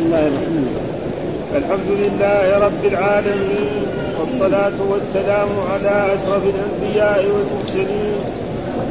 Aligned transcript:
بسم 0.00 0.08
الله 0.08 0.26
الرحمن 0.26 0.64
الرحيم. 0.64 1.60
الحمد 1.60 1.90
لله 2.02 2.46
رب 2.66 2.82
العالمين 2.92 3.82
والصلاة 4.18 4.78
والسلام 4.90 5.50
على 5.72 5.94
أشرف 6.14 6.42
الأنبياء 6.54 7.24
والمرسلين 7.32 8.18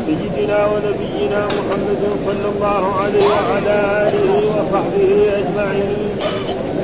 سيدنا 0.05 0.59
ونبينا 0.71 1.41
محمد 1.57 2.01
صلى 2.25 2.47
الله 2.53 2.83
عليه 3.01 3.27
وعلى 3.37 3.77
آله 4.05 4.33
وصحبه 4.55 5.11
أجمعين. 5.39 6.09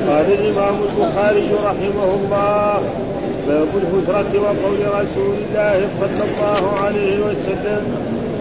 قال 0.08 0.26
الإمام 0.38 0.76
البخاري 0.88 1.48
رحمه 1.68 2.08
الله 2.18 2.80
باب 3.48 3.70
الهجرة 3.82 4.32
وقول 4.44 4.80
رسول 5.00 5.36
الله 5.44 5.78
صلى 6.00 6.22
الله 6.28 6.62
عليه 6.84 7.14
وسلم 7.26 7.82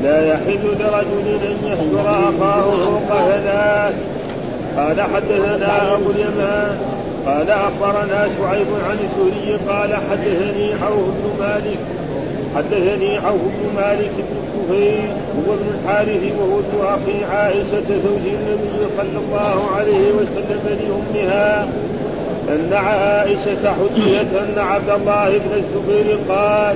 لا 0.04 0.18
يحل 0.34 0.64
لرجل 0.80 1.28
أن 1.50 1.58
يهجر 1.70 2.08
أخاه 2.30 2.62
فوق 2.82 3.10
هلاك 3.30 3.96
قال 4.78 5.02
حدثنا 5.02 5.94
أبو 5.96 6.10
اليمان 6.12 6.78
قال 7.26 7.50
أخبرنا 7.50 8.28
شعيب 8.38 8.68
عن 8.90 8.98
سوري 9.16 9.58
قال 9.70 9.96
حدثني 9.96 10.74
عوف 10.84 11.08
بن 11.08 11.44
مالك. 11.44 11.80
حدثني 12.56 13.18
عوف 13.18 13.42
بن 13.42 13.76
مالك 13.76 14.12
بن 14.18 14.38
كفير 14.56 15.10
هو 15.38 15.54
ابن 15.54 15.68
الحارث 15.76 16.24
وهو 16.40 16.60
ابن 16.60 16.94
أخي 16.94 17.36
عائشة 17.36 17.88
زوج 18.04 18.26
النبي 18.26 18.78
صلى 18.98 19.20
الله 19.26 19.68
عليه 19.76 20.12
وسلم 20.12 20.80
لأمها 20.80 21.68
أن 22.50 22.74
عائشة 22.74 23.74
حدثت 23.74 24.36
أن 24.36 24.56
عبد 24.58 24.90
الله 24.90 25.30
بن 25.30 25.52
الزبير 25.56 26.18
قال 26.30 26.76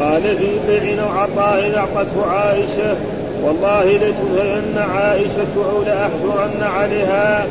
قال 0.00 0.22
في 0.22 0.50
بيع 0.68 1.02
أو 1.04 1.08
عطاء 1.08 1.72
أعطته 1.76 2.30
عائشة 2.30 2.96
والله 3.44 3.84
لتنهين 3.84 4.78
عائشة 4.78 5.54
أو 5.72 5.82
لأحجرن 5.82 6.62
عليها. 6.62 7.46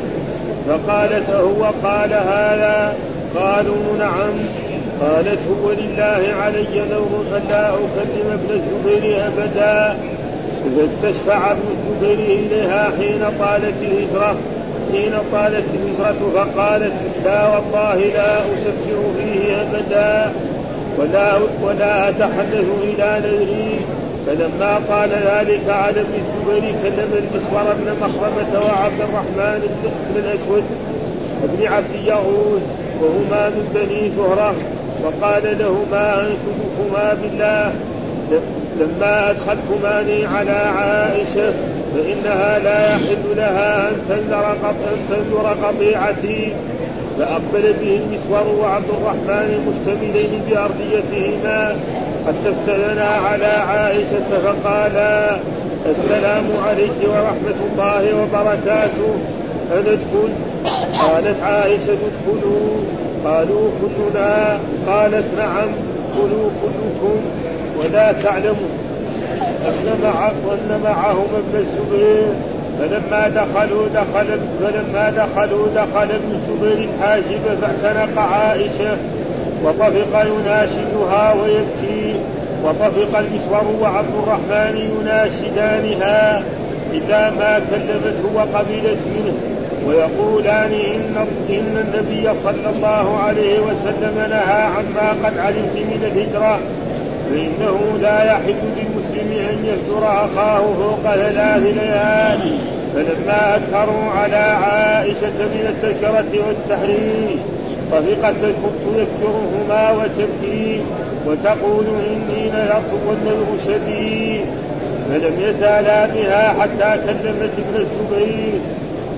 فقالت 0.68 1.30
أهو 1.30 1.64
قال 1.82 2.12
هذا؟ 2.12 2.94
قالوا 3.36 3.96
نعم. 3.98 4.34
قالت 5.00 5.38
هو 5.48 5.70
لله 5.70 6.34
علي 6.42 6.82
نور 6.90 7.24
ألا 7.36 7.68
أكلم 7.68 8.32
ابن 8.32 8.50
الزبير 8.50 9.26
أبدا. 9.26 9.96
فاستشفع 10.76 11.52
ابن 11.52 11.60
الزبير 11.70 12.18
إليها 12.38 12.90
حين 12.98 13.20
طالت 13.38 13.74
الهجرة 13.82 14.36
حين 14.92 15.12
طالت 15.32 15.64
الهجرة 15.74 16.30
فقالت 16.34 16.92
لا 17.24 17.48
والله 17.48 17.94
لا 17.94 18.38
أشفع 18.38 18.98
فيه 19.16 19.62
أبدا 19.62 20.32
ولا 20.98 21.34
ولا 21.62 22.08
أتحدث 22.08 22.64
إلى 22.82 23.20
نذري 23.24 23.80
فلما 24.28 24.74
قال 24.74 25.10
ذلك 25.10 25.68
على 25.68 26.00
ابن 26.00 26.14
الزبير 26.14 26.74
كلم 26.82 27.10
المسور 27.12 27.74
بن 27.78 27.92
مخرمة 28.00 28.66
وعبد 28.66 29.00
الرحمن 29.00 29.60
بن 30.14 30.16
الأسود 30.16 30.64
بن 31.42 31.66
عبد 31.66 31.94
يغوث 32.06 32.62
وهما 33.00 33.48
من 33.48 33.72
بني 33.74 34.10
زهرة 34.10 34.54
وقال 35.04 35.58
لهما 35.58 36.20
أنشدكما 36.20 37.14
بالله. 37.22 37.72
لما 38.80 39.30
أدخلتماني 39.30 40.26
على 40.26 40.50
عائشة 40.50 41.52
فإنها 41.94 42.58
لا 42.58 42.94
يحل 42.94 43.36
لها 43.36 43.88
أن 43.88 43.94
تنذر 44.08 44.52
أن 44.70 44.96
تنذر 45.10 45.56
قطيعتي. 45.64 46.52
فأقبل 47.18 47.72
به 47.80 48.00
المسور 48.00 48.54
وعبد 48.60 48.88
الرحمن 48.88 49.48
مشتملين 49.68 50.42
بأرضيتهما. 50.50 51.76
حتى 52.28 52.50
استأذنا 52.50 53.08
على 53.08 53.46
عائشة 53.46 54.28
فقالا 54.44 55.36
السلام 55.86 56.44
عليك 56.66 56.98
ورحمة 57.04 57.58
الله 57.68 58.02
وبركاته. 58.20 59.12
أندخل 59.72 60.30
قالت 60.98 61.40
عائشة 61.42 61.98
ادخلوا. 62.08 62.76
قالوا 63.24 63.70
كلنا. 63.80 64.58
قالت 64.86 65.24
نعم 65.38 65.68
كلوا 66.16 66.50
كلكم 66.62 67.18
ولا 67.78 68.12
تعلموا. 68.12 68.72
أن 69.68 70.00
مع 70.02 70.30
وأن 70.46 70.80
معهم 70.84 71.26
ابن 71.34 71.54
الزبير. 71.58 72.32
فلما 72.78 73.28
دخلوا 73.28 73.84
دخل 73.94 74.28
فلما 74.60 75.10
دخلوا 75.10 75.66
دخل 75.74 76.08
ابن 76.18 76.30
الزبير 76.34 76.88
الحاجب 76.88 77.40
فاعتنق 77.60 78.18
عائشة 78.18 78.96
وطفق 79.64 80.26
يناشدها 80.26 81.34
ويبكي. 81.34 81.97
وطفق 82.64 83.18
المسور 83.18 83.76
وعبد 83.80 84.14
الرحمن 84.22 84.90
يناشدانها 85.00 86.42
إذا 86.92 87.30
ما 87.38 87.60
كلمته 87.70 88.34
وقبلت 88.34 88.98
منه 89.06 89.34
ويقولان 89.86 90.72
إن 90.72 91.26
إن 91.50 91.84
النبي 91.84 92.30
صلى 92.44 92.70
الله 92.76 93.18
عليه 93.18 93.60
وسلم 93.60 94.14
نهى 94.30 94.62
عما 94.62 95.10
قد 95.24 95.38
علمت 95.38 95.76
من 95.76 96.10
الهجرة 96.12 96.58
فإنه 97.30 97.98
لا 98.02 98.24
يحل 98.24 98.54
للمسلم 98.76 99.32
أن 99.32 99.64
يهجر 99.64 100.06
أخاه 100.06 100.60
فوق 100.60 101.14
ثلاث 101.14 101.62
ليال. 101.62 102.58
فلما 102.94 103.56
أكثروا 103.56 104.10
على 104.10 104.36
عائشة 104.36 105.38
من 105.38 105.66
التذكرة 105.68 106.46
والتحريم 106.46 107.40
طفقت 107.92 108.34
تذكرهما 108.40 109.90
وتبكي 109.90 110.80
وتقول 111.28 111.84
إني 111.86 112.50
والنذر 113.08 113.46
شديد 113.66 114.44
فلم 115.08 115.34
يزالا 115.40 116.06
بها 116.06 116.54
حتى 116.60 117.00
كلمت 117.06 117.52
ابن 117.58 117.74
الزبير. 117.76 118.60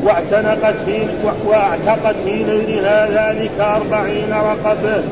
واعتنقت 0.05 0.75
في 0.87 1.07
واعتقت 1.47 2.17
في 2.25 2.45
نذرها 2.45 3.07
ذلك 3.07 3.51
أربعين 3.61 4.33
رقبة 4.33 5.03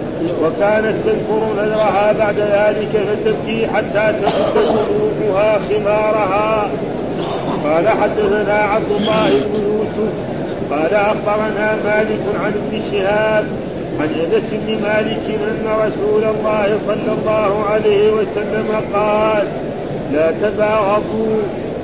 وكانت 0.42 0.94
تذكر 1.04 1.40
نذرها 1.58 2.12
بعد 2.18 2.34
ذلك 2.38 2.88
فتبكي 2.88 3.66
حتى 3.66 4.12
تمد 4.12 4.64
جنوبها 4.64 5.58
خمارها. 5.68 6.68
قال 7.64 7.88
حدثنا 7.88 8.54
عبد 8.54 8.90
الله 8.90 9.28
بن 9.28 9.62
يوسف 9.64 10.12
قال 10.70 10.94
أخبرنا 10.94 11.76
مالك 11.84 12.20
عن 12.44 12.52
ابن 12.52 12.80
شهاب 12.92 13.44
عن 14.00 14.08
انس 14.08 14.50
بن 14.52 14.82
مالك 14.82 15.26
أن 15.28 15.66
رسول 15.86 16.24
الله 16.24 16.78
صلى 16.86 17.12
الله 17.18 17.64
عليه 17.70 18.10
وسلم 18.12 18.68
قال 18.94 19.46
لا 20.12 20.30
تباغضوا 20.42 21.42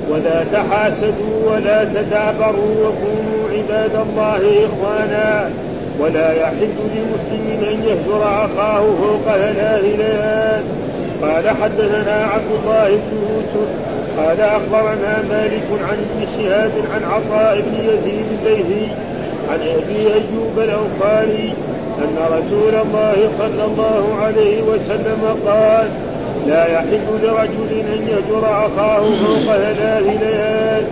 ولا 0.09 0.43
تحاسدوا 0.53 1.51
ولا 1.51 1.83
تدابروا 1.83 2.75
وكونوا 2.87 3.49
عباد 3.51 3.95
الله 3.95 4.65
إخوانا. 4.65 5.49
ولا 5.99 6.33
يحل 6.33 6.75
لمسلم 6.95 7.63
أن 7.71 7.83
يهجر 7.87 8.23
أخاه 8.23 8.81
فوق 8.81 9.21
ثلاث 9.25 9.83
ليال 9.83 10.63
قال 11.21 11.49
حدثنا 11.49 12.27
عبد 12.33 12.51
الله 12.63 12.89
بن 12.89 13.17
يوسف. 13.29 13.69
قال 14.17 14.41
أخبرنا 14.41 15.23
مالك 15.29 15.67
عن 15.89 15.97
ابن 16.05 16.27
شهاب 16.37 16.71
عن 16.93 17.03
عطاء 17.03 17.61
بن 17.61 17.73
يزيد 17.79 18.25
الليثي 18.39 18.87
عن 19.51 19.59
أبي 19.59 20.13
أيوب 20.13 20.59
الاوفاري 20.59 21.53
أن 21.99 22.17
رسول 22.37 22.75
الله 22.75 23.29
صلى 23.37 23.65
الله 23.65 24.15
عليه 24.21 24.61
وسلم 24.61 25.21
قال 25.45 25.87
لا 26.47 26.67
يحل 26.67 27.07
لرجل 27.23 27.71
أن 27.93 28.07
يهجر 28.07 28.45
أخاه 28.45 28.99
فوق 28.99 29.55
ثلاث 29.55 30.03
ليال 30.03 30.83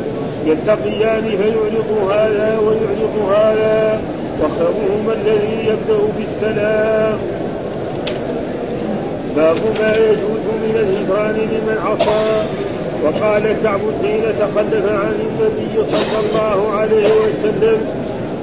يلتقيان 0.45 1.23
فيعرض 1.23 2.09
هذا 2.11 2.59
ويعرض 2.65 3.15
هذا 3.31 4.01
وخيرهما 4.43 5.13
الذي 5.13 5.67
يبدأ 5.67 5.99
بالسلام. 6.17 7.17
باب 9.35 9.55
ما 9.79 9.95
يجوز 9.95 10.43
من 10.63 10.75
الهجران 10.75 11.35
لمن 11.35 11.77
عصى. 11.85 12.43
وقال 13.03 13.43
كعب 13.63 13.79
حين 14.03 14.23
تخلف 14.39 14.85
عن 14.91 15.15
النبي 15.27 15.91
صلى 15.91 16.19
الله 16.23 16.71
عليه 16.77 17.05
وسلم 17.05 17.77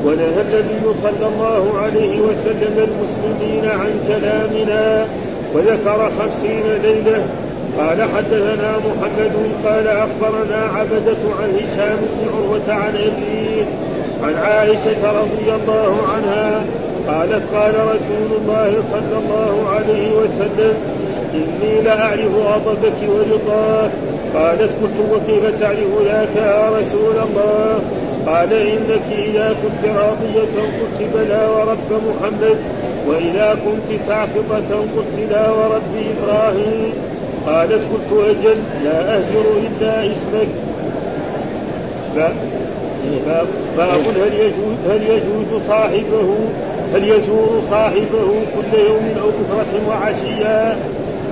ونهى 0.05 0.41
النبي 0.41 0.85
صلى 1.03 1.27
الله 1.33 1.79
عليه 1.83 2.21
وسلم 2.21 2.75
المسلمين 2.89 3.65
عن 3.65 3.93
كلامنا 4.09 5.07
وذكر 5.55 6.11
خمسين 6.19 6.63
ليلة. 6.83 7.25
قال 7.79 8.03
حدثنا 8.03 8.73
محمد 8.79 9.33
قال 9.65 9.89
أخبرنا 9.89 10.61
عبدة 10.77 11.23
عن 11.41 11.51
هشام 11.57 11.97
بن 11.97 12.29
عروة 12.35 12.81
عن 12.81 12.95
أبيه 12.97 13.65
عن 14.25 14.35
عائشة 14.35 15.21
رضي 15.21 15.53
الله 15.55 15.99
عنها 16.15 16.65
قالت 17.09 17.43
قال 17.55 17.75
رسول 17.75 18.39
الله 18.41 18.83
صلى 18.93 19.19
الله 19.23 19.69
عليه 19.69 20.13
وسلم 20.13 20.75
إني 21.35 21.83
لأعرف 21.83 22.35
غضبك 22.35 22.99
ورضاك 23.09 23.91
قالت 24.35 24.71
قلت 24.83 24.99
وكيف 25.13 25.61
تعرف 25.61 26.03
ذاك 26.05 26.37
يا 26.37 26.69
رسول 26.69 27.17
الله؟ 27.29 27.81
قال 28.27 28.53
إنك 28.53 29.13
إذا 29.13 29.55
كنت 29.63 29.91
راضية 29.97 30.41
قلت 30.41 31.11
بلى 31.15 31.47
ورب 31.47 32.03
محمد 32.09 32.57
وإذا 33.09 33.59
كنت 33.65 33.99
ساخطة 34.07 34.77
قلت 34.97 35.31
لا 35.31 35.51
ورب 35.51 35.93
إبراهيم. 36.17 36.93
قالت 37.47 37.73
قلت 37.93 38.25
أجل 38.29 38.59
لا 38.85 39.17
أهجر 39.17 39.45
إلا 39.67 40.07
اسمك. 40.07 40.49
باب 42.17 42.35
هل 44.07 44.35
يجوز 44.35 44.77
هل 44.91 45.03
يجوز 45.03 45.63
صاحبه 45.69 46.35
هل 46.95 47.09
يزور 47.09 47.63
صاحبه 47.71 48.29
كل 48.57 48.79
يوم 48.79 49.15
أو 49.21 49.29
بكرة 49.29 49.89
وعشيا 49.89 50.77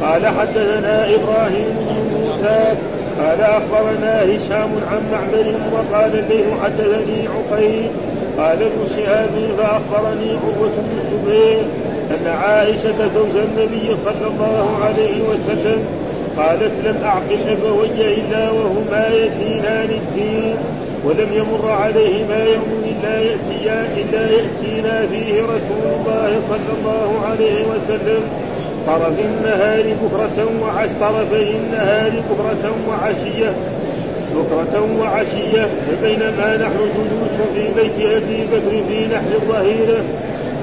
قال 0.02 0.26
حدثنا 0.26 1.05
إبراهيم 1.14 1.76
بن 1.88 2.19
موسى 2.19 2.75
قال 3.19 3.41
أخبرنا 3.41 4.23
هشام 4.25 4.70
عن 4.91 5.03
معمر 5.12 5.55
وقال 5.73 6.19
الليل 6.19 6.44
حدثني 6.62 7.29
عقيل 7.29 7.87
قال 8.38 8.62
ابن 8.62 8.81
شهاب 8.97 9.31
فأخبرني 9.59 10.31
عروة 10.31 10.76
بن 10.76 10.99
الزبير 11.05 11.62
أن 12.11 12.26
عائشة 12.26 13.09
زوج 13.15 13.37
النبي 13.37 13.97
صلى 14.05 14.26
الله 14.26 14.79
عليه 14.85 15.23
وسلم 15.31 15.85
قالت 16.37 16.73
لم 16.87 16.97
اعقل 17.05 17.38
أبوي 17.49 18.15
إلا 18.15 18.50
وهما 18.50 19.09
يتينان 19.09 19.91
الدين 19.91 20.55
ولم 21.05 21.29
يمر 21.32 21.71
عليهما 21.71 22.44
يوم 22.44 22.85
إلا 22.85 23.21
ياتيان 23.21 23.87
إلا 23.97 24.31
يأتينا 24.31 25.06
فيه 25.06 25.43
رسول 25.43 25.85
الله 25.97 26.41
صلى 26.49 26.73
الله 26.79 27.26
عليه 27.31 27.62
وسلم. 27.62 28.23
طرف 28.88 29.19
النهار 29.19 29.82
بكرة 30.02 30.49
وعش 30.62 30.88
طرفي 31.00 31.50
النهار 31.50 32.11
بكرة 32.31 32.75
وعشية. 32.88 33.52
بكرة 34.35 34.88
وعشية 35.00 35.67
فبينما 35.87 36.56
نحن 36.56 36.79
جلوس 36.94 37.37
في 37.55 37.62
بيت 37.76 37.99
أبي 38.00 38.40
بكر 38.52 38.82
في 38.88 39.06
نحر 39.06 39.32
الظهيرة 39.43 40.00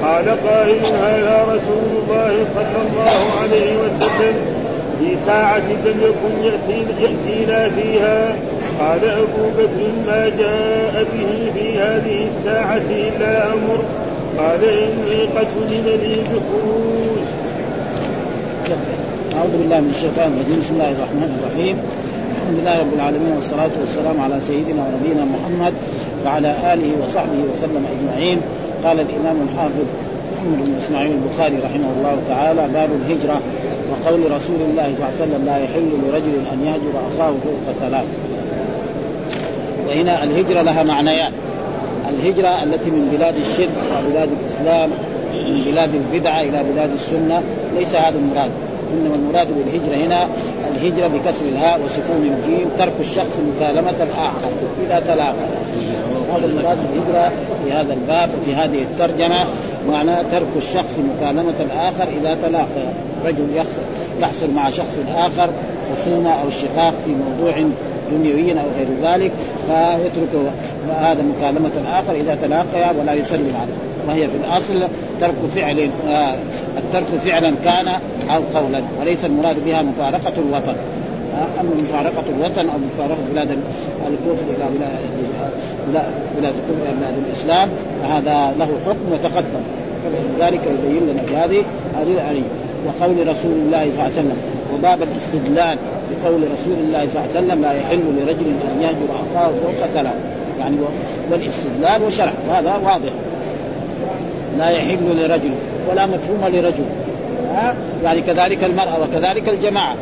قال 0.04 0.26
قائل 0.48 0.86
هذا 0.86 1.46
رسول 1.48 1.90
الله 2.02 2.46
صلى 2.56 2.80
الله 2.86 3.42
عليه 3.42 3.78
وسلم 3.78 4.36
في 5.00 5.16
ساعة 5.26 5.70
لم 5.86 6.02
يكن 6.02 6.34
يأتينا 7.02 7.70
فيها. 7.70 8.36
قال 8.80 9.10
أبو 9.10 9.50
بكر 9.58 9.82
ما 10.08 10.30
جاء 10.40 11.06
به 11.14 11.52
في 11.54 11.80
هذه 11.80 12.28
الساعة 12.28 12.82
إلا 12.90 13.54
أمر. 13.54 13.80
قال 14.40 14.64
إني 14.66 15.22
قد 15.36 15.48
وجد 15.62 15.88
لي 15.88 16.16
بخروج. 16.16 17.45
أعوذ 19.36 19.52
بالله 19.62 19.80
من 19.80 19.92
الشيطان 19.96 20.30
الرجيم. 20.34 20.60
بسم 20.64 20.74
الله 20.74 20.92
الرحمن 20.98 21.30
الرحيم. 21.38 21.76
الحمد 22.36 22.58
لله 22.60 22.76
رب 22.84 22.94
العالمين 22.98 23.32
والصلاة 23.36 23.74
والسلام 23.82 24.18
على 24.26 24.38
سيدنا 24.50 24.82
ونبينا 24.88 25.24
محمد 25.36 25.74
وعلى 26.26 26.52
آله 26.74 26.90
وصحبه 27.02 27.40
وسلم 27.52 27.84
أجمعين. 27.94 28.38
قال 28.86 28.98
الإمام 29.06 29.38
الحافظ 29.48 29.86
محمد 30.34 30.60
بن 30.68 30.74
إسماعيل 30.82 31.12
البخاري 31.20 31.58
رحمه 31.68 31.90
الله 31.98 32.16
تعالى 32.32 32.64
باب 32.74 32.90
الهجرة 33.00 33.38
وقول 33.90 34.20
رسول 34.38 34.60
الله 34.70 34.88
صلى 34.96 35.04
الله 35.04 35.12
عليه 35.16 35.24
وسلم 35.24 35.42
لا 35.50 35.58
يحل 35.66 35.90
لرجل 36.04 36.36
أن 36.54 36.60
يهجر 36.68 36.94
أخاه 37.10 37.34
فوق 37.46 37.66
ثلاث. 37.84 38.08
وهنا 39.88 40.24
الهجرة 40.24 40.62
لها 40.62 40.84
معنيان. 40.84 41.32
الهجرة 42.12 42.64
التي 42.64 42.90
من 42.90 43.04
بلاد 43.18 43.36
الشرك 43.46 43.76
وبلاد 43.92 44.30
الإسلام 44.40 44.90
من 45.50 45.64
بلاد 45.68 45.92
البدعة 46.02 46.42
إلى 46.42 46.60
بلاد 46.74 46.92
السنة 46.94 47.44
ليس 47.78 47.96
هذا 47.96 48.18
المراد. 48.18 48.52
انما 48.96 49.16
المراد 49.16 49.48
بالهجرة 49.48 50.06
هنا 50.06 50.28
الهجرة 50.72 51.08
بكسر 51.08 51.46
الهاء 51.46 51.80
وسكون 51.86 52.22
الجيم 52.24 52.70
ترك 52.78 52.94
الشخص 53.00 53.40
مكالمة 53.56 53.90
الآخر 53.90 54.50
إذا 54.86 55.00
تلاقى. 55.00 55.46
هذا 56.34 56.46
المراد 56.46 56.78
بالهجرة 56.78 57.32
في 57.66 57.72
هذا 57.72 57.94
الباب 57.94 58.30
وفي 58.42 58.56
هذه 58.56 58.82
الترجمة 58.82 59.46
معناه 59.90 60.22
ترك 60.32 60.48
الشخص 60.58 61.00
مكالمة 61.16 61.54
الآخر 61.60 62.08
إذا 62.22 62.38
تلاقى. 62.48 62.86
رجل 63.26 63.48
يحصل 64.22 64.52
مع 64.56 64.70
شخص 64.70 65.00
آخر 65.16 65.50
خصومة 65.96 66.30
أو 66.30 66.50
شقاق 66.50 66.94
في 67.06 67.12
موضوع 67.12 67.54
دنيوي 68.12 68.52
أو 68.52 68.66
غير 68.78 68.88
ذلك 69.04 69.32
فيترك 69.68 70.54
هذا 70.90 71.24
مكالمة 71.38 71.72
الآخر 71.82 72.14
إذا 72.16 72.38
تلاقيا 72.42 72.92
ولا 73.00 73.14
يسلم 73.14 73.54
عليه. 73.62 73.95
وهي 74.08 74.28
في 74.28 74.38
الأصل 74.44 74.88
ترك 75.22 75.36
فعل 75.56 75.90
آه 76.08 76.36
الترك 76.78 77.20
فعلا 77.26 77.54
كان 77.66 77.88
أو 78.30 78.42
قولا 78.60 78.82
وليس 79.02 79.26
المراد 79.26 79.56
بها 79.66 79.82
مفارقة 79.82 80.34
الوطن. 80.38 80.76
آه 81.36 81.62
أما 81.62 81.70
مفارقة 81.90 82.24
الوطن 82.38 82.70
أو 82.70 82.78
مفارقة 82.94 83.18
بلاد 83.34 83.52
الكفر 83.52 84.46
إلى 84.58 84.66
بلاد 84.78 86.06
بلاد 86.38 86.54
الكفر 86.56 86.84
إلى 86.84 86.96
بلاد 87.00 87.14
الإسلام 87.28 87.70
فهذا 88.04 88.54
له 88.60 88.68
حكم 88.86 89.12
وتقدم. 89.12 89.64
ذلك 90.40 90.60
يبين 90.64 91.04
لنا 91.10 91.22
في 91.22 91.36
هذه 91.36 91.64
هذه 92.00 92.14
الآية. 92.14 92.42
وقول 92.86 93.28
رسول 93.28 93.52
الله 93.52 93.82
صلى 93.82 93.94
الله 93.94 94.04
عليه 94.04 94.14
وسلم 94.14 94.38
وباب 94.74 95.00
الاستدلال 95.04 95.78
بقول 96.12 96.42
رسول 96.54 96.74
الله 96.88 97.08
صلى 97.14 97.20
الله 97.20 97.36
عليه 97.36 97.40
وسلم 97.40 97.62
لا 97.62 97.74
يحل 97.74 98.04
لرجل 98.18 98.48
أن 98.72 98.82
يهجر 98.82 99.16
أخاه 99.16 99.48
فوق 99.48 99.88
ثلاث. 99.94 100.16
يعني 100.60 100.76
والاستدلال 101.32 102.04
وشرح 102.08 102.34
وهذا 102.50 102.76
واضح. 102.84 103.12
لا 104.58 104.70
يحل 104.70 105.18
لرجل 105.18 105.52
ولا 105.92 106.06
مفهوم 106.06 106.42
لرجل. 106.54 106.86
ها؟ 107.54 107.76
يعني 108.04 108.22
كذلك 108.22 108.64
المرأة 108.64 108.98
وكذلك 109.04 109.50
الجماعة. 109.50 109.96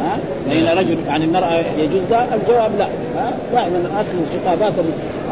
ها؟ 0.00 0.18
بين 0.50 0.68
رجل 0.68 0.96
يعني 1.06 1.24
المرأة 1.24 1.62
يجوز 1.78 2.02
ذا؟ 2.10 2.26
الجواب 2.34 2.70
لا. 2.78 2.86
ها؟ 3.16 3.32
دائما 3.52 4.00
أصل 4.00 4.16
الخطابات 4.24 4.72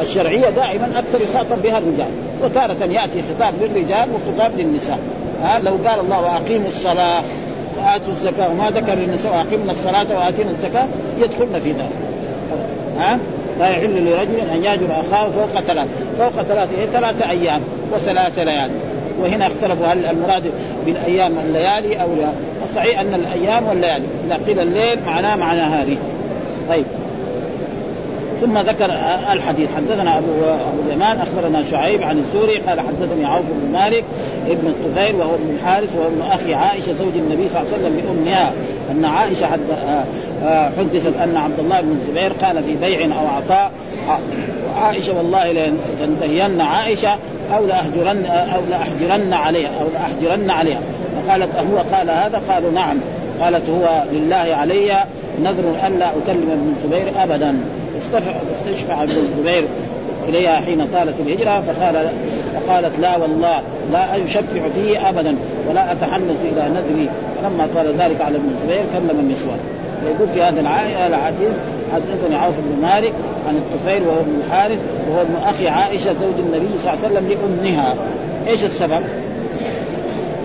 الشرعية 0.00 0.50
دائما 0.50 0.86
أكثر 0.98 1.24
يخاطب 1.30 1.62
بها 1.62 1.78
الرجال. 1.78 2.10
وتارة 2.44 2.92
يأتي 2.92 3.22
خطاب 3.34 3.54
للرجال 3.60 4.08
وخطاب 4.14 4.50
للنساء. 4.58 4.98
ها؟ 5.42 5.58
لو 5.58 5.72
قال 5.88 6.00
الله 6.00 6.20
وأقيموا 6.20 6.68
الصلاة 6.68 7.22
وآتوا 7.78 8.12
الزكاة 8.12 8.50
وما 8.50 8.70
ذكر 8.70 8.94
للنساء 8.94 9.32
وأقمنا 9.32 9.72
الصلاة 9.72 10.06
وآتينا 10.18 10.50
الزكاة 10.50 10.86
يدخلن 11.18 11.60
في 11.64 11.70
ذلك. 11.70 11.92
ها؟ 12.98 13.18
لا 13.58 13.68
يحل 13.68 14.04
لرجل 14.04 14.40
أن 14.54 14.64
يهجر 14.64 14.86
أخاه 14.90 15.30
فوق 15.30 15.60
ثلاث، 15.60 15.88
فوق 16.18 16.42
ثلاث 16.42 16.68
إيه؟ 16.78 16.86
ثلاثة 16.86 17.30
أيام 17.30 17.60
وثلاث 17.92 18.38
ليالي، 18.38 18.74
وهنا 19.20 19.46
اختلفوا 19.46 19.86
هل 19.86 20.04
المراد 20.04 20.42
بالأيام 20.86 21.32
الليالي 21.44 22.02
أو 22.02 22.08
لا، 22.14 22.28
الصحيح 22.64 23.00
أن 23.00 23.14
الأيام 23.14 23.68
والليالي، 23.68 24.04
إذا 24.26 24.38
قيل 24.46 24.60
الليل 24.60 24.98
معناه 25.06 25.36
معنى 25.36 25.60
هذه. 25.60 25.96
طيب 26.68 26.84
ثم 28.42 28.58
ذكر 28.58 28.90
الحديث. 29.32 29.68
حدثنا 29.76 30.18
أبو 30.18 30.32
أبو 30.44 30.80
اليمان 30.88 31.16
أخبرنا 31.16 31.62
شعيب 31.70 32.02
عن 32.02 32.18
الزوري 32.18 32.56
قال 32.56 32.80
حدثني 32.80 33.24
عوف 33.24 33.44
بن 33.48 33.72
مالك 33.72 34.04
ابن 34.48 34.66
الطفيل 34.66 35.16
وهو 35.16 35.34
ابن 35.34 35.54
الحارث 35.54 35.88
وهو 35.96 36.06
ابن 36.06 36.22
أخي 36.22 36.54
عائشة 36.54 36.92
زوج 36.92 37.12
النبي 37.16 37.48
صلى 37.48 37.60
الله 37.60 37.72
عليه 37.72 37.82
وسلم 37.82 37.96
بأمها. 37.96 38.52
أن 38.90 39.04
عائشة 39.04 39.46
حد 39.46 39.60
حدثت 40.78 41.16
أن 41.22 41.36
عبد 41.36 41.58
الله 41.58 41.80
بن 41.80 41.90
الزبير 41.90 42.32
قال 42.32 42.64
في 42.64 42.76
بيع 42.76 43.04
أو 43.04 43.26
عطاء 43.26 43.70
عائشة 44.82 45.16
والله 45.16 45.52
لتنتهين 45.52 46.60
عائشة 46.60 47.10
أو 47.56 47.66
لاهجرن 47.66 48.26
أو 48.26 48.60
لأحجرن 48.70 49.32
عليها 49.32 49.70
أو 49.80 49.86
لأحجرن 49.94 50.50
عليها. 50.50 50.80
فقالت 51.26 51.48
هو 51.56 51.96
قال 51.96 52.10
هذا؟ 52.10 52.42
قالوا 52.48 52.70
نعم. 52.70 52.96
قالت 53.40 53.70
هو 53.70 54.02
لله 54.12 54.36
علي 54.36 55.04
نذر 55.42 55.74
الا 55.86 56.06
أكلم 56.06 56.50
ابن 56.52 56.74
الزبير 56.76 57.22
ابدا. 57.22 57.56
استشفع 57.96 59.02
ابن 59.02 59.12
الزبير 59.12 59.64
إليها 60.28 60.56
حين 60.56 60.86
طالت 60.94 61.14
الهجرة 61.26 61.60
فقال 61.60 62.08
فقالت 62.54 62.98
لا 62.98 63.16
والله 63.16 63.62
لا 63.92 64.16
يشفع 64.16 64.68
فيه 64.74 65.08
ابدا 65.08 65.36
ولا 65.70 65.92
اتحنث 65.92 66.36
إلى 66.52 66.68
نذري. 66.68 67.08
فلما 67.42 67.68
قال 67.76 67.86
ذلك 67.86 68.20
على 68.20 68.36
ابن 68.36 68.50
الزبير 68.54 68.82
كلم 68.92 69.20
النسوان 69.20 69.58
يقول 70.06 70.28
في 70.34 70.42
هذا 70.42 70.60
الحديث 71.06 71.50
حدثني 71.92 72.36
عوف 72.36 72.54
بن 72.58 72.82
مالك 72.82 73.12
عن 73.48 73.56
الطفيل 73.56 74.02
وهو 74.08 74.20
ابن 74.20 74.40
الحارث 74.46 74.78
وهو 75.10 75.20
ابن 75.20 75.34
أخي 75.42 75.68
عائشة 75.68 76.12
زوج 76.12 76.34
النبي 76.38 76.78
صلى 76.82 76.92
الله 76.92 77.04
عليه 77.04 77.14
وسلم 77.14 77.28
لأمها. 77.28 77.94
إيش 78.48 78.64
السبب؟ 78.64 79.02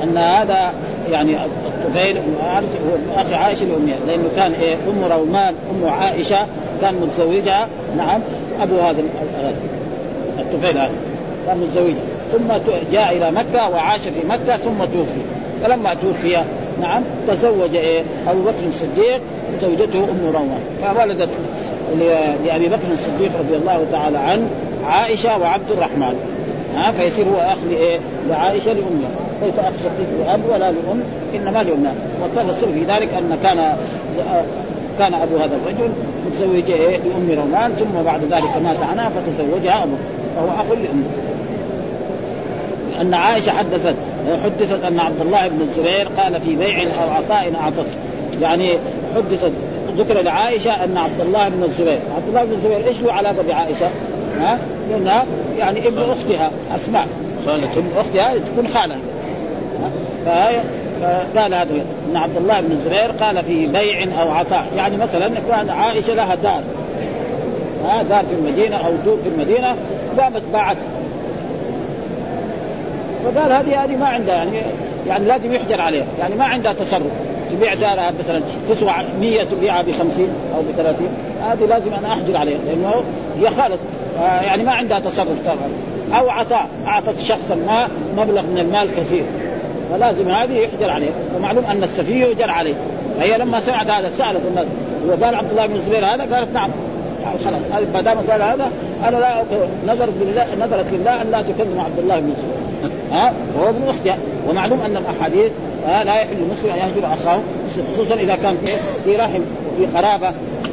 أن 0.04 0.18
هذا 0.18 0.74
يعني 1.12 1.36
الطفيل 1.36 2.14
بن 2.14 2.34
الحارث 2.40 2.82
هو 2.90 2.96
ابن 2.96 3.20
أخي 3.20 3.36
عائشه 3.36 3.66
لامها 3.66 3.96
لأنه 4.08 4.30
كان 4.36 4.54
إيه 4.54 4.76
أم 4.76 5.12
رومان 5.12 5.54
أم 5.72 5.90
عائشة 5.90 6.46
كان 6.82 6.96
متزوجها 6.96 7.68
نعم 7.98 8.22
أبو 8.62 8.80
هذا 8.80 9.02
الطفيل 10.40 10.78
هذا. 10.78 10.92
كان 11.48 11.58
متزوجها 11.58 12.04
ثم 12.32 12.74
جاء 12.94 13.18
إلى 13.18 13.32
مكة 13.32 13.70
وعاش 13.70 14.02
في 14.02 14.28
مكة 14.28 14.58
ثم 14.58 14.78
توفي. 14.78 15.22
فلما 15.64 15.94
توفي 15.94 16.38
نعم 16.82 17.02
تزوج 17.28 17.76
إيه 17.76 18.04
أبو 18.28 18.42
بكر 18.42 18.68
الصديق 18.68 19.22
زوجته 19.62 20.00
أم 20.00 20.32
رومان. 20.34 20.60
فولدت 20.96 21.30
لأبي 22.46 22.68
بكر 22.68 22.94
الصديق 22.94 23.32
رضي 23.40 23.56
الله 23.56 23.86
تعالى 23.92 24.18
عنه 24.18 24.48
عائشة 24.88 25.38
وعبد 25.38 25.72
الرحمن. 25.72 26.37
ها 26.78 26.92
فيصير 26.92 27.26
هو 27.26 27.38
أخ 27.38 27.58
لإيه؟ 27.70 28.00
لعائشة 28.30 28.74
لأمها. 28.74 29.10
كيف 29.44 29.60
أخ 29.60 29.74
شقيق 29.84 30.28
لأب 30.28 30.42
ولا 30.50 30.72
لأم 30.72 31.04
إنما 31.36 31.64
لامها 31.64 31.94
والتفصيل 32.22 32.74
في 32.74 32.80
ذلك 32.80 33.14
أن 33.14 33.38
كان 33.44 33.78
كان 35.00 35.14
أبو 35.14 35.38
هذا 35.38 35.58
الرجل 35.64 35.92
متزوج 36.26 36.72
إيه؟ 36.72 36.98
لأم 36.98 37.40
رومان 37.40 37.74
ثم 37.74 38.04
بعد 38.06 38.22
ذلك 38.24 38.58
مات 38.64 38.78
عنها 38.92 39.10
فتزوجها 39.10 39.84
أبوه 39.84 39.98
فهو 40.36 40.48
أخ 40.48 40.72
لأمه. 40.72 41.04
أن 43.02 43.14
عائشة 43.14 43.52
حدثت 43.52 43.96
حدثت 44.44 44.84
أن 44.84 45.00
عبد 45.00 45.22
الله 45.22 45.48
بن 45.48 45.62
الزبير 45.62 46.08
قال 46.18 46.42
في 46.42 46.56
بيع 46.56 46.82
أو 46.82 47.10
عطاء 47.10 47.54
أعطته. 47.56 47.98
يعني 48.42 48.72
حدثت 49.16 49.52
ذكر 49.98 50.22
لعائشة 50.22 50.84
أن 50.84 50.98
عبد 50.98 51.22
الله 51.22 51.50
بن 51.50 51.64
الزبير، 51.64 52.00
عبد 52.16 52.28
الله 52.28 52.44
بن 52.44 52.52
الزبير 52.54 52.88
إيش 52.88 53.02
له 53.02 53.14
علاقة 53.14 53.44
بعائشة؟ 53.48 53.90
ها؟ 54.40 54.60
لأنها 54.90 55.26
يعني 55.58 55.88
ابن 55.88 55.98
أختها 55.98 56.52
أسماء. 56.76 57.08
ابن 57.48 57.88
أختها 57.98 58.34
تكون 58.38 58.68
خالة. 58.68 58.96
فقال 60.26 61.54
هذا 61.54 61.86
ان 62.12 62.18
عبد 62.18 62.38
الله 62.38 62.62
بن 62.62 62.72
الزبير 62.72 63.12
قال 63.12 63.44
في 63.44 63.66
بيع 63.66 64.22
أو 64.22 64.32
عطاء. 64.32 64.68
يعني 64.78 64.98
مثلا 64.98 65.32
كان 65.50 65.70
عائشة 65.70 66.14
لها 66.14 66.36
دار. 66.36 66.64
دار 68.10 68.26
في 68.26 68.34
المدينة 68.34 68.76
أو 68.76 68.92
دور 69.06 69.18
في 69.24 69.30
المدينة 69.30 69.76
قامت 70.20 70.42
باعتها 70.54 70.88
فقال 73.24 73.52
هذه 73.52 73.84
هذه 73.84 73.96
ما 73.96 74.08
عندها 74.08 74.36
يعني 74.36 74.62
يعني 75.08 75.26
لازم 75.26 75.54
يحجر 75.54 75.82
عليها. 75.82 76.06
يعني 76.20 76.36
ما 76.36 76.46
عندها 76.46 76.74
تصرف. 76.74 77.12
تبيع 77.52 77.74
دارها 77.74 78.12
مثلا 78.20 78.42
تسوى 78.70 78.94
100 79.22 79.44
تبيعها 79.44 79.82
ب 79.82 79.92
50 79.92 80.30
أو 80.56 80.62
ب 80.62 80.66
30 80.78 81.08
هذه 81.42 81.66
لازم 81.70 81.94
أنا 81.94 82.14
أحجر 82.14 82.38
عليها 82.38 82.58
لأنه 82.68 82.94
هي 83.40 83.50
خالد 83.50 83.80
يعني 84.22 84.64
ما 84.64 84.72
عندها 84.72 85.00
تصرف 85.00 85.38
طبعا 85.46 86.20
أو 86.20 86.30
عطاء 86.30 86.68
أعطت 86.88 87.20
شخصا 87.20 87.56
ما 87.56 87.90
مبلغ 88.18 88.42
من 88.42 88.60
المال 88.60 88.90
كثير. 88.98 89.24
فلازم 89.92 90.30
هذه 90.30 90.54
يحجر 90.54 90.90
عليه. 90.90 91.10
ومعلوم 91.38 91.66
أن 91.66 91.84
السفيه 91.84 92.26
يجر 92.26 92.52
عليه. 92.52 92.74
فهي 93.20 93.38
لما 93.38 93.60
سمعت 93.60 93.90
هذا 93.90 94.10
سألت 94.10 94.42
الناس 94.50 94.66
وقال 95.08 95.36
عبد 95.36 95.52
الله 95.52 95.66
بن 95.66 95.76
الزبير 95.76 96.06
هذا؟ 96.06 96.36
قالت 96.36 96.54
نعم. 96.54 96.70
خلاص. 97.46 97.62
ما 97.94 98.02
دام 98.02 98.18
قال 98.18 98.42
هذا 98.42 98.72
أنا 99.08 99.18
لا 99.18 99.44
نظرت 99.88 100.14
بالله 100.20 100.48
نظرت 100.66 100.86
لله 100.92 101.22
أن 101.22 101.32
لا 101.32 101.42
تكلم 101.42 101.80
عبد 101.86 102.00
الله 102.00 102.20
بن 102.20 102.30
الزبير. 102.30 102.68
ها؟ 103.12 103.34
وهو 103.58 103.70
ابن 103.70 103.90
اختها 103.90 104.18
ومعلوم 104.50 104.82
أن 104.82 104.98
الأحاديث 104.98 105.52
ها 105.88 106.04
لا 106.04 106.16
يحل 106.16 106.36
المسلم 106.40 106.70
أن 106.70 106.78
يهجر 106.78 107.14
أخاه 107.14 107.40
خصوصا 107.94 108.16
إذا 108.16 108.36
كان 108.36 108.58
في 109.04 109.16
رحم 109.16 109.42
وفي 109.74 109.98
قرابه 109.98 110.32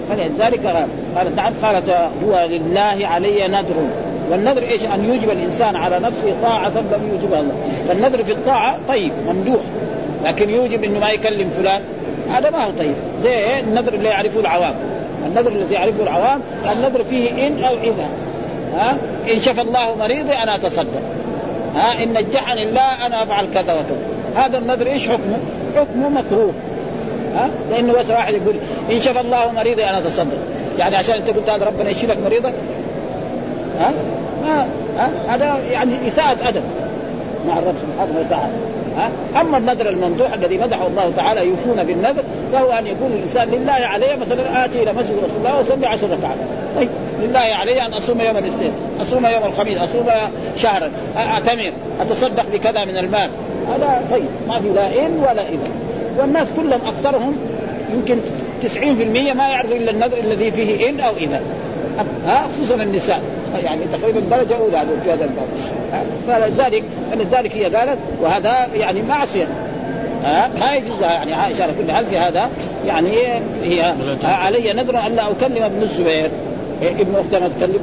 فلذلك 0.09 0.87
قالت 1.16 1.37
نعم 1.37 1.52
قالت 1.62 1.90
هو 2.25 2.47
لله 2.50 3.06
علي 3.06 3.49
نذر. 3.49 3.87
والنذر 4.30 4.62
إيش؟ 4.62 4.83
أن 4.83 5.04
يوجب 5.04 5.30
الإنسان 5.30 5.76
على 5.76 5.99
نفسه 5.99 6.35
طاعة 6.42 6.68
لم 6.68 7.09
يوجبها 7.12 7.40
الله، 7.40 7.54
فالنذر 7.88 8.25
في 8.25 8.33
الطاعة 8.33 8.76
طيب 8.88 9.12
ممدوح. 9.28 9.61
لكن 10.25 10.50
يوجب 10.50 10.85
إنه 10.85 10.99
ما 11.00 11.11
يكلم 11.11 11.50
فلان. 11.50 11.83
هذا 12.30 12.50
ما 12.50 12.64
هو 12.64 12.71
طيب، 12.78 12.94
زي؟ 13.23 13.61
النذر 13.61 13.94
اللي 13.94 14.09
يعرفه 14.09 14.40
العوام، 14.40 14.75
النذر 15.26 15.52
الذي 15.52 15.75
يعرفه 15.75 16.02
العوام 16.02 16.40
النذر 16.73 17.04
فيه 17.04 17.47
إن 17.47 17.64
أو 17.64 17.75
إذا. 17.75 18.09
ها؟ 18.75 18.97
إن 19.35 19.40
شفى 19.40 19.61
الله 19.61 19.97
مريضي 19.97 20.33
أنا 20.33 20.54
أتصدق. 20.54 21.02
ها؟ 21.76 22.02
إن 22.02 22.12
نجحني 22.12 22.62
الله 22.62 23.06
أنا 23.06 23.23
أفعل 23.23 23.47
كذا 23.54 23.73
وكذا. 23.73 23.99
هذا 24.37 24.59
النذر 24.59 24.87
إيش 24.87 25.09
حكمه؟ 25.09 25.38
حكمه 25.76 26.09
مكروه. 26.09 26.52
ها؟ 27.35 27.49
لأنه 27.71 27.92
بس 27.92 28.11
واحد 28.11 28.35
يقول 28.35 28.54
إن 28.90 29.00
شفى 29.00 29.21
الله 29.21 29.52
مريضي 29.52 29.85
أنا 29.85 29.99
أتصدق. 29.99 30.38
يعني 30.78 30.97
عشان 30.97 31.14
انت 31.14 31.28
قلت 31.28 31.50
هذا 31.50 31.64
ربنا 31.64 31.90
يشيلك 31.90 32.19
مريضك 32.25 32.52
ها؟ 33.81 33.93
ما 34.43 34.66
ها؟ 34.99 35.11
هذا 35.28 35.59
يعني 35.73 36.09
اساءة 36.09 36.49
ادب 36.49 36.62
مع 37.49 37.59
الرب 37.59 37.75
سبحانه 37.83 38.19
وتعالى. 38.26 38.52
ها؟ 38.97 39.40
أما 39.40 39.59
النذر 39.59 39.88
الممدوح 39.88 40.33
الذي 40.33 40.59
مدحه 40.59 40.87
الله 40.87 41.12
تعالى 41.16 41.47
يوفون 41.49 41.85
بالنذر 41.85 42.23
فهو 42.52 42.73
أن 42.73 42.87
يقول 42.87 43.12
الإنسان 43.12 43.49
لله 43.49 43.73
علي 43.73 44.16
مثلا 44.16 44.64
آتي 44.64 44.83
إلى 44.83 44.93
مسجد 44.93 45.16
رسول 45.16 45.37
الله 45.38 45.59
وأصلي 45.59 45.87
عشر 45.87 46.07
ركعات. 46.07 46.37
طيب 46.76 46.88
لله 47.23 47.40
علي 47.40 47.87
أن 47.87 47.93
أصوم 47.93 48.21
يوم 48.21 48.37
الاثنين 48.37 48.73
أصوم 49.02 49.26
يوم 49.26 49.45
الخميس 49.45 49.78
أصوم 49.78 50.07
شهرا. 50.57 50.90
اعتمر 51.16 51.73
أتصدق 52.00 52.45
بكذا 52.52 52.85
من 52.85 52.97
المال. 52.97 53.31
هذا 53.69 54.04
طيب 54.11 54.28
ما 54.49 54.59
في 54.59 54.69
لا 54.69 55.07
إن 55.07 55.19
ولا 55.21 55.43
إذا. 55.49 55.69
والناس 56.19 56.49
كلهم 56.57 56.81
أكثرهم 56.87 57.37
يمكن 57.95 58.19
90% 58.68 59.35
ما 59.35 59.49
يعرفوا 59.49 59.76
إلا 59.76 59.90
النذر 59.90 60.18
الذي 60.18 60.50
فيه 60.50 60.88
إن 60.90 61.00
أو 61.00 61.16
إذا. 61.16 61.40
ها؟ 62.26 62.49
خصوصا 62.56 62.75
النساء. 62.75 63.23
يعني 63.64 63.80
تقريبا 63.92 64.21
درجة 64.21 64.56
أولى 64.56 64.87
في 65.04 65.12
هذا 65.12 65.25
الباب 65.25 65.47
فلذلك 66.28 66.85
فلذلك 67.12 67.56
هي 67.56 67.64
قالت 67.64 67.99
وهذا 68.23 68.68
يعني 68.76 69.02
معصية. 69.02 69.47
ها؟ 70.25 70.50
ما 70.61 70.75
يجوز 70.75 71.00
يعني 71.00 71.35
عائشة 71.35 71.62
على 71.62 71.73
كل 71.73 71.92
حال 71.92 72.06
في 72.06 72.18
هذا. 72.18 72.50
يعني 72.87 73.11
هي 73.64 73.94
علي 74.25 74.73
نذر 74.73 75.06
أن 75.06 75.12
لا 75.16 75.30
أكلم 75.30 75.62
ابن 75.62 75.83
الزبير. 75.83 76.30
ابن 76.83 77.14
اختها 77.14 77.40
ما 77.40 77.49
تكلم 77.49 77.80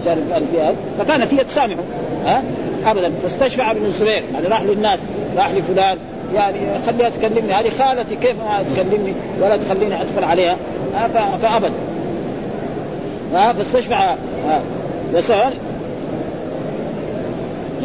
عشان 0.00 0.32
قال 0.32 0.44
فيها 0.52 0.72
فكانت 0.98 1.34
هي 1.34 1.44
تسامحه 1.44 1.82
ها؟ 2.26 2.42
ابدا. 2.86 3.12
فاستشفع 3.22 3.70
ابن 3.70 3.84
الزبير. 3.84 4.22
يعني 4.34 4.46
راح 4.46 4.62
للناس. 4.62 4.98
راح 5.36 5.50
لفلان. 5.50 5.98
يعني 6.34 6.58
خليها 6.86 7.08
تكلمني. 7.08 7.52
هذه 7.52 7.70
خالتي 7.78 8.16
كيف 8.16 8.36
ما 8.36 8.64
تكلمني 8.74 9.12
ولا 9.40 9.56
تخليني 9.56 10.02
أدخل 10.02 10.24
عليها؟ 10.24 10.56
فابدا 11.42 11.72
فاستشفع 13.32 14.14
وسأل 15.14 15.52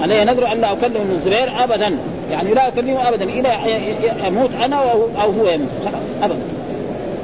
علي 0.02 0.26
نذر 0.26 0.52
أن 0.52 0.62
لا 0.62 0.72
أكلم 0.72 0.96
ابن 0.96 1.12
الزبير 1.12 1.64
ابدا. 1.64 1.98
يعني 2.32 2.54
لا 2.54 2.68
أكلمه 2.68 3.10
ابدا. 3.10 3.24
إلى 3.24 3.50
أموت 4.28 4.50
أنا 4.66 4.76
أو 5.22 5.32
هو 5.32 5.50
يموت. 5.50 5.70
خلاص 5.86 6.04
ابدا. 6.24 6.40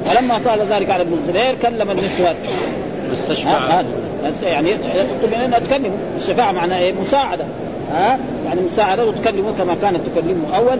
فلما 0.06 0.40
طال 0.44 0.60
ذلك 0.60 0.90
على 0.90 1.02
ابن 1.02 1.12
الزبير 1.12 1.54
كلم 1.62 1.90
النسوة 1.90 2.34
استشفع 3.12 3.82
يعني 4.42 4.70
يطلب 4.72 5.34
مننا 5.34 5.58
تكلمه 5.58 5.90
الشفاعة 6.16 6.52
معناها 6.52 6.78
إيه؟ 6.78 6.92
مساعدة. 6.92 7.44
ها؟ 7.92 8.18
يعني 8.46 8.60
مساعدة 8.60 9.06
وتكلمه 9.06 9.52
كما 9.58 9.76
كانت 9.82 10.00
تكلمه 10.06 10.56
أول. 10.56 10.78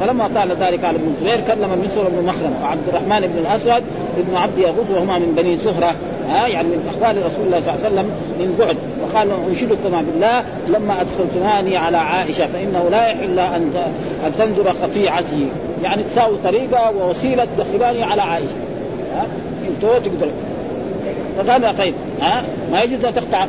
فلما 0.00 0.30
طال 0.34 0.48
ذلك 0.60 0.84
على 0.84 0.96
ابن 0.96 1.14
الزبير 1.16 1.40
كلم 1.46 1.72
المسور 1.72 2.04
بن 2.08 2.26
مخرم 2.26 2.54
وعبد 2.62 2.88
الرحمن 2.88 3.26
بن 3.26 3.38
الأسود 3.38 3.82
ابن 4.18 4.36
عبد 4.36 4.58
يغوث 4.58 4.90
وهما 4.90 5.18
من 5.18 5.34
بني 5.36 5.56
زهرة 5.56 5.94
ها؟ 6.28 6.46
يعني 6.46 6.68
من 6.68 6.92
أخوان 6.94 7.16
رسول 7.16 7.46
الله 7.46 7.60
صلى 7.60 7.74
الله 7.74 7.84
عليه 7.84 7.94
وسلم 7.94 8.10
من 8.38 8.56
بعد. 8.58 8.76
وقال 9.02 9.28
انشدكما 9.48 10.02
بالله 10.02 10.44
لما 10.68 11.00
أدخلتماني 11.00 11.76
على 11.76 11.96
عائشة 11.96 12.46
فإنه 12.46 12.88
لا 12.90 13.06
يحل 13.06 13.38
أن 13.38 13.72
أن 14.26 14.32
تنظر 14.38 14.68
قطيعتي 14.82 15.48
يعني 15.82 16.02
تساوي 16.02 16.36
طريقة 16.44 16.90
ووسيلة 16.90 17.46
تدخلاني 17.56 18.02
على 18.02 18.22
عائشة 18.22 18.56
ها؟ 19.14 19.26
أنتوا 19.68 19.98
تقدروا. 19.98 20.32
فقال 21.38 21.78
طيب 21.78 21.94
ها؟ 22.20 22.42
ما 22.72 22.82
يجوز 22.82 23.04
أن 23.04 23.14
تقطع؟ 23.14 23.46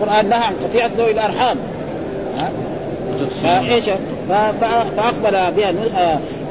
القرآن 0.00 0.28
نهى 0.28 0.38
عن 0.38 0.54
قطيعه 0.64 0.90
ذوي 0.98 1.10
الأرحام. 1.10 1.56
فايش؟ 3.42 3.84
فأقبل 4.96 5.54
بها 5.56 5.72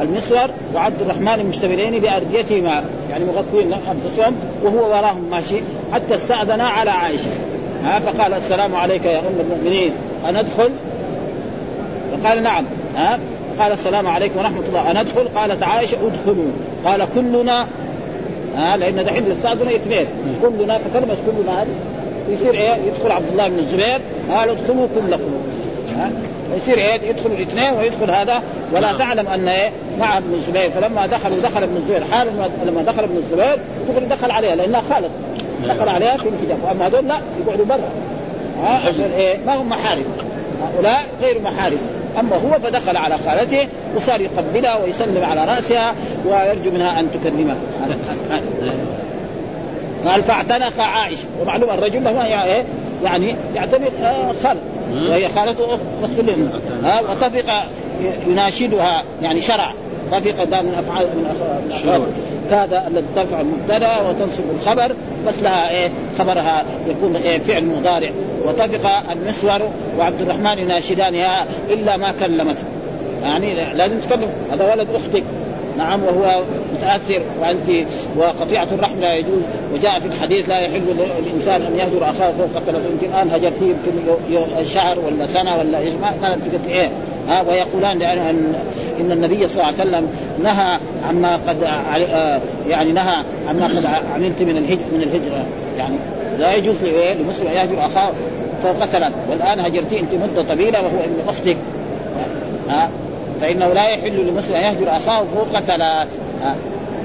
المسور 0.01 0.50
وعبد 0.75 1.01
الرحمن 1.01 1.46
مشتملين 1.46 2.00
بأرديتهما. 2.00 2.84
يعني 3.10 3.25
مغطين 3.25 3.74
أنفسهم 3.74 4.36
وهو 4.63 4.89
وراهم 4.89 5.29
ماشي. 5.32 5.56
حتى 5.94 6.15
استأذنا 6.15 6.67
على 6.67 6.89
عائشة. 6.89 7.29
ها؟ 7.84 8.00
فقال 8.00 8.34
السلام 8.34 8.75
عليك 8.75 9.06
يا 9.06 9.20
أم 9.20 9.39
المؤمنين. 9.39 9.91
أندخل؟ 10.29 10.70
فقال 12.12 12.44
نعم. 12.44 12.65
ها؟ 12.98 13.20
قال 13.60 13.72
السلام 13.72 14.08
عليكم 14.08 14.39
ورحمة 14.39 14.63
الله. 14.70 14.91
أندخل؟ 14.91 15.27
قالت 15.36 15.63
عائشة 15.63 15.98
ادخلوا. 16.08 16.51
قال 16.86 17.08
كلنا. 17.15 17.67
ها؟ 18.58 18.77
لأن 18.77 19.06
دحين 19.06 19.24
الاستاذنه 19.25 19.75
اثنين. 19.75 20.06
كلنا 20.41 20.77
فكلمة 20.77 21.15
كلنا 21.25 21.62
هذه. 21.62 21.67
يصير 22.29 22.53
إيه؟ 22.53 22.75
يدخل 22.88 23.12
عبد 23.12 23.27
الله 23.32 23.48
بن 23.48 23.60
الزبير. 23.60 24.01
قال 24.32 24.50
ادخلوا 24.50 24.88
كلكم. 24.96 25.32
ها؟ 25.98 26.12
يصير 26.58 26.77
إيه 26.77 27.10
يدخل 27.10 27.32
الاثنين 27.32 27.74
ويدخل 27.74 28.12
هذا. 28.12 28.42
ولا 28.74 28.98
تعلم 28.98 29.27
أن 29.27 29.48
إيه 29.48 29.72
مع 30.00 30.18
ابن 30.18 30.34
الزبير 30.34 30.72
فلما 30.72 31.08
دخلوا 31.08 31.38
دخل 31.44 31.63
ابن 31.63 31.75
الزبير. 31.75 32.04
حال 32.12 32.27
لما 32.66 32.82
دخل 32.82 33.04
ابن 33.04 33.18
الزبير 33.18 33.60
دخل 33.89 34.10
دخل 34.10 34.32
عليها 34.32 34.56
لأنها 34.56 34.82
خالد 34.89 35.12
دخل 35.68 35.89
عليها 35.89 36.18
في 36.18 36.30
الحجاب. 36.30 36.58
وأما 36.63 36.88
هذول 36.88 37.08
لا 37.08 37.22
يقعدوا 37.46 37.66
برا. 37.66 37.89
ها؟ 38.63 38.82
إيه 39.18 39.38
ما 39.46 39.56
هم 39.56 39.70
محارم. 39.70 40.06
هؤلاء 40.63 41.08
غير 41.22 41.42
محارم. 41.42 41.80
أما 42.20 42.36
هو 42.36 42.60
فدخل 42.63 42.98
على 42.98 43.18
خالته 43.18 43.68
وصار 43.96 44.22
يقبلها 44.22 44.75
ويسلم 44.75 45.24
على 45.24 45.46
رأسها 45.46 45.94
ويرجو 46.25 46.72
منها 46.72 47.00
أن 47.00 47.08
تكلمه. 47.12 47.56
قال 50.08 50.24
فاعتنق 50.24 50.80
عائشة. 50.80 51.25
ومعلوم 51.42 51.70
الرجل 51.70 52.04
له 52.04 52.46
إيه 52.46 52.63
يعني 53.04 53.36
يعتبر 53.56 53.89
آه 54.04 54.34
خالد 54.44 54.60
وهي 55.10 55.30
خالته 55.30 55.74
اخت 56.04 56.20
له 56.20 56.50
ها 56.84 57.01
وطفق 57.01 57.66
يناشدها 58.27 59.04
يعني 59.22 59.42
شرع. 59.42 59.74
طفق 60.12 60.44
ده 60.44 60.62
من 60.62 60.74
افعال 60.80 61.06
من 61.06 61.36
افعال 61.75 62.01
كاد 62.50 62.74
الذي 62.88 63.06
ترفع 63.16 63.42
المبتدأ 63.42 64.01
وتنصب 64.10 64.44
الخبر 64.60 64.96
بس 65.27 65.39
لها 65.44 65.70
إيه 65.70 65.89
خبرها 66.20 66.63
يكون 66.89 67.16
إيه 67.16 67.39
فعل 67.39 67.66
مضارع. 67.66 68.10
وطفق 68.46 69.12
المسور 69.12 69.70
وعبد 70.00 70.22
الرحمن 70.22 70.60
يناشدانها 70.60 71.46
إلا 71.70 71.98
ما 71.98 72.12
كلمته. 72.20 72.63
يعني 73.24 73.56
لازم 73.74 74.00
تكلم 74.00 74.30
هذا 74.51 74.74
ولد 74.74 74.88
أختك. 74.96 75.24
نعم 75.77 76.03
وهو 76.03 76.41
متأثر 76.74 77.22
وأنت 77.41 77.88
وقطيعة 78.17 78.67
الرحم 78.72 79.00
لا 79.00 79.13
يجوز. 79.13 79.41
وجاء 79.74 80.00
في 80.00 80.05
الحديث 80.05 80.50
لا 80.50 80.60
يحل 80.60 80.81
للإنسان 81.25 81.62
أن 81.62 81.77
يهجر 81.77 82.10
أخاه 82.10 82.31
فوق 82.31 82.63
ثلاث 82.65 82.81
يمكن 82.91 83.15
الان 83.15 83.29
هجرتيه 83.29 83.65
يمكن 83.65 84.65
شهر 84.65 85.00
ولا 85.00 85.27
سنة 85.27 85.57
ولا 85.57 85.79
إيش 85.79 85.93
ما 85.93 86.38
إيه 86.67 86.89
ها 87.29 87.41
ويقولان 87.41 88.01
ان 88.01 88.53
إن 89.00 89.12
النبي 89.12 89.48
صلى 89.48 89.55
الله 89.55 89.65
عليه 89.65 89.75
وسلم 89.75 90.07
نهى 90.43 90.79
عما 91.10 91.39
قد 91.48 91.62
يعني 92.67 92.91
نهى 92.91 93.24
عما 93.48 93.65
قد 93.65 93.86
عملت 94.15 94.41
من 94.41 94.57
الهجر 94.57 94.86
من 94.93 95.01
الهجرة. 95.03 95.46
يعني 95.77 95.96
لا 96.39 96.55
يجوز 96.55 96.75
لمسلم 97.19 97.48
أن 97.48 97.53
يهجر 97.53 97.86
أخاه 97.86 98.12
فوق 98.63 98.86
ثلاث 98.86 99.12
والآن 99.29 99.60
هجرتي 99.60 100.00
أنت 100.00 100.10
مدة 100.13 100.55
طويلة 100.55 100.81
وهو 100.81 101.00
ابن 101.03 101.29
أختك. 101.29 101.57
ها؟ 102.69 102.89
فإنه 103.41 103.67
لا 103.67 103.88
يحل 103.88 104.27
لمسلم 104.27 104.56
أن 104.56 104.63
يهجر 104.63 104.98
أخاه 104.98 105.24
فوق 105.36 105.60
ثلاث. 105.60 106.08
ها 106.44 106.56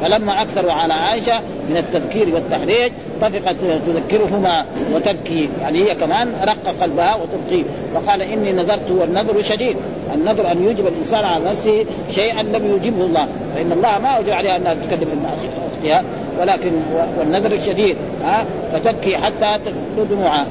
فلما 0.02 0.42
اكثروا 0.42 0.72
على 0.72 0.94
عائشة 0.94 1.40
من 1.70 1.76
التذكير 1.76 2.34
والتحريج 2.34 2.92
طفقت 3.20 3.56
تذكرهما 3.86 4.66
وتبكي. 4.94 5.48
يعني 5.60 5.84
هي 5.84 5.94
كمان 5.94 6.32
رق 6.42 6.74
قلبها 6.80 7.14
وتبكي. 7.14 7.64
وقال 7.94 8.22
إني 8.22 8.52
نذرت 8.52 8.90
والنذر 8.90 9.42
شديد. 9.42 9.76
النذر 10.14 10.52
أن 10.52 10.64
يوجب 10.64 10.86
الإنسان 10.86 11.24
على 11.24 11.44
نفسه 11.44 11.84
شيئا 12.10 12.42
لم 12.42 12.66
يوجبه 12.66 13.04
الله. 13.04 13.26
فإن 13.54 13.72
الله 13.72 13.98
ما 13.98 14.08
اوجب 14.08 14.30
عليها 14.30 14.56
أنها 14.56 14.74
تكلم 14.74 15.26
اختها 15.76 16.04
ولكن 16.40 16.70
والنذر 17.18 17.58
شديد. 17.66 17.96
ها 18.24 18.44
فتبكي 18.72 19.16
حتى 19.16 19.58
تبكي 19.64 20.14
دموعها 20.14 20.46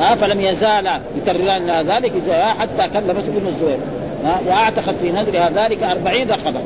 ها 0.00 0.14
فلم 0.14 0.40
يزال 0.40 1.00
يكرران 1.16 1.70
ذلك 1.88 2.12
حتى 2.58 2.88
كلمت 2.92 3.24
ابن 3.28 3.46
الزبير. 3.46 3.78
وأعتقد 4.46 4.94
في 4.94 5.10
نذرها 5.10 5.50
ذلك 5.54 5.82
أربعين 5.82 6.30
رقبة. 6.30 6.60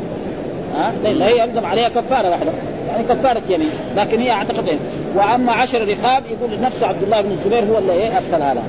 ها 0.76 0.92
هي 1.04 1.38
يلزم 1.38 1.66
عليها 1.66 1.88
كفارة 1.88 2.30
واحدة. 2.30 2.50
يعني 2.88 3.04
كفارة 3.08 3.42
يمين. 3.48 3.70
لكن 3.96 4.20
هي 4.20 4.30
أعتقد 4.30 4.68
إيه؟ 4.68 4.76
وأما 5.14 5.52
عشر 5.52 5.88
رقاب 5.88 6.22
يقول 6.30 6.60
نفس 6.60 6.82
عبد 6.82 7.02
الله 7.02 7.20
بن 7.20 7.30
الزبير 7.30 7.64
هو 7.64 7.78
اللي 7.78 7.92
إيه؟ 7.92 8.16
ارسلها 8.16 8.54
لها. 8.54 8.64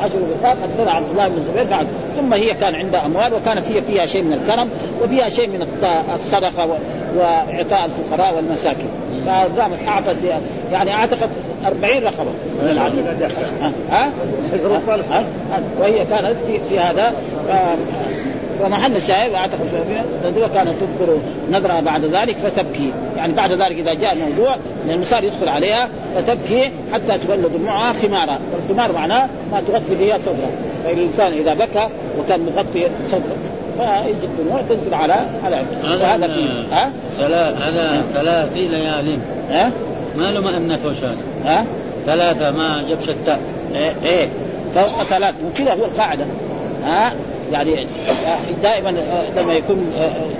عشر 0.00 0.18
رقاب 0.42 0.56
ارسلها 0.70 0.94
عبد 0.94 1.10
الله 1.10 1.28
بن 1.28 1.36
الزبير 1.38 1.66
فعل 1.66 1.86
ثم 2.16 2.32
هي 2.32 2.54
كان 2.54 2.74
عندها 2.74 3.06
أموال 3.06 3.34
وكانت 3.34 3.66
هي 3.66 3.82
فيها 3.82 4.06
شيء 4.06 4.22
من 4.22 4.32
الكرم 4.32 4.68
وفيها 5.02 5.28
شيء 5.28 5.48
من 5.48 5.66
الصدقة 6.14 6.78
وإعطاء 7.16 7.84
الفقراء 7.84 8.34
والمساكين. 8.36 8.90
فقامت 9.26 9.78
اعطت 9.88 10.16
يعني 10.72 10.94
اعتقت 10.94 11.28
40 11.66 12.02
رقبه 12.02 12.30
من 12.62 12.68
العدل 12.70 13.04
ها؟ 13.90 14.12
ها؟ 15.10 15.24
وهي 15.80 16.04
كانت 16.04 16.36
في 16.68 16.78
هذا. 16.78 17.12
ومحل 18.64 18.96
الشاهد 18.96 19.32
واعتقد 19.32 19.60
النذوه 20.24 20.48
كانت 20.54 20.70
تذكر 20.70 21.18
نذرها 21.50 21.80
بعد 21.80 22.04
ذلك 22.04 22.36
فتبكي. 22.36 22.92
يعني 23.16 23.32
بعد 23.32 23.52
ذلك 23.52 23.78
إذا 23.78 23.94
جاء 23.94 24.12
الموضوع 24.12 24.56
المسار 24.90 25.24
يدخل 25.24 25.48
عليها 25.48 25.88
فتبكي 26.16 26.70
حتى 26.92 27.18
تبل 27.18 27.50
دموعها 27.58 27.92
خمارا 27.92 28.38
والخمار 28.52 28.92
معناه 28.92 29.28
ما 29.52 29.62
تغطي 29.68 29.94
به 29.94 30.18
صدرها. 30.18 30.50
فالإنسان 30.84 31.32
إذا 31.32 31.54
بكى 31.54 31.88
وكان 32.18 32.40
مغطي 32.40 32.86
صدره. 33.10 33.49
فيجي 33.80 34.26
الدموع 34.26 34.62
تنزل 34.68 34.94
على 34.94 35.14
على 35.44 35.56
هذا 36.04 36.28
فيه 36.28 36.48
ها؟ 36.72 36.90
هذا 37.68 38.02
ثلاث 38.14 38.52
ليال. 38.54 39.18
ها؟ 39.50 39.70
ما 40.16 40.30
له 40.30 40.40
مؤنث 40.40 40.86
وشاذ 40.86 41.16
ها؟ 41.44 41.64
ثلاثة 42.06 42.50
ما 42.50 42.84
جابش 42.88 43.08
التاء. 43.08 43.40
إيه 43.74 43.94
إيه. 44.04 44.28
فوق 44.74 45.02
ثلاث. 45.02 45.34
وكذا 45.46 45.72
هو 45.72 45.84
القاعدة. 45.84 46.24
ها؟ 46.84 47.12
يعني 47.52 47.86
دائما 48.62 48.94
لما 49.36 49.52
يكون 49.52 49.92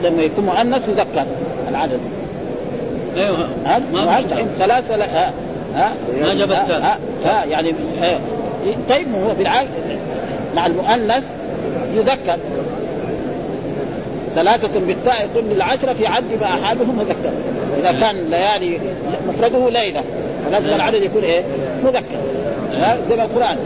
لما 0.04 0.22
يكون 0.22 0.44
مؤنث 0.44 0.88
يذكر 0.88 1.26
العدد. 1.68 2.00
أيوه 3.16 3.48
ما 3.92 4.22
ثلاثة 4.58 4.96
لا 4.96 5.06
ها؟ 5.06 5.32
ها؟ 5.74 5.92
ما 6.22 6.34
جابت 6.34 6.52
ها, 6.52 6.98
ها؟ 7.24 7.44
يعني 7.44 7.74
طيب 8.90 9.06
هو 9.24 9.34
في 9.34 9.42
العقل 9.42 9.68
مع 10.56 10.66
المؤنث 10.66 11.24
يذكر. 11.94 12.36
ثلاثة 14.34 14.80
بالتاء 14.80 15.28
كل 15.34 15.52
العشرة 15.52 15.92
في 15.92 16.06
عد 16.06 16.24
ما 16.40 16.46
أحدهم 16.46 16.98
مذكر 16.98 17.30
إذا 17.80 17.92
كان 18.00 18.16
ليالي 18.30 18.78
مفرده 19.28 19.70
ليلة 19.70 20.02
فلازم 20.46 20.74
العدد 20.74 21.02
يكون 21.02 21.22
إيه؟ 21.22 21.42
مذكر. 21.84 22.16
ها؟ 22.74 22.98
زي 23.10 23.16
ما 23.16 23.24
القرآن. 23.24 23.56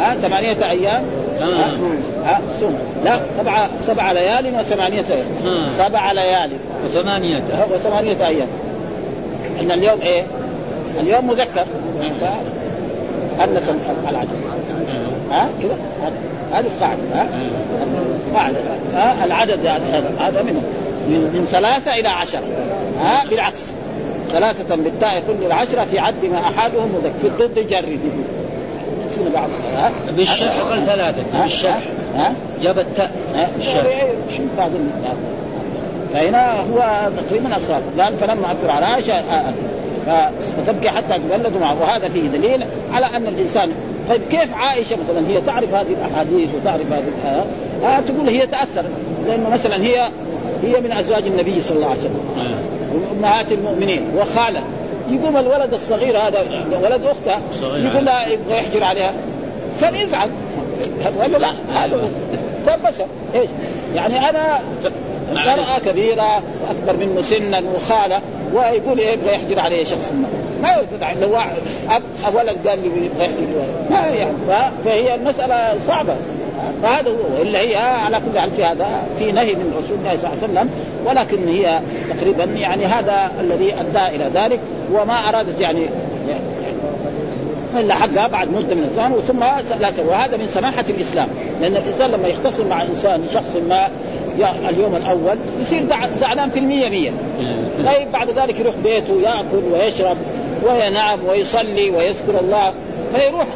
ها؟ 0.00 0.14
ثمانية 0.14 0.70
أيام. 0.70 1.02
ها؟ 2.24 2.40
صوم. 2.60 2.78
لا 3.04 3.20
سبعة 3.38 3.68
سبع 3.86 4.12
ليال 4.12 4.54
وثمانية 4.60 5.04
أيام. 5.10 5.68
سبع 5.68 6.12
ليال. 6.12 6.50
وثمانية. 6.84 7.42
وثمانية 7.74 8.26
أيام. 8.26 8.48
إن 9.60 9.70
اليوم 9.70 10.00
إيه؟ 10.00 10.22
اليوم 11.00 11.26
مذكر. 11.26 11.64
أنس 13.44 13.62
العدد. 14.08 14.28
ها؟ 15.30 15.48
كذا. 15.62 15.76
هذه 16.52 16.66
القاعدة 16.66 17.02
ها؟ 17.14 17.28
قاعدة 18.34 18.58
ها؟ 18.94 19.24
العدد 19.24 19.64
يعني 19.64 19.84
هذا 20.18 20.42
منه 20.42 20.62
من, 21.08 21.30
من 21.34 21.46
ثلاثة 21.50 21.94
إلى 21.94 22.08
عشرة 22.08 22.42
ها؟ 23.00 23.24
بالعكس. 23.30 23.60
ثلاثة 24.32 24.76
بالتاء 24.76 25.22
كل 25.26 25.46
العشرة 25.46 25.84
في 25.84 25.98
عد 25.98 26.24
ما 26.24 26.38
أحدهم 26.38 26.88
مذكر. 26.94 27.18
في 27.20 27.26
الضد 27.26 27.68
جرد 27.68 28.00
يكون 29.12 29.32
بعض؟ 29.34 29.48
بالشرح 30.16 30.60
قال 30.60 30.86
ثلاثة 30.86 31.42
بالشرح. 31.42 31.82
ها؟ 32.16 32.32
جاب 32.62 32.78
التاء 32.78 33.10
بالشرح. 33.56 34.04
شو 34.36 34.42
بعض 34.58 34.70
فهنا 36.12 36.60
هو 36.60 37.08
تقريبا 37.16 37.56
الصواب 37.56 37.82
قال 38.00 38.16
فلما 38.16 38.50
أكثر 38.50 38.70
على 38.70 38.86
عائشه 38.86 39.14
فتبكي 40.56 40.88
حتى 40.88 41.18
تولد 41.28 41.56
معه. 41.60 41.82
وهذا 41.82 42.08
فيه 42.08 42.28
دليل 42.28 42.64
على 42.92 43.06
أن 43.06 43.26
الإنسان 43.26 43.72
طيب 44.10 44.20
كيف 44.30 44.54
عائشة 44.54 44.96
مثلا 44.96 45.28
هي 45.28 45.40
تعرف 45.40 45.74
هذه 45.74 45.86
الأحاديث 46.00 46.48
وتعرف 46.54 46.92
هذه 46.92 47.44
آه 47.84 48.00
تقول 48.00 48.28
هي 48.28 48.46
تأثر 48.46 48.84
لأنه 49.26 49.50
مثلا 49.50 49.76
هي 49.76 50.08
هي 50.62 50.80
من 50.80 50.92
أزواج 50.92 51.26
النبي 51.26 51.60
صلى 51.62 51.76
الله 51.76 51.90
عليه 51.90 52.00
وسلم. 52.00 52.20
أمهات 53.18 53.52
المؤمنين 53.52 54.02
وخالة. 54.16 54.62
يقوم 55.10 55.36
الولد 55.36 55.74
الصغير 55.74 56.18
هذا 56.18 56.44
ولد 56.82 57.02
أخته 57.04 57.40
يقول 57.62 58.04
لها 58.04 58.26
يبغى 58.26 58.56
يحجر 58.56 58.84
عليها. 58.84 59.12
فنزعل 59.78 60.30
ولا 61.18 61.38
لا 61.38 61.52
هذا 61.74 62.10
بشر 62.66 63.06
إيش؟ 63.34 63.50
يعني 63.94 64.30
أنا 64.30 64.60
امرأة 65.32 65.78
كبيرة 65.86 66.42
وأكبر 66.62 67.06
منه 67.06 67.20
سنا 67.20 67.62
وخالة 67.76 68.20
ويقول 68.54 69.00
يبغى 69.00 69.34
يحجر 69.34 69.60
عليه 69.60 69.84
شخص 69.84 70.12
ما 70.12 70.28
ما 70.62 70.76
يستطيع 70.82 71.12
لو 71.12 71.36
أب 71.90 72.02
ولد 72.34 72.68
قال 72.68 72.78
لي 72.82 73.10
ما 73.90 73.96
يعني 73.96 74.32
فهي 74.84 75.14
المسألة 75.14 75.74
صعبة. 75.86 76.14
فهذا 76.82 77.10
هو. 77.10 77.38
والا 77.38 77.60
هي 77.60 77.76
على 77.76 78.16
كل 78.16 78.38
حال 78.38 78.50
في 78.50 78.64
هذا 78.64 78.86
في 79.18 79.32
نهي 79.32 79.54
من 79.54 79.82
رسول 79.84 79.98
الله 79.98 80.16
صلى 80.16 80.30
الله 80.32 80.42
عليه 80.42 80.52
وسلم. 80.52 80.70
ولكن 81.06 81.48
هي 81.48 81.80
تقريبا 82.18 82.44
يعني 82.44 82.84
هذا 82.86 83.30
الذي 83.40 83.74
أدى 83.74 84.16
إلى 84.16 84.30
ذلك. 84.34 84.60
وما 84.92 85.28
أرادت 85.28 85.60
يعني 85.60 85.86
إلا 87.78 87.94
حقها 87.94 88.26
بعد 88.26 88.48
مدة 88.48 88.74
من 88.74 88.88
الزمن 88.90 89.22
ثم 89.28 89.40
لا 89.80 89.92
وهذا 90.08 90.36
من 90.36 90.48
سماحة 90.54 90.84
الإسلام. 90.88 91.28
لأن 91.60 91.76
الإنسان 91.76 92.10
لما 92.10 92.28
يختصم 92.28 92.66
مع 92.66 92.82
إنسان 92.82 93.22
شخص 93.34 93.56
ما 93.68 93.88
اليوم 94.68 94.96
الأول 94.96 95.36
يصير 95.60 95.82
زعلان 96.16 96.50
في 96.50 96.58
المية 96.58 96.88
مية. 96.88 97.10
طيب 97.86 98.12
بعد 98.12 98.30
ذلك 98.30 98.60
يروح 98.60 98.74
بيته 98.84 99.20
يأكل 99.22 99.62
ويشرب. 99.72 100.16
وينام 100.66 101.18
ويصلي 101.28 101.90
ويذكر 101.90 102.40
الله 102.40 102.72
فيروح 103.14 103.46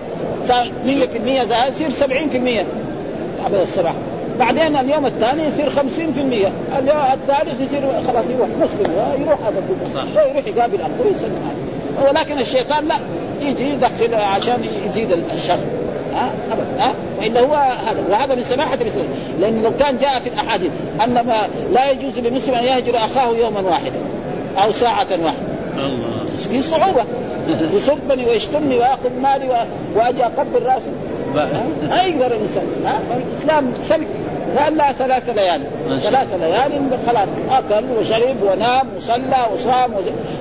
100% 0.49 1.49
زائد 1.49 1.73
يصير 1.73 1.91
70% 1.91 2.65
بعد 3.43 3.55
الصباح 3.55 3.95
بعدين 4.39 4.77
اليوم 4.77 5.07
الثاني 5.07 5.43
يصير 5.45 5.71
50% 5.71 5.79
اليوم 6.79 6.99
الثالث 7.13 7.61
يصير 7.61 7.83
خلاص 8.07 8.25
يروح 8.31 8.49
مسلم 8.63 8.93
يروح 9.21 9.39
هذا 9.47 9.63
صح. 9.95 10.05
يروح 10.31 10.47
يقابل 10.47 10.81
أخوه 10.81 11.07
يسلم 11.17 11.65
ولكن 12.09 12.39
الشيطان 12.39 12.89
لا 12.89 12.95
يجي 13.41 13.71
يدخل 13.71 14.15
عشان 14.15 14.65
يزيد 14.87 15.13
الشر. 15.35 15.59
ها؟ 16.15 16.31
أبدا. 16.53 16.85
ها؟ 16.85 16.95
وإلا 17.19 17.41
هو 17.41 17.55
هذا. 17.55 18.05
وهذا 18.11 18.35
من 18.35 18.45
سماحة 18.45 18.75
الاسلام 18.75 19.07
لأنه 19.41 19.63
لو 19.63 19.71
كان 19.81 19.99
جاء 19.99 20.21
في 20.21 20.29
الأحاديث 20.29 20.71
أن 21.05 21.15
ما 21.15 21.49
لا 21.73 21.91
يجوز 21.91 22.19
للمسلم 22.19 22.55
أن 22.55 22.65
يهجر 22.65 22.97
أخاه 22.97 23.37
يوما 23.37 23.61
واحدا 23.61 23.99
أو 24.65 24.73
ساعة 24.73 25.07
واحدة. 25.11 25.33
الله. 25.77 26.14
في 26.55 26.63
صعوبة. 26.63 27.05
يسبني 27.75 28.27
ويشتمني 28.27 28.77
وياخذ 28.77 29.11
مالي 29.23 29.67
وأجي 29.95 30.25
أقبل 30.25 30.67
رأسي. 30.67 30.91
ما 31.89 32.03
يقدر 32.03 32.35
الإنسان. 32.35 32.65
الإسلام 33.17 33.73
سمح 33.83 34.07
قال 34.59 34.77
لا 34.77 34.93
ثلاث 34.93 35.29
ليال. 35.29 35.63
ثلاث 36.01 36.35
ليال 36.41 36.99
خلاص. 37.07 37.29
أكل 37.51 37.85
وشرب 38.01 38.37
ونام 38.43 38.87
وصلى 38.97 39.47
وصام 39.55 39.91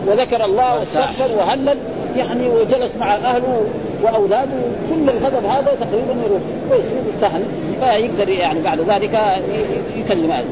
وذكر 0.08 0.46
الله 0.46 0.80
واستغفر 0.80 1.32
وهلل. 1.38 1.78
يعني 2.16 2.50
وجلس 2.50 2.96
مع 3.00 3.16
أهله 3.16 3.66
وأولاده. 4.04 4.52
كل 4.90 5.10
الغضب 5.10 5.46
هذا 5.46 5.72
تقريبا 5.82 6.16
يروح. 6.26 6.42
ويصير 6.72 7.02
سهل. 7.22 7.44
فيقدر 7.80 8.30
يعني 8.30 8.62
بعد 8.62 8.80
ذلك 8.80 9.42
يكلم 9.98 10.32
هذا 10.32 10.46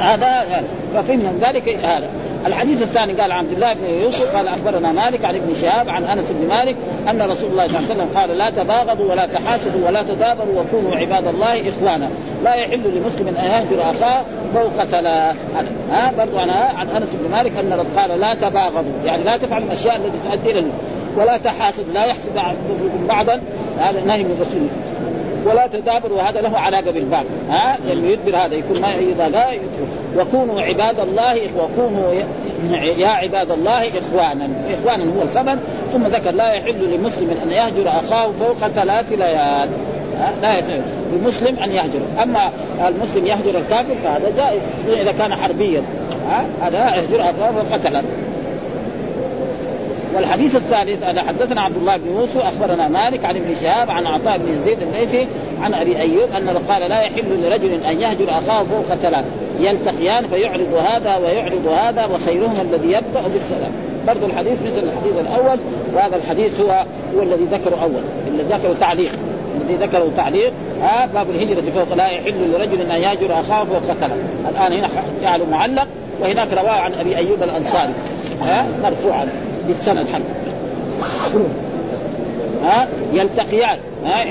هذا 0.00 0.62
ففهمنا 0.94 1.32
ذلك 1.40 1.68
هذا. 1.68 2.08
الحديث 2.46 2.82
الثاني 2.82 3.12
قال 3.12 3.32
عبد 3.32 3.52
الله 3.52 3.72
بن 3.72 3.86
يوسف 4.02 4.36
قال 4.36 4.48
أخبرنا 4.48 4.92
مالك 4.92 5.24
عن 5.24 5.34
ابن 5.34 5.54
شهاب 5.54 5.88
عن 5.88 6.04
أنس 6.04 6.30
بن 6.30 6.48
مالك 6.48 6.76
أن 7.10 7.22
رسول 7.22 7.50
الله 7.50 7.68
صلى 7.68 7.78
الله 7.78 7.90
عليه 7.90 8.00
وسلم 8.00 8.08
قال 8.14 8.38
لا 8.38 8.50
تباغضوا 8.50 9.10
ولا 9.10 9.26
تحاسدوا 9.26 9.86
ولا 9.86 10.02
تدابروا 10.02 10.60
وكونوا 10.60 10.96
عباد 10.96 11.26
الله 11.26 11.68
إخوانا. 11.68 12.08
لا 12.44 12.54
يحل 12.54 12.80
لمسلم 12.80 13.28
أن 13.28 13.44
يهجر 13.44 13.90
أخاه 13.90 14.22
فوق 14.54 14.84
ثلاث. 14.84 15.36
ها 15.92 16.12
برضو 16.18 16.38
عن 16.38 16.50
عن 16.50 16.88
أنس 16.88 17.08
بن 17.14 17.30
مالك 17.30 17.52
أن 17.58 17.86
قال 17.96 18.20
لا 18.20 18.34
تباغضوا. 18.34 18.92
يعني 19.04 19.24
لا 19.24 19.36
تفعلوا 19.36 19.66
الأشياء 19.66 19.96
التي 19.96 20.18
تؤدي 20.28 20.58
إلى 20.58 20.70
ولا 21.16 21.36
تحاسد 21.38 21.84
لا 21.94 22.04
يحسد 22.04 22.34
بعضكم 22.34 23.06
بعضا. 23.08 23.40
هذا 23.78 24.04
نهي 24.06 24.24
من 24.24 24.36
الرسول 24.40 24.68
ولا 25.44 25.66
تدابر 25.66 26.12
وهذا 26.12 26.40
له 26.40 26.58
علاقة 26.58 26.90
بالباب 26.90 27.24
ها 27.50 27.78
لأنه 27.86 28.08
يدبر 28.08 28.36
هذا 28.36 28.54
يكون 28.54 28.80
ما 28.80 28.94
إذا 28.94 29.28
لا 29.28 29.52
وكونوا 30.18 30.60
عباد 30.60 31.00
الله 31.00 31.36
وكونوا 31.58 32.12
يا 32.98 33.08
عباد 33.08 33.50
الله 33.50 33.88
إخوانا. 33.88 34.48
إخوانا 34.70 35.04
هو 35.04 35.22
الخبر. 35.22 35.58
ثم 35.92 36.06
ذكر 36.06 36.30
لا 36.30 36.52
يحل 36.52 36.94
لمسلم 36.94 37.30
أن 37.42 37.52
يهجر 37.52 37.88
أخاه 37.88 38.30
فوق 38.40 38.68
ثلاث 38.68 39.12
ليال. 39.12 39.68
لا 40.42 40.58
يحل 40.58 40.80
للمسلم 41.12 41.58
أن 41.58 41.72
يهجر. 41.72 42.00
أما 42.22 42.50
المسلم 42.88 43.26
يهجر 43.26 43.58
الكافر 43.58 43.94
فهذا 44.04 44.32
جائز. 44.36 44.60
إذا 45.00 45.12
كان 45.12 45.34
حربيا. 45.34 45.82
هذا 46.62 46.96
يهجر 46.96 47.20
أخاه 47.20 47.52
فقتله 47.70 48.02
والحديث 50.14 50.56
الثالث 50.56 51.02
انا 51.02 51.22
حدثنا 51.22 51.60
عبد 51.60 51.76
الله 51.76 51.96
بن 51.96 52.20
يوسف 52.20 52.36
أخبرنا 52.36 52.88
مالك 52.88 53.24
عن 53.24 53.36
ابن 53.36 53.54
شهاب 53.62 53.90
عن 53.90 54.06
عطاء 54.06 54.38
بن 54.38 54.60
زيد 54.60 54.78
الليثي 54.82 55.26
عن 55.62 55.74
أبي 55.74 56.00
أيوب 56.00 56.30
أنه 56.36 56.60
قال 56.68 56.82
لا 56.90 57.00
يحل 57.00 57.42
لرجل 57.42 57.84
أن 57.84 58.00
يهجر 58.00 58.30
أخاه 58.30 58.62
فوق 58.62 58.96
ثلاث. 59.02 59.24
يلتقيان 59.60 60.28
فيعرض 60.28 60.74
هذا 60.74 61.16
ويعرض 61.16 61.66
هذا 61.66 62.06
وخيرهم 62.06 62.60
الذي 62.60 62.86
يبدأ 62.86 63.28
بالسلام. 63.32 63.72
برضو 64.06 64.26
الحديث 64.26 64.52
مثل 64.66 64.78
الحديث 64.78 65.20
الأول 65.20 65.58
وهذا 65.94 66.16
الحديث 66.16 66.60
هو 66.60 66.84
هو 67.16 67.22
الذي 67.22 67.44
ذكره 67.44 67.78
أول 67.82 68.02
اللي 68.26 68.42
ذكره 68.42 68.74
تعليق. 68.80 69.10
الذي 69.60 69.84
ذكره 69.84 70.10
تعليق 70.16 70.52
ها 70.82 71.06
باب 71.06 71.30
الهجرة 71.30 71.62
فوق 71.74 71.96
لا 71.96 72.08
يحل 72.08 72.52
لرجل 72.52 72.90
أن 72.90 73.00
يهجر 73.00 73.40
أخاه 73.40 73.64
فوق 73.64 73.94
ثلاث. 74.00 74.18
الآن 74.50 74.72
هنا 74.72 74.88
جعله 75.22 75.44
معلق 75.50 75.86
وهناك 76.20 76.52
رواه 76.52 76.80
عن 76.80 76.94
أبي 76.94 77.16
أيوب 77.16 77.42
الأنصاري 77.42 77.92
ها 78.42 78.66
مرفوعا 78.82 79.28
بالسند 79.68 80.06
حقه. 80.12 80.20
ها 82.64 82.88
يلتقيان. 83.12 83.78
ها 83.78 83.89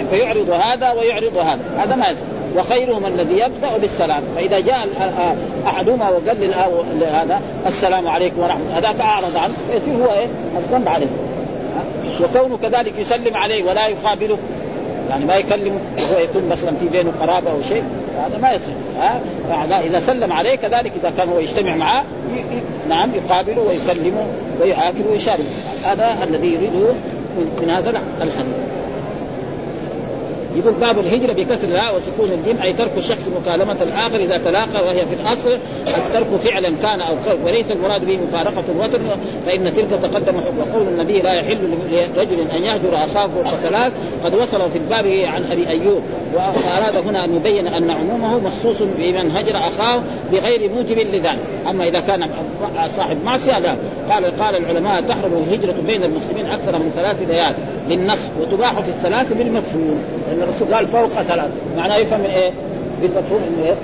فيعرض 0.09 0.49
هذا 0.49 0.91
ويعرض 0.91 1.37
هذا. 1.37 1.59
هذا 1.77 1.95
ما 1.95 2.05
يصير. 2.05 2.23
وخيرهم 2.57 3.05
الذي 3.05 3.39
يبدأ 3.39 3.77
بالسلام. 3.77 4.23
فإذا 4.35 4.59
جاء 4.59 4.87
أحدهما 5.65 6.09
وقال 6.09 6.53
هذا 7.03 7.41
السلام 7.65 8.07
عليكم 8.07 8.39
ورحمه 8.39 8.77
هذاك 8.77 9.01
أعرض 9.01 9.37
عنه. 9.37 9.53
فيصير 9.71 9.93
هو 9.93 10.13
إيه؟ 10.13 10.27
الذنب 10.57 10.87
عليه. 10.87 11.07
وكونه 12.23 12.57
كذلك 12.57 12.93
يسلم 12.99 13.35
عليه 13.35 13.63
ولا 13.63 13.87
يقابله. 13.87 14.37
يعني 15.09 15.25
ما 15.25 15.35
يكلمه 15.35 15.79
وهو 15.97 16.19
يكون 16.19 16.49
مثلا 16.51 16.71
في 16.79 16.87
بينه 16.91 17.11
قرابة 17.21 17.51
أو 17.51 17.61
شيء. 17.69 17.83
هذا 18.17 18.37
ما 18.41 18.51
يصير. 18.51 18.73
ها؟ 18.99 19.21
إذا 19.85 19.99
سلم 19.99 20.33
عليه 20.33 20.55
كذلك 20.55 20.91
إذا 21.03 21.13
كان 21.17 21.29
هو 21.29 21.39
يجتمع 21.39 21.75
معه 21.75 22.03
نعم 22.89 23.09
يقابله 23.15 23.61
ويكلمه 23.61 24.25
ويعاكل 24.61 25.03
ويشارك 25.11 25.45
هذا 25.83 26.17
الذي 26.23 26.47
يريده 26.47 26.93
من 27.37 27.69
هذا 27.69 27.89
الحديث. 28.21 28.68
يقول 30.55 30.73
باب 30.73 30.99
الهجرة 30.99 31.33
بكسر 31.33 31.63
الهاء 31.63 31.95
وسكون 31.95 32.31
الجيم 32.31 32.61
أي 32.61 32.73
ترك 32.73 32.91
الشخص 32.97 33.21
مكالمة 33.41 33.75
الآخر 33.81 34.15
إذا 34.15 34.37
تلاقى 34.37 34.85
وهي 34.85 35.05
في 35.05 35.13
الأصل. 35.13 35.59
الترك 35.87 36.39
فعلا 36.43 36.73
كان 36.81 37.01
أو 37.01 37.13
قول 37.27 37.39
وليس 37.45 37.71
المراد 37.71 38.05
به 38.05 38.19
مفارقة 38.27 38.63
الوتر 38.69 38.99
فإن 39.45 39.73
تلك 39.75 39.99
تقدم 40.01 40.41
حكم 40.41 40.59
وقول 40.59 40.87
النبي 40.87 41.21
لا 41.21 41.33
يحل 41.33 41.57
لرجل 41.91 42.47
أن 42.55 42.63
يهجر 42.63 42.95
أخاه 42.95 43.27
فوق 43.27 43.45
ثلاث. 43.45 43.91
قد 44.23 44.35
وصل 44.35 44.71
في 44.71 44.77
الباب 44.77 45.07
عن 45.07 45.43
أبي 45.51 45.69
أيوب 45.69 46.01
وأراد 46.33 47.07
هنا 47.07 47.25
أن 47.25 47.35
يبين 47.35 47.67
أن 47.67 47.89
عمومه 47.89 48.39
مخصوص 48.39 48.81
بمن 48.81 49.31
هجر 49.31 49.57
أخاه 49.57 50.01
بغير 50.31 50.71
موجب 50.71 50.99
لذلك. 50.99 51.39
أما 51.69 51.87
إذا 51.87 51.99
كان 51.99 52.29
صاحب 52.87 53.17
معصية 53.25 53.59
لا. 53.59 53.75
قال 54.09 54.39
قال 54.39 54.55
العلماء 54.55 55.01
تحرم 55.01 55.45
الهجرة 55.47 55.75
بين 55.87 56.03
المسلمين 56.03 56.45
أكثر 56.45 56.79
من 56.79 56.91
ثلاث 56.95 57.17
ليال 57.29 57.53
للنص 57.89 58.19
وتباح 58.41 58.79
في 58.79 58.89
الثلاث 58.89 59.33
بالمفهوم. 59.33 60.03
الرسول 60.43 60.73
قال 60.73 60.87
فوق 60.87 61.09
ثلاث 61.09 61.49
معناه 61.77 61.95
يفهم 61.95 62.19
من 62.19 62.25
إيه؟ 62.25 62.51
بالمفهوم 63.01 63.41
إنه 63.47 63.65
إيه؟ 63.65 63.75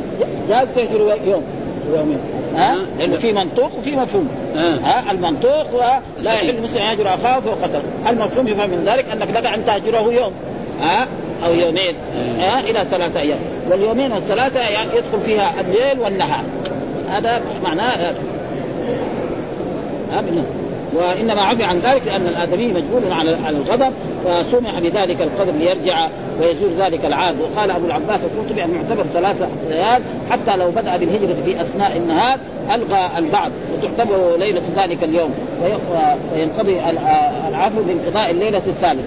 جاز 0.49 0.67
تهجر 0.75 1.17
يوم. 1.25 1.43
ويومين 1.91 2.19
ها؟ 2.55 2.77
لأنه 2.99 3.17
في 3.17 3.31
منطوق 3.31 3.77
وفي 3.77 3.95
مفهوم. 3.95 4.27
ها؟ 4.55 5.11
المنطوق 5.11 5.81
لا 6.23 6.33
يحل 6.33 6.49
المسلم 6.49 6.81
أن 6.81 6.87
يهجر 6.89 7.07
أخاه 7.07 7.39
فوق 7.39 7.55
ثلاث 7.55 7.83
المفهوم 8.09 8.47
يفهم 8.47 8.69
من 8.69 8.83
ذلك 8.85 9.05
أنك 9.11 9.27
لك 9.35 9.45
أن 9.45 9.65
تهجره 9.65 10.13
يوم. 10.13 10.31
ها؟ 10.81 11.07
أو 11.45 11.53
يومين. 11.53 11.95
ها؟ 12.39 12.59
إلى 12.59 12.85
ثلاثة 12.91 13.19
أيام. 13.19 13.39
واليومين 13.71 14.11
والثلاثة 14.11 14.59
يعني 14.59 14.89
يدخل 14.89 15.25
فيها 15.25 15.53
الليل 15.61 15.99
والنهار. 15.99 16.45
هذا 17.09 17.41
معناه 17.63 17.95
هذا. 17.95 18.15
وإنما 20.95 21.41
عفي 21.41 21.63
عن 21.63 21.79
ذلك 21.79 22.01
لأن 22.05 22.27
الآدمي 22.27 22.67
مجبول 22.67 23.11
على 23.11 23.37
الغضب 23.49 23.93
فسمح 24.25 24.79
بذلك 24.79 25.21
القدر 25.21 25.51
ليرجع 25.51 26.07
ويزول 26.39 26.69
ذلك 26.79 27.05
العاد. 27.05 27.35
وقال 27.41 27.71
أبو 27.71 27.85
العباس 27.85 28.19
القرطبي 28.23 28.63
ان 28.63 28.75
يعتبر 28.75 29.03
ثلاثة 29.13 29.47
ليال 29.69 30.01
حتى 30.29 30.57
لو 30.57 30.71
بدأ 30.71 30.97
بالهجرة 30.97 31.35
في 31.45 31.61
أثناء 31.61 31.97
النهار 31.97 32.39
الغى 32.73 33.09
البعض 33.17 33.51
وتعتبر 33.73 34.37
ليلة 34.37 34.61
ذلك 34.75 35.03
اليوم. 35.03 35.33
وينقضي 36.33 36.79
العفو 37.49 37.81
بانقضاء 37.83 38.31
الليلة 38.31 38.61
الثالثة. 38.67 39.03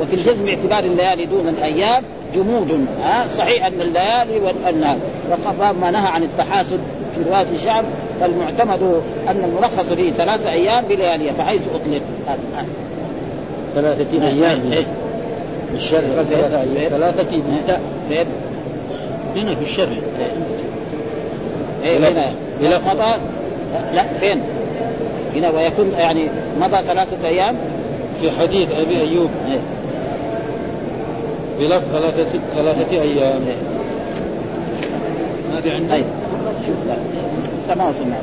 وفي 0.00 0.14
الجزم 0.14 0.48
اعتبار 0.48 0.84
الليالي 0.84 1.26
دون 1.26 1.48
الأيام 1.48 2.02
جمود. 2.34 2.86
ها؟ 3.02 3.26
صحيح 3.38 3.66
أن 3.66 3.80
الليالي 3.80 4.40
والنهار. 4.40 4.98
وقف 5.30 5.76
ما 5.80 5.90
نهى 5.90 6.08
عن 6.08 6.22
التحاسد 6.22 6.80
في 7.14 7.22
رواية 7.30 7.46
الشعب 7.54 7.84
فالمعتمد 8.20 9.02
أن 9.28 9.44
المرخص 9.44 9.92
فيه 9.92 10.12
ثلاثة 10.12 10.50
أيام 10.50 10.84
بلياليها 10.84 11.32
فحيث 11.32 11.60
أطلق. 11.74 12.00
ثلاثة 13.74 14.26
أيام. 14.28 14.72
إيه. 14.72 14.86
الشرع 15.74 16.00
ثلاثة 16.00 16.60
أيام. 16.60 16.90
ثلاثة 16.90 17.30
فين؟ 18.08 18.26
هنا 19.36 19.54
في 19.54 19.62
الشرع 19.62 19.96
إيه. 21.84 21.98
هنا. 21.98 22.30
مضى 22.62 23.20
لا 23.94 24.02
فين؟ 24.20 24.40
هنا 25.36 25.50
ويكون 25.50 25.92
يعني 25.98 26.28
مضى 26.60 26.76
ثلاثة 26.86 27.28
أيام. 27.28 27.56
في 28.20 28.30
حديث 28.30 28.68
أبي 28.70 29.00
أيوب. 29.00 29.30
إيه. 29.50 29.60
بلفظ 31.60 31.84
ثلاثة 31.92 32.26
ثلاثة 32.56 32.90
أيام. 32.90 33.40
إيه. 35.64 35.94
أي. 35.94 36.04
شوف 36.66 36.76
لا. 36.88 36.94
سمع 37.68 37.88
وسمع 37.88 38.16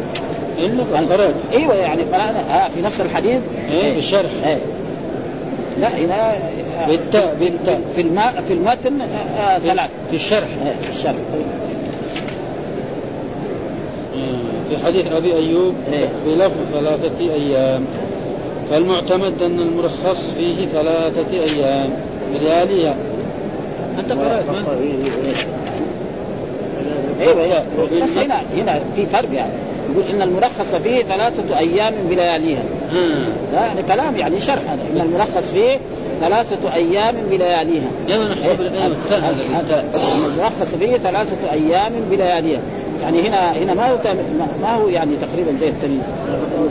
إلا 0.58 1.15
قرأت 1.15 1.36
إيوه 1.54 1.76
يعني 1.76 2.02
آه 2.02 2.67
في 2.76 2.82
نفس 2.82 3.02
الحديث. 3.02 3.39
إيه 3.71 3.93
في 3.93 4.00
الشرح. 4.00 4.32
إيه. 4.45 4.58
لا 5.80 5.88
هنا 5.97 6.34
بالتاء 6.88 7.36
بالتاء. 7.39 7.82
في 7.95 8.02
الماء 8.02 8.43
في 8.47 8.54
المتن 8.54 9.02
آه 9.02 9.39
آه 9.39 9.60
ثلاث. 9.60 9.89
في 10.10 10.15
الشرح. 10.15 10.47
آه 10.65 10.84
في 10.84 10.89
الشرح. 10.89 11.15
في 14.69 14.86
حديث 14.86 15.12
أبي 15.12 15.34
أيوب 15.36 15.73
إيه. 15.93 16.08
بلفظ 16.26 16.56
ثلاثة 16.73 17.34
أيام. 17.34 17.86
فالمعتمد 18.71 19.41
أن 19.43 19.60
المرخص 19.60 20.17
فيه 20.38 20.65
ثلاثة 20.65 21.32
أيام. 21.56 21.89
بلياليها 22.34 22.95
أنت 24.00 24.12
قرأت 24.12 24.45
ما؟ 24.50 24.78
أيوه 27.22 27.64
بس 28.04 28.18
هنا 28.18 28.42
هنا 28.56 28.80
في 28.96 29.06
فرق 29.06 29.30
يعني. 29.34 29.52
يقول 29.92 30.10
إن 30.10 30.22
المرخص 30.22 30.76
فيه 30.84 31.04
ثلاثة 31.04 31.58
أيام 31.58 31.94
بلياليها. 32.10 32.64
ده 33.54 33.60
يعني 33.60 33.84
كلام 33.84 34.16
يعني 34.18 34.40
شرح 34.40 34.62
هذا. 34.72 34.82
إن 34.94 35.02
المرخص 35.02 35.52
فيه 35.54 35.80
ثلاثة 36.22 36.74
أيام 36.74 37.16
بلياليها. 37.32 37.88
هذا 39.54 39.84
المرخص 40.28 40.76
فيه 40.80 40.98
ثلاثة 40.98 41.52
أيام 41.52 41.92
بلياليها. 42.12 42.60
يعني 43.04 43.28
هنا 43.28 43.52
هنا 43.52 43.74
ما 43.74 43.92
هو 43.92 43.98
ما 44.62 44.76
هو 44.76 44.88
يعني 44.88 45.12
تقريبا 45.22 45.52
زي 45.60 45.70
التاني 45.70 45.98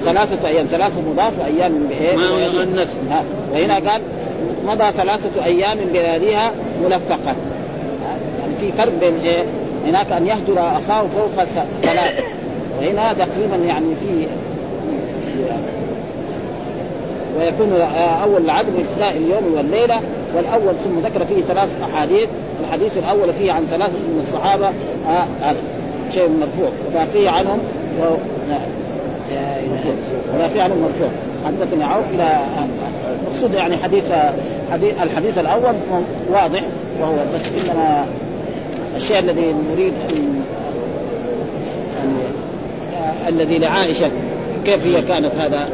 ثلاثة 0.05 0.49
أيام 0.49 0.67
ثلاثة 0.67 1.01
مضاف 1.11 1.41
وأيام 1.41 1.73
بإيه؟ 1.89 2.17
ما 2.17 2.29
هو 2.29 2.39
يغنس 2.39 2.89
وهنا 3.53 3.75
قال 3.75 4.03
مضى 4.67 4.85
ثلاثة 4.97 5.45
أيام 5.45 5.79
بلياليها 5.79 6.53
ملفقة. 6.85 7.37
يعني 8.41 8.55
في 8.61 8.73
فرق 8.79 8.93
بين 9.01 9.15
إيه؟ 9.25 9.45
هناك 9.87 10.13
أن 10.13 10.27
يهجر 10.27 10.61
أخاه 10.61 11.07
فوق 11.07 11.45
ثلاث 11.83 12.25
وهنا 12.79 13.13
تقريبا 13.13 13.57
يعني 13.67 13.95
في 13.95 14.27
ويكون 17.39 17.73
أول 18.23 18.45
العدم 18.45 18.73
ابتداء 18.79 19.17
اليوم 19.17 19.55
والليلة 19.57 20.01
والأول 20.37 20.75
ثم 20.85 20.99
ذكر 21.07 21.25
فيه 21.25 21.43
ثلاث 21.43 21.69
أحاديث 21.83 22.29
الحديث 22.65 22.99
الأول 22.99 23.33
فيه 23.33 23.53
عن 23.53 23.67
ثلاثة 23.71 23.93
من 23.93 24.25
الصحابة 24.29 24.67
آه 25.09 25.25
هذا 25.43 25.59
شيء 26.15 26.29
مرفوع. 26.29 26.69
وباقي 26.89 27.29
عنهم 27.29 27.59
و... 28.01 28.05
ولا 30.35 30.49
فعل 30.49 30.71
مرفوع. 30.71 31.09
حدثني 31.47 31.85
عوف 31.85 32.05
إلى 32.15 32.41
المقصود 33.21 33.55
يعني 33.55 33.77
حديث 33.77 34.05
حديث 34.73 35.03
الحديث 35.03 35.39
الأول 35.39 35.75
واضح 36.31 36.63
وهو 37.01 37.15
بس 37.35 37.41
إنما 37.63 38.07
الشيء 38.97 39.19
الذي 39.19 39.55
نريد 39.73 39.93
ان 40.11 40.43
الذي 43.29 43.59
لعائشة 43.59 44.11
كيف 44.65 44.87
هي 44.87 45.03
كانت 45.03 45.35
هذا. 45.39 45.69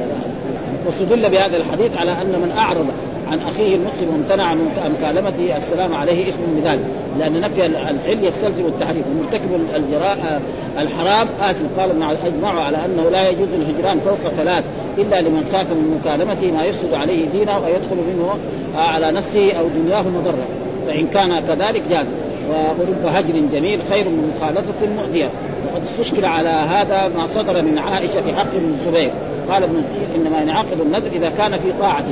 واستدل 0.86 1.30
بهذا 1.30 1.56
الحديث 1.56 1.96
على 1.96 2.12
أن 2.12 2.26
من 2.26 2.52
أعرض 2.58 2.86
عن 3.30 3.38
أخيه 3.38 3.76
المسلم 3.76 4.08
وامتنع 4.12 4.54
من 4.54 4.96
مكالمته 5.00 5.56
السلام 5.58 5.94
عليه 5.94 6.28
إثم 6.28 6.60
بذلك 6.60 6.84
لأن 7.18 7.40
نفي 7.40 7.66
الحل 7.66 8.24
يستلزم 8.24 8.66
التحريم 8.66 9.02
ومرتكب 9.10 9.50
الجراء 9.76 10.42
الحرام 10.78 11.28
آثم 11.40 11.80
قال 11.80 11.90
اجمعوا 12.26 12.60
على 12.60 12.76
أنه 12.76 13.10
لا 13.10 13.28
يجوز 13.28 13.48
الهجران 13.54 14.00
فوق 14.00 14.30
ثلاث 14.36 14.64
إلا 14.98 15.20
لمن 15.20 15.48
خاف 15.52 15.66
من 15.70 16.00
مكالمته 16.00 16.52
ما 16.52 16.64
يفسد 16.64 16.94
عليه 16.94 17.28
دينه 17.32 17.52
أو 17.52 17.68
يدخل 17.68 17.96
منه 17.96 18.34
على 18.76 19.10
نفسه 19.10 19.52
أو 19.52 19.64
دنياه 19.68 20.02
مضرة. 20.02 20.46
فإن 20.86 21.06
كان 21.06 21.40
كذلك 21.40 21.82
جاز. 21.90 22.06
ورب 22.52 23.06
هجر 23.06 23.46
جميل 23.52 23.80
خير 23.90 24.08
من 24.08 24.34
مخالفة 24.36 24.86
مؤذية. 24.96 25.28
وقد 25.66 25.82
استشكل 25.90 26.24
على 26.24 26.48
هذا 26.48 27.10
ما 27.16 27.26
صدر 27.26 27.62
من 27.62 27.78
عائشة 27.78 28.22
في 28.22 28.32
حق 28.32 28.54
ابن 28.54 28.74
الزبير. 28.74 29.10
قال 29.50 29.62
ابن 29.62 29.82
إنما 30.16 30.42
ينعقد 30.42 30.80
النذر 30.80 31.08
إذا 31.12 31.32
كان 31.38 31.52
في 31.52 31.72
طاعة. 31.80 32.04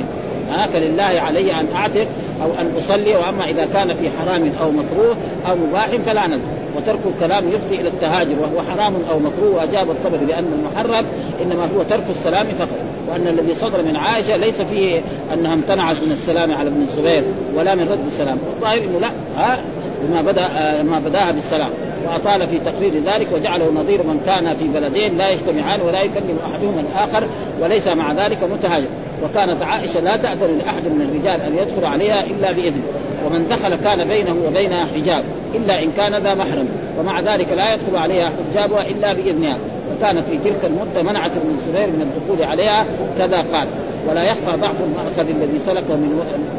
هاك 0.51 0.75
لله 0.75 1.03
علي 1.03 1.53
أن 1.53 1.65
أعتق 1.75 2.07
أو 2.43 2.51
أن 2.61 2.71
أصلي 2.77 3.15
وأما 3.15 3.45
إذا 3.45 3.67
كان 3.73 3.87
في 3.87 4.09
حرام 4.19 4.51
أو 4.61 4.71
مكروه 4.71 5.15
أو 5.49 5.55
مباح 5.55 5.87
فلا 6.05 6.27
نذر. 6.27 6.39
وترك 6.77 6.99
الكلام 7.15 7.47
يفضي 7.47 7.75
إلى 7.75 7.87
التهاجر 7.87 8.35
وهو 8.41 8.61
حرام 8.71 8.93
أو 9.11 9.19
مكروه. 9.19 9.55
وأجاب 9.55 9.91
الطبري 9.91 10.25
بأن 10.25 10.45
المحرم 10.59 11.05
إنما 11.41 11.63
هو 11.77 11.83
ترك 11.89 12.03
السلام 12.17 12.47
فقط. 12.59 12.77
وأن 13.09 13.27
الذي 13.27 13.55
صدر 13.55 13.83
من 13.83 13.95
عائشة 13.95 14.35
ليس 14.35 14.61
فيه 14.61 15.01
أنها 15.33 15.53
امتنعت 15.53 15.95
من 15.95 16.11
السلام 16.11 16.51
على 16.51 16.69
ابن 16.69 16.81
الزبير 16.81 17.23
ولا 17.55 17.75
من 17.75 17.89
رد 17.91 18.05
السلام. 18.07 18.37
الظاهر 18.55 18.77
إنه 18.77 18.99
لا. 18.99 19.11
ها؟ 19.37 19.59
بما 20.03 20.21
بدأ 20.21 20.47
ما 20.83 20.99
بدأها 20.99 21.31
بالسلام. 21.31 21.69
وأطال 22.05 22.47
في 22.47 22.59
تقرير 22.59 22.91
ذلك 23.05 23.27
وجعله 23.33 23.71
نظير 23.71 24.03
من 24.03 24.21
كان 24.25 24.55
في 24.55 24.67
بلدين 24.67 25.17
لا 25.17 25.29
يجتمعان 25.29 25.81
ولا 25.81 26.01
يكلم 26.01 26.37
أحدهما 26.45 26.83
الآخر 26.91 27.27
وليس 27.61 27.87
مع 27.87 28.11
ذلك 28.11 28.37
متهاجر. 28.53 28.87
وكانت 29.23 29.61
عائشة 29.61 29.99
لا 29.99 30.17
تأذن 30.17 30.59
لأحد 30.65 30.83
من 30.85 31.09
الرجال 31.09 31.41
أن 31.41 31.57
يدخل 31.57 31.85
عليها 31.85 32.25
إلا 32.25 32.51
بإذن. 32.51 32.81
ومن 33.25 33.47
دخل 33.49 33.75
كان 33.75 34.07
بينه 34.07 34.35
وبينها 34.47 34.85
حجاب 34.95 35.23
إلا 35.55 35.83
إن 35.83 35.91
كان 35.97 36.23
ذا 36.23 36.33
محرم. 36.33 36.67
ومع 36.99 37.19
ذلك 37.19 37.47
لا 37.57 37.73
يدخل 37.73 37.95
عليها 37.95 38.31
حجابها 38.51 38.87
إلا 38.87 39.13
بإذنها. 39.13 39.57
وكانت 39.91 40.23
في 40.31 40.37
تلك 40.37 40.59
المدة 40.63 41.11
منعت 41.11 41.31
ابن 41.31 41.55
الزبير 41.57 41.87
من 41.87 42.01
الدخول 42.01 42.49
عليها 42.49 42.85
كذا 43.17 43.45
قال. 43.53 43.67
ولا 44.09 44.23
يخفى 44.23 44.57
ضعف 44.61 44.75
المأخذ 44.87 45.29
الذي 45.29 45.59
سلكه 45.65 45.95
من 45.95 46.11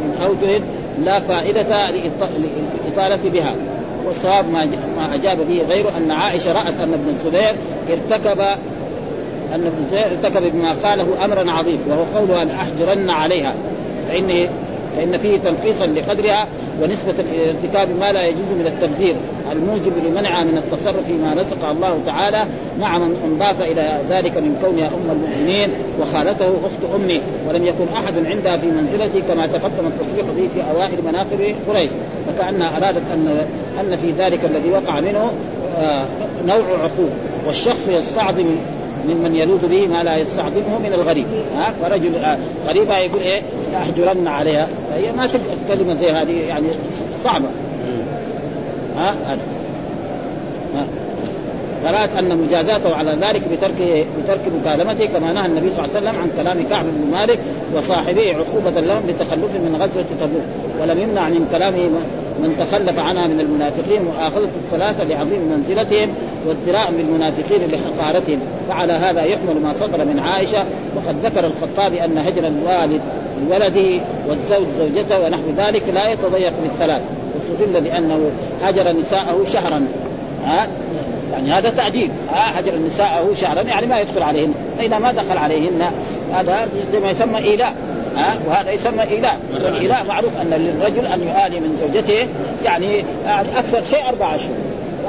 من 0.02 0.24
أوجه 0.26 0.62
لا 1.05 1.20
فائدة 1.20 1.90
للاطاله 1.90 3.31
بها. 3.31 3.55
والصواب 4.07 4.50
ما 4.50 4.68
ما 4.96 5.14
أجاب 5.14 5.38
به 5.48 5.62
غيره 5.68 5.92
أن 5.96 6.11
عائشة 6.11 6.52
رأت 6.52 6.74
أن 6.81 6.92
ابن 6.92 7.09
الزبير 7.09 7.55
ارتكب 7.90 8.40
أن 9.55 9.66
ابن 9.66 9.85
الزبير 9.85 10.07
ارتكب 10.07 10.52
بما 10.52 10.72
قاله 10.85 11.24
أمرا 11.24 11.50
عظيم 11.52 11.78
وهو 11.88 12.18
قوله 12.18 12.42
أن 12.42 12.50
أحجرن 12.50 13.11
عليها 13.11 13.55
فإني 14.09 14.48
فإن 14.96 15.18
فيه 15.18 15.37
تنقيصا 15.37 15.87
لقدرها 15.87 16.46
ونسبة 16.83 17.14
إلى 17.33 17.50
ارتكاب 17.50 17.88
ما 18.00 18.12
لا 18.12 18.26
يجوز 18.26 18.48
من 18.59 18.66
التبذير 18.66 19.16
الموجب 19.52 19.92
لمنعها 20.07 20.44
من 20.44 20.59
التصرف 20.59 21.07
فيما 21.07 21.35
رزق 21.35 21.68
الله 21.68 22.00
تعالى 22.07 22.44
مع 22.81 22.98
من 22.98 23.16
انضاف 23.24 23.62
إلى 23.62 23.98
ذلك 24.11 24.37
من 24.37 24.59
كونها 24.64 24.87
أم 24.87 25.11
المؤمنين 25.11 25.70
وخالته 26.00 26.46
أخت 26.46 26.94
أمي. 26.94 27.20
ولم 27.48 27.66
يكن 27.66 27.85
أحد 27.96 28.26
عندها 28.26 28.57
في 28.57 28.66
منزلتي 28.66 29.20
كما 29.28 29.46
تقدم 29.46 29.87
التصريح 29.87 30.26
به 30.37 30.48
في 30.55 30.70
أوائل 30.76 30.98
مناقب 31.05 31.55
قريش. 31.68 31.90
فكأنها 32.26 32.76
أرادت 32.76 33.02
أن 33.12 33.46
أن 33.81 33.96
في 33.96 34.11
ذلك 34.18 34.40
الذي 34.44 34.70
وقع 34.70 35.00
منه 35.00 35.31
آه، 35.78 36.07
نوع 36.46 36.78
عقوق 36.83 37.11
والشخص 37.46 37.88
يستعظم 37.88 38.46
ممن 39.09 39.37
يلوذ 39.37 39.69
به 39.69 39.87
ما 39.87 40.03
لا 40.03 40.17
يستعظمه 40.17 40.79
من 40.79 40.93
الغريب. 40.95 41.27
ها؟ 41.57 41.75
فرجل 41.83 42.17
آه، 42.17 42.38
غريبة 42.69 42.99
يقول 42.99 43.21
إيه؟ 43.21 43.43
أحجرن 43.77 44.29
عليها. 44.29 44.69
فهي 44.91 45.12
ما 45.12 45.29
كلمة 45.69 45.95
زي 45.95 46.11
هذه 46.11 46.41
يعني 46.49 46.67
صعبة. 47.25 47.49
ها؟ 48.97 49.15
هذا. 49.27 49.41
فرأت 51.85 52.17
أن 52.19 52.38
مجازاته 52.38 52.95
على 52.95 53.17
ذلك 53.21 53.43
بترك 53.53 54.07
بترك 54.25 54.41
مكالمته 54.61 55.07
كما 55.07 55.33
نهى 55.33 55.47
النبي 55.47 55.71
صلى 55.71 55.85
الله 55.85 55.97
عليه 55.97 56.09
وسلم 56.09 56.23
عن 56.23 56.31
كلام 56.37 56.69
كعب 56.71 56.85
بن 56.85 57.11
مالك 57.12 57.38
وصاحبه 57.77 58.35
عقوبة 58.35 58.81
لهم 58.81 59.03
لتخلف 59.09 59.57
من 59.65 59.77
غزوة 59.81 60.05
تبوك. 60.21 60.43
ولم 60.81 61.01
يمنع 61.01 61.29
من 61.29 61.49
كلامه 61.53 61.91
من 62.38 62.57
تخلف 62.61 62.99
عنها 62.99 63.27
من 63.27 63.40
المنافقين 63.40 64.03
مؤاخذة 64.03 64.49
الثلاثة 64.64 65.05
لعظيم 65.05 65.40
منزلتهم 65.40 66.14
وازدراء 66.47 66.92
بالمنافقين 66.92 67.61
لحقارتهم 67.71 68.38
فعلى 68.68 68.92
هذا 68.92 69.23
يحمل 69.23 69.62
ما 69.62 69.73
صدر 69.73 70.05
من 70.05 70.18
عائشة 70.18 70.64
وقد 70.97 71.16
ذكر 71.25 71.47
الخطابي 71.47 72.05
أن 72.05 72.18
هجر 72.18 72.47
الوالد 72.47 73.01
لولده 73.51 74.01
والزوج 74.29 74.66
زوجته 74.79 75.21
ونحو 75.21 75.42
ذلك 75.57 75.83
لا 75.95 76.09
يتضيق 76.09 76.53
بالثلاث 76.62 77.03
واستدل 77.35 77.81
بأنه 77.81 78.31
هجر 78.62 78.92
نساءه 78.92 79.45
شهرا. 79.53 79.87
ها؟ 80.47 80.66
يعني 81.33 81.51
هذا 81.51 81.71
تعديل 81.71 82.11
ها؟ 82.33 82.61
هجر 82.61 82.73
نساءه 82.87 83.35
شهرا 83.35 83.62
يعني 83.62 83.87
ما 83.87 84.01
يدخل 84.01 84.23
عليهن 84.23 84.55
فإذا 84.79 84.99
ما 84.99 85.12
دخل 85.12 85.38
عليهن 85.38 85.90
هذا 86.33 86.68
ما 87.03 87.11
يسمى 87.11 87.38
إيلاء. 87.38 87.75
ها؟ 88.16 88.35
وهذا 88.46 88.70
يسمى 88.70 89.03
إيلاء. 89.03 89.40
والإيلاء 89.55 90.05
معروف 90.09 90.33
أن 90.40 90.51
للرجل 90.51 91.07
أن 91.07 91.20
يؤالي 91.22 91.61
من 91.61 91.77
زوجته 91.81 92.29
يعني, 92.64 93.05
أكثر 93.57 93.83
شيء 93.90 94.09
أربع 94.09 94.35
أشهر 94.35 94.51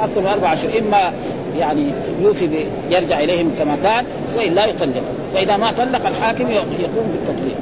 أكثر 0.04 0.22
من 0.22 0.28
أربع 0.28 0.54
أشهر 0.54 0.70
إما 0.80 1.14
يعني 1.60 1.86
يوفي 2.22 2.50
يرجع 2.90 3.20
إليهم 3.20 3.52
كما 3.60 3.78
كان 3.84 4.06
وإلا 4.38 4.66
يطلق. 4.66 5.04
فإذا 5.34 5.58
ما 5.58 5.72
طلق 5.72 6.08
الحاكم 6.08 6.52
يقوم 6.52 7.12
بالتطليق. 7.12 7.56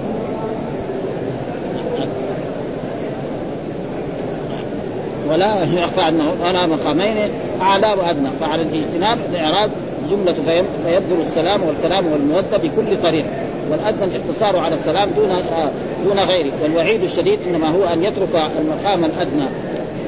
ولا 5.29 5.55
يخفى 5.83 6.09
انه 6.09 6.35
على 6.45 6.67
مقامين 6.67 7.17
أعلى 7.61 7.87
وأدنى. 7.87 8.29
فعلى 8.41 8.61
الاجتناب 8.61 9.17
الاعراض 9.31 9.69
جمله 10.11 10.63
فيبذل 10.85 11.21
السلام 11.21 11.61
والكلام 11.63 12.11
والمودة 12.11 12.57
بكل 12.57 13.01
طريق 13.03 13.25
والأدنى 13.71 14.03
الاقتصار 14.03 14.57
على 14.57 14.75
السلام 14.75 15.09
دون 15.17 15.29
دون 16.05 16.19
غيره 16.19 16.51
والوعيد 16.63 17.03
الشديد 17.03 17.39
إنما 17.47 17.69
هو 17.69 17.93
أن 17.93 18.03
يترك 18.03 18.51
المقام 18.59 19.05
الأدنى. 19.05 19.47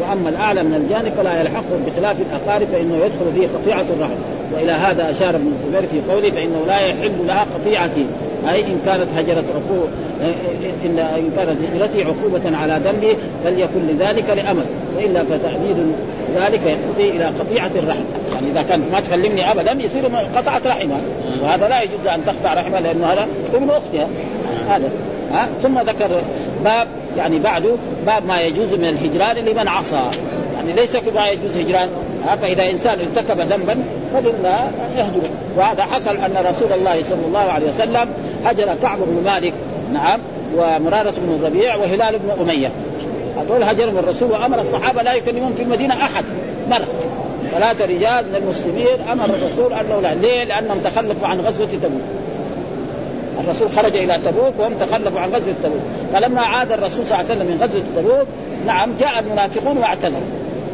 وأما 0.01 0.29
الأعلى 0.29 0.63
من 0.63 0.73
الجانب 0.73 1.13
فلا 1.17 1.41
يلحقه 1.41 1.79
بخلاف 1.87 2.17
الأقارب 2.21 2.67
فإنه 2.67 2.95
يدخل 2.95 3.33
فيه 3.35 3.47
قطيعة 3.47 3.85
الرحم 3.97 4.19
وإلى 4.53 4.71
هذا 4.71 5.11
أشار 5.11 5.35
ابن 5.35 5.51
الزبير 5.55 5.89
في 5.91 6.11
قوله 6.11 6.31
فإنه 6.31 6.63
لا 6.67 6.79
يحل 6.79 7.27
لها 7.27 7.45
قطيعتي 7.55 8.05
أي 8.49 8.61
إن 8.61 8.79
كانت 8.85 9.07
هجرت 9.17 9.45
عقوبه 9.55 9.87
ان 10.85 10.99
إن 10.99 11.31
كانت 11.35 11.57
هجرتي 11.73 12.03
عقوبة 12.03 12.57
على 12.57 12.81
ذنبي 12.85 13.17
فليكن 13.43 13.87
لذلك 13.89 14.29
لأمل 14.29 14.65
وإلا 14.97 15.23
فتأبيد 15.23 15.77
ذلك 16.35 16.61
يقضي 16.65 17.09
إلى 17.09 17.25
قطيعة 17.25 17.71
الرحم. 17.75 18.03
يعني 18.33 18.51
إذا 18.51 18.61
كانت 18.61 18.91
ما 18.91 18.99
تكلمني 18.99 19.51
ابدا 19.51 19.71
يصير 19.71 20.05
قطعت 20.35 20.67
رحمها 20.67 21.01
وهذا 21.43 21.67
لا 21.67 21.81
يجوز 21.81 22.07
أن 22.07 22.25
تقطع 22.25 22.53
رحمها 22.53 22.81
لأنه 22.81 23.07
هذا 23.07 23.27
ابن 23.53 23.69
اختها 23.69 24.07
هذا. 24.69 24.89
ها؟ 25.33 25.47
ثم 25.63 25.79
ذكر 25.79 26.21
باب 26.63 26.87
يعني 27.17 27.39
بعده 27.39 27.69
باب 28.05 28.25
ما 28.25 28.41
يجوز 28.41 28.73
من 28.73 28.85
الهجران 28.85 29.35
لمن 29.35 29.67
عصى. 29.67 30.01
يعني 30.55 30.73
ليس 30.73 30.95
ما 30.95 31.27
يجوز 31.27 31.57
هجران. 31.57 31.89
فإذا 32.41 32.69
إنسان 32.69 32.99
ارتكب 32.99 33.39
ذنبا 33.39 33.83
فلله 34.13 34.71
يهجره. 34.97 35.29
وهذا 35.57 35.83
حصل 35.83 36.17
أن 36.17 36.45
رسول 36.49 36.73
الله 36.73 37.03
صلى 37.03 37.25
الله 37.27 37.39
عليه 37.39 37.67
وسلم 37.67 38.09
هجر 38.45 38.75
كعب 38.81 38.97
بن 38.97 39.21
مالك. 39.25 39.53
نعم. 39.93 40.19
ومرارة 40.57 41.13
بن 41.17 41.39
الربيع 41.39 41.75
وهلال 41.75 42.19
بن 42.19 42.41
أمية. 42.41 42.71
هذول 43.37 43.63
هجرهم 43.63 43.97
الرسول 43.97 44.31
وأمر 44.31 44.61
الصحابة 44.61 45.01
لا 45.01 45.13
يكلمون 45.13 45.53
في 45.53 45.63
المدينة 45.63 45.93
أحد 45.93 46.25
مرة. 46.69 46.87
ثلاثة 47.51 47.85
رجال 47.85 48.25
من 48.29 48.35
المسلمين 48.35 49.07
أمر 49.11 49.25
الرسول 49.25 49.73
أنه 49.73 49.99
لا. 50.01 50.13
ليه؟ 50.13 50.43
لأنهم 50.43 50.79
تخلفوا 50.79 51.27
عن 51.27 51.39
غزوة 51.39 51.67
تبوك. 51.67 52.01
الرسول 53.39 53.69
خرج 53.69 53.95
إلى 53.95 54.17
تبوك 54.25 54.53
وهم 54.59 54.73
تخلفوا 54.73 55.19
عن 55.19 55.29
غزوة 55.29 55.53
تبوك. 55.63 55.81
فلما 56.13 56.41
عاد 56.41 56.71
الرسول 56.71 57.05
صلى 57.07 57.19
الله 57.19 57.29
عليه 57.29 57.35
وسلم 57.35 57.47
من 57.47 57.63
غزوة 57.63 57.83
تبوك 57.95 58.27
نعم 58.67 58.89
جاء 58.99 59.19
المنافقون 59.19 59.77
واعتذروا. 59.77 60.27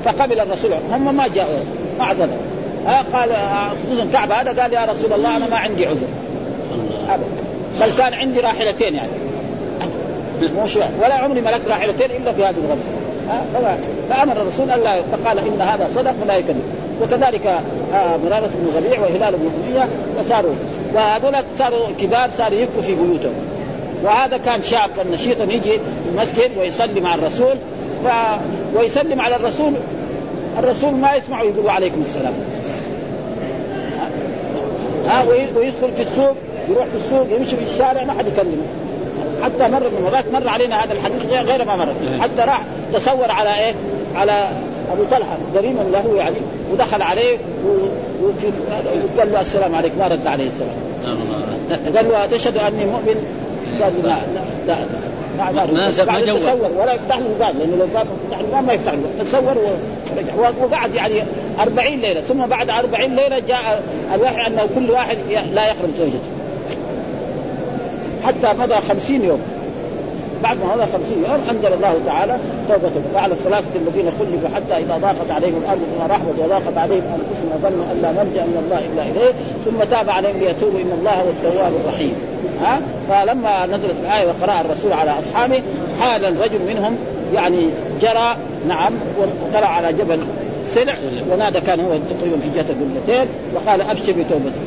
فقبل 0.06 0.40
الرسول 0.40 0.72
هم 0.92 1.18
ما 1.18 1.28
جاءوا 1.28 1.60
ما 2.00 2.06
اعتذروا. 2.06 2.38
قال 3.14 3.30
خصوصا 3.86 4.08
كعب 4.14 4.32
هذا 4.32 4.62
قال 4.62 4.74
يا 4.74 4.86
رسول 4.86 5.14
الله 5.14 5.38
أنا 5.38 5.48
ما 5.48 5.58
عندي 5.58 5.86
عذر. 5.86 6.08
بل 7.82 7.92
كان 7.98 8.14
عندي 8.14 8.40
راحلتين 8.40 8.96
يعني. 8.96 9.10
مش 10.64 10.76
ولا 10.76 11.14
عمري 11.14 11.42
ملكت 11.42 11.68
راحلتين 11.68 12.12
إلا 12.12 12.34
في 12.34 12.46
هذه 12.46 12.56
الغزوه 12.58 13.78
فأمر 14.10 14.42
الرسول 14.42 14.72
الا 14.72 15.02
فقال 15.12 15.40
إن 15.40 15.62
هذا 15.62 15.90
صدق 15.96 16.14
ولا 16.24 16.38
يكذب. 16.38 16.62
وكذلك 17.02 17.60
مرارة 17.94 18.50
بن 18.56 18.72
ربيع 18.78 19.00
وهلال 19.00 19.34
بن 19.34 19.50
أمية 19.68 19.88
فصاروا. 20.20 20.54
وهذول 20.94 21.36
صاروا 21.60 21.88
كبار 22.02 22.30
صاروا 22.38 22.60
يبكوا 22.60 22.82
في 22.82 22.96
بيوتهم. 22.96 23.34
وهذا 24.04 24.38
كان 24.38 24.62
شاب 24.62 24.90
نشيطا 25.12 25.44
يجي 25.44 25.80
المسجد 26.12 26.58
ويصلي 26.58 27.02
مع 27.02 27.16
الرسول. 27.16 27.56
ف... 28.06 28.08
ويسلم 28.76 29.22
على 29.22 29.36
الرسول. 29.36 29.74
الرسول 30.60 30.94
ما 30.94 31.16
يسمع 31.16 31.42
ويقول 31.42 31.70
عليكم 31.70 32.02
السلام. 32.02 32.34
ها 35.08 35.24
ويدخل 35.56 35.92
في 35.96 36.02
السوق 36.02 36.36
يروح 36.70 36.86
في 36.86 36.96
السوق 36.96 37.28
يمشي 37.40 37.56
في 37.56 37.64
الشارع 37.74 38.04
ما 38.04 38.14
حد 38.14 38.28
يكلمه. 38.28 38.64
حتى 39.44 39.68
مر 39.68 39.80
من 39.80 40.02
مرات 40.04 40.26
مر 40.34 40.48
علينا 40.48 40.84
هذا 40.84 40.94
الحديث 40.94 41.26
غير 41.32 41.66
ما 41.66 41.76
مر 41.76 41.88
إيه. 41.88 42.22
حتى 42.22 42.42
راح 42.42 42.62
تصور 42.94 43.32
على 43.32 43.50
إيه؟ 43.50 43.74
على 44.16 44.50
أبو 44.94 45.04
طلحة 45.12 45.38
قريبا 45.56 45.82
له 45.94 46.16
يعني 46.18 46.36
ودخل 46.72 47.02
عليه 47.02 47.38
وقال 48.24 49.32
له 49.32 49.42
السلام 49.42 49.76
عليك 49.76 49.92
ما 50.00 50.08
رد 50.08 50.28
عليه 50.28 50.48
السلام. 50.48 50.76
قال 51.96 52.10
له 52.10 52.26
تشهد 52.26 52.58
أني 52.58 52.86
مؤمن؟ 52.86 53.26
قال 53.82 53.94
لا 54.04 54.18
لا 54.68 54.74
لا 54.74 54.76
ما 55.38 55.52
ما 55.74 55.92
تصور 55.92 56.72
ولا 56.78 56.94
يفتح 56.94 57.18
له 57.18 57.26
الباب 57.26 57.56
لأنه 57.60 57.76
لو 57.80 57.88
فتح 57.88 58.40
الباب 58.40 58.64
ما 58.64 58.74
يفتح 58.74 58.94
له. 58.94 59.24
تصور 59.26 59.58
وقعد 60.62 60.96
يعني 60.96 61.24
40 61.60 61.88
ليلة 61.88 62.22
ثم 62.22 62.46
بعد 62.46 62.70
40 62.70 63.16
ليلة 63.16 63.40
جاء 63.40 63.84
الوحي 64.16 64.48
أنه 64.48 64.68
كل 64.76 64.92
واحد 64.92 65.18
لا 65.54 65.66
يخرج 65.66 65.90
زوجته. 65.98 66.20
حتى 68.24 68.60
مضى 68.60 68.76
50 68.90 69.24
يوم. 69.24 69.42
بعد 70.44 70.58
ما 70.58 70.76
مضى 70.76 70.86
50 70.94 71.24
يوم 71.24 71.42
أنزل 71.50 71.74
الله 71.74 71.96
تعالى 72.06 72.38
توبته. 72.70 73.02
وعلى 73.16 73.34
الثلاثه 73.34 73.76
الذين 73.76 74.12
خلفوا 74.20 74.56
حتى 74.56 74.84
إذا 74.84 74.98
ضاقت 74.98 75.32
عليهم 75.32 75.62
الأرض 75.64 75.80
بما 75.96 76.08
رحمت 76.16 76.40
وضاقت 76.40 76.78
عليهم 76.78 77.04
أنفسهم 77.04 77.50
وظنوا 77.56 77.86
أن 77.92 78.02
لا 78.02 78.12
ملجا 78.12 78.44
من 78.44 78.64
الله 78.66 78.80
إلا 78.80 79.04
إليه. 79.12 79.34
ثم 79.66 79.84
تاب 79.92 80.10
عليهم 80.10 80.38
ليتوبوا 80.40 80.80
إن 80.80 80.92
الله 81.00 81.12
هو 81.12 81.30
التواب 81.30 81.72
الرحيم. 81.84 82.14
ها؟ 82.62 82.82
فلما 83.10 83.66
نزلت 83.66 83.96
الآية 84.04 84.28
وقراها 84.28 84.62
الرسول 84.62 84.94
على 84.94 85.12
أصحابه 85.20 85.62
حال 86.02 86.26
الرجل 86.26 86.60
منهم 86.68 86.98
يعني 87.34 87.70
جرى 88.02 88.38
نعم 88.68 88.94
وطلع 89.20 89.68
على 89.68 89.94
جبل 89.94 90.20
سلع 90.68 90.96
ونادى 91.32 91.62
كان 91.62 91.80
هو 91.80 91.92
تقريبا 92.20 92.40
في 92.40 92.50
جهه 92.56 92.66
القبلتين 92.70 93.28
وقال 93.56 93.82
أبشر 93.82 94.12
بتوبتي 94.12 94.60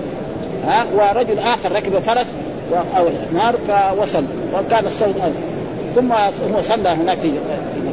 ها؟ 0.67 0.87
ورجل 0.95 1.39
آخر 1.39 1.73
ركب 1.73 1.99
فرس 1.99 2.27
أو 2.75 3.09
حمار 3.31 3.55
فوصل 3.69 4.25
وكان 4.55 4.87
الصوت 4.87 5.17
أزل 5.17 5.53
ثم 5.95 6.13
هو 6.55 6.63
صلى 6.63 6.89
هناك 6.89 7.19
في 7.19 7.31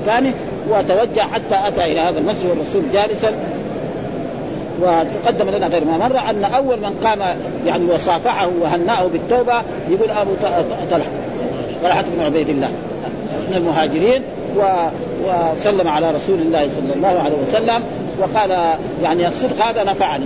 مكانه 0.02 0.34
وتوجه 0.70 1.22
حتى 1.22 1.68
أتى 1.68 1.92
إلى 1.92 2.00
هذا 2.00 2.20
المسجد 2.20 2.50
والرسول 2.50 2.84
جالسا. 2.94 3.34
وتقدم 4.82 5.50
لنا 5.50 5.68
غير 5.68 5.86
ما 5.86 5.98
مر 5.98 6.20
أن 6.30 6.44
أول 6.44 6.78
من 6.78 7.00
قام 7.04 7.20
يعني 7.68 7.92
وصافحه 7.92 8.50
وهنأه 8.62 9.08
بالتوبة 9.08 9.62
يقول 9.90 10.10
أبو 10.10 10.32
طلحة 10.92 11.10
طلحة 11.84 12.02
بن 12.02 12.24
عبيد 12.26 12.50
الله 12.50 12.70
من 13.50 13.58
المهاجرين. 13.58 14.22
و... 14.58 14.62
وسلم 15.26 15.88
على 15.88 16.12
رسول 16.12 16.40
الله 16.40 16.70
صلى 16.70 16.94
الله 16.96 17.22
عليه 17.22 17.36
وسلم 17.48 17.84
وقال 18.20 18.76
يعني 19.04 19.28
الصدق 19.28 19.66
هذا 19.66 19.84
نفعني 19.84 20.26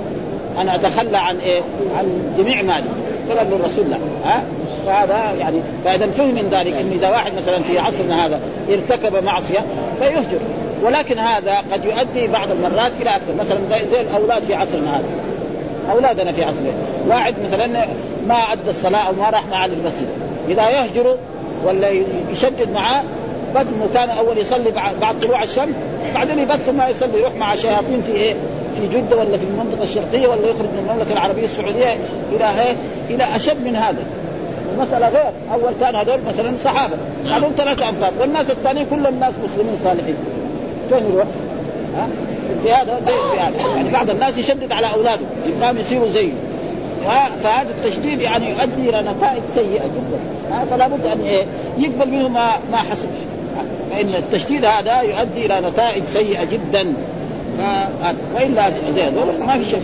أنا 0.62 0.76
أتخلى 0.76 1.18
عن 1.18 1.38
إيه؟ 1.38 1.62
عن 1.98 2.34
جميع 2.38 2.62
مالي. 2.62 2.84
فقال 3.30 3.50
له 3.50 3.56
الرسول 3.56 3.86
ها؟ 4.26 4.44
فهذا 4.86 5.34
يعني 5.40 5.58
فإذا 5.86 6.08
فهم 6.08 6.28
من 6.28 6.50
ذلك 6.52 6.74
ان 6.74 6.92
إذا 6.96 7.10
واحد 7.10 7.32
مثلا 7.38 7.64
في 7.64 7.80
عصرنا 7.80 8.26
هذا 8.26 8.40
ارتكب 8.70 9.24
معصية 9.24 9.60
فيهجر. 10.00 10.40
ولكن 10.84 11.20
هذا 11.20 11.58
قد 11.72 11.86
يؤدي 11.86 12.28
بعض 12.28 12.48
المرات 12.52 12.92
إلى 13.02 13.10
أكثر. 13.10 13.34
مثلا 13.40 13.58
زي, 13.70 13.90
زي 13.92 14.02
الأولاد 14.02 14.44
في 14.44 14.54
عصرنا 14.54 14.98
هذا. 14.98 15.06
أولادنا 15.92 16.32
في 16.32 16.44
عصرنا. 16.44 16.74
واحد 17.08 17.36
مثلا 17.46 17.68
ما 18.28 18.36
أدى 18.36 18.70
الصلاة 18.70 19.08
أو 19.08 19.14
ما 19.14 19.30
راح 19.30 19.48
معه 19.52 19.68
للمسجد. 19.68 20.08
إذا 20.50 20.70
يهجر 20.70 21.16
ولا 21.66 21.90
يشدد 22.32 22.72
معاه 22.74 23.04
بدل 23.56 23.94
كان 23.94 24.10
أول 24.10 24.38
يصلي 24.38 24.72
بعد 25.02 25.20
طلوع 25.22 25.44
الشمس 25.44 25.76
بعدين 26.16 26.40
يبطل 26.40 26.74
ما 26.78 26.88
يصلي 26.90 27.20
يروح 27.20 27.36
مع 27.36 27.56
شياطين 27.56 28.02
في 28.02 28.12
إيه؟ 28.12 28.36
في 28.76 28.88
جدة 28.98 29.18
ولا 29.18 29.38
في 29.38 29.44
المنطقة 29.44 29.84
الشرقية 29.84 30.28
ولا 30.28 30.48
يخرج 30.48 30.66
من 30.66 30.88
المملكة 30.90 31.14
العربية 31.14 31.46
السعودية 31.46 31.98
إلى 32.32 32.62
إيه؟ 32.62 32.76
إلى 33.10 33.36
أشد 33.36 33.66
من 33.66 33.76
هذا. 33.76 34.04
المساله 34.74 35.10
غير، 35.10 35.32
أول 35.54 35.74
كان 35.82 35.96
هذول 35.96 36.20
مثلا 36.28 36.54
صحابة، 36.64 36.96
نعم. 37.26 37.34
هذول 37.34 37.56
ثلاثة 37.58 37.90
انفار، 37.90 38.12
والناس 38.20 38.50
الثانيين 38.50 38.86
كلهم 38.90 39.14
الناس 39.14 39.34
مسلمين 39.44 39.78
صالحين. 39.84 40.16
فين 40.90 41.12
يروح؟ 41.14 41.28
ها؟ 41.96 42.08
في 42.64 42.74
هذا 42.74 43.02
في 43.06 43.40
هذا، 43.40 43.76
يعني 43.76 43.90
بعض 43.90 44.10
الناس 44.10 44.38
يشدد 44.38 44.72
على 44.72 44.88
أولاده، 44.94 45.22
يبغاهم 45.48 45.78
يصيروا 45.78 46.10
زيه. 46.10 46.32
فهذا 47.44 47.70
التشديد 47.70 48.22
يعني 48.22 48.50
يؤدي 48.50 48.90
إلى 48.90 49.02
نتائج 49.02 49.42
سيئة 49.56 49.86
جدا 49.86 50.66
فلا 50.72 50.88
بد 50.88 51.06
أن 51.06 51.22
إيه؟ 51.22 51.44
يقبل 51.78 52.12
منه 52.12 52.28
ما 52.28 52.52
ما 52.72 52.78
حصل 52.78 53.08
فإن 53.92 54.16
التشديد 54.16 54.66
هذا 54.66 55.02
يؤدي 55.02 55.46
إلى 55.46 55.62
نتائج 55.70 56.04
سيئة 56.14 56.44
جدا. 56.44 56.94
ف... 57.58 57.62
وإلا 58.36 58.70
زي 58.96 59.10
ما 59.46 59.58
في 59.58 59.66
شيء 59.66 59.82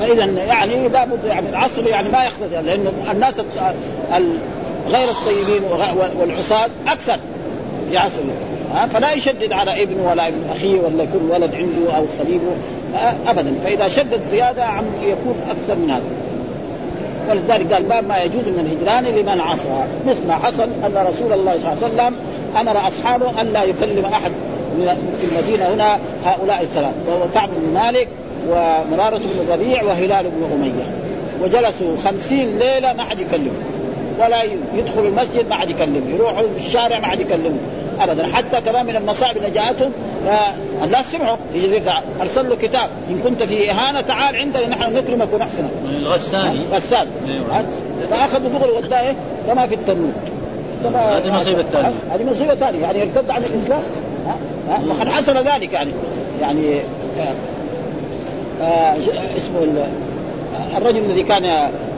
فاذا 0.00 0.24
يعني 0.24 0.88
لابد 0.88 1.24
يعني 1.24 1.48
العصر 1.48 1.86
يعني 1.86 2.08
ما 2.08 2.24
يخلط 2.24 2.52
لأن 2.52 2.92
الناس 3.10 3.40
غير 4.90 5.08
الطيبين 5.10 5.62
والعصاة 6.20 6.68
أكثر 6.88 7.18
يعصر 7.92 8.22
فلا 8.90 9.12
يشدد 9.12 9.52
على 9.52 9.82
ابن 9.82 10.00
ولا 10.00 10.28
ابن 10.28 10.38
اخيه 10.56 10.80
ولا 10.80 11.02
يكون 11.02 11.30
ولد 11.30 11.54
عنده 11.54 11.96
أو 11.96 12.04
خليله 12.18 12.56
ابدا. 13.26 13.54
فإذا 13.64 13.88
شدد 13.88 14.20
زيادة 14.30 14.64
عم 14.64 14.84
يكون 15.02 15.34
أكثر 15.50 15.74
من 15.74 15.90
هذا. 15.90 16.02
ولذلك 17.30 17.72
قال 17.72 17.82
باب 17.82 18.08
ما 18.08 18.18
يجوز 18.18 18.44
من 18.48 18.66
الهجران 18.66 19.04
لمن 19.04 19.40
عصى. 19.40 19.84
مثل 20.06 20.26
ما 20.28 20.34
حصل 20.34 20.62
أن 20.62 21.06
رسول 21.08 21.32
الله 21.32 21.58
صلى 21.58 21.72
الله 21.72 21.84
عليه 21.84 21.94
وسلم 21.94 22.14
أمر 22.60 22.88
أصحابه 22.88 23.40
أن 23.40 23.52
لا 23.52 23.62
يكلم 23.62 24.04
أحد 24.04 24.32
في 25.20 25.24
المدينة 25.32 25.74
هنا 25.74 25.98
هؤلاء 26.24 26.62
الثلاث 26.62 26.94
وهو 27.08 27.28
كعب 27.34 27.48
بن 27.56 27.74
مالك 27.74 28.08
ومرارة 28.48 29.18
بن 29.18 29.40
الربيع 29.48 29.82
وهلال 29.82 30.24
بن 30.24 30.50
أمية. 30.54 30.86
وجلسوا 31.42 31.96
خمسين 32.04 32.58
ليلة 32.58 32.92
ما 32.92 33.04
حد 33.04 33.18
يكلمه 33.18 33.50
ولا 34.20 34.42
يدخل 34.76 35.06
المسجد 35.06 35.48
ما 35.48 35.54
حد 35.54 35.70
يكلمه 35.70 36.14
يروحوا 36.14 36.46
في 36.56 36.66
الشارع 36.66 36.98
ما 36.98 37.06
حد 37.06 37.20
يكلمه 37.20 37.58
ابدا. 38.00 38.26
حتى 38.26 38.60
كمان 38.60 38.86
من 38.86 38.96
المصائب 38.96 39.36
اللي 39.36 39.50
جاءتهم 39.50 39.92
الناس 40.82 41.12
سمعوا 41.12 41.36
أرسل 42.20 42.48
له 42.48 42.56
كتاب 42.56 42.88
إن 43.10 43.20
كنت 43.24 43.42
في 43.42 43.70
إهانة 43.70 44.00
تعال 44.00 44.36
عندنا 44.36 44.68
نحن 44.68 44.96
نكرمك 44.96 45.28
ونحسنك. 45.32 45.70
الغساني 45.84 46.60
غسان 46.72 47.06
أيوة. 47.28 47.64
فأخذوا 48.10 48.48
دغري 48.48 48.72
وداه 48.72 49.00
إيه؟ 49.00 49.14
كما 49.46 49.66
في 49.66 49.74
التنور 49.74 50.12
هذه 50.94 51.34
مصيبة 51.34 51.62
ثانية. 51.62 51.92
هذه 52.10 52.30
مصيبة 52.30 52.54
ثانية. 52.54 52.80
يعني 52.80 53.02
ارتد 53.02 53.30
عن 53.30 53.42
الإسلام؟ 53.44 53.82
وقد 54.88 55.08
حصل 55.08 55.36
ذلك 55.36 55.72
يعني. 55.72 55.90
يعني 56.40 56.80
آه 57.18 57.34
آه 58.62 58.96
اسمه 59.36 59.86
الرجل 60.76 60.98
الذي 60.98 61.22
كان 61.22 61.44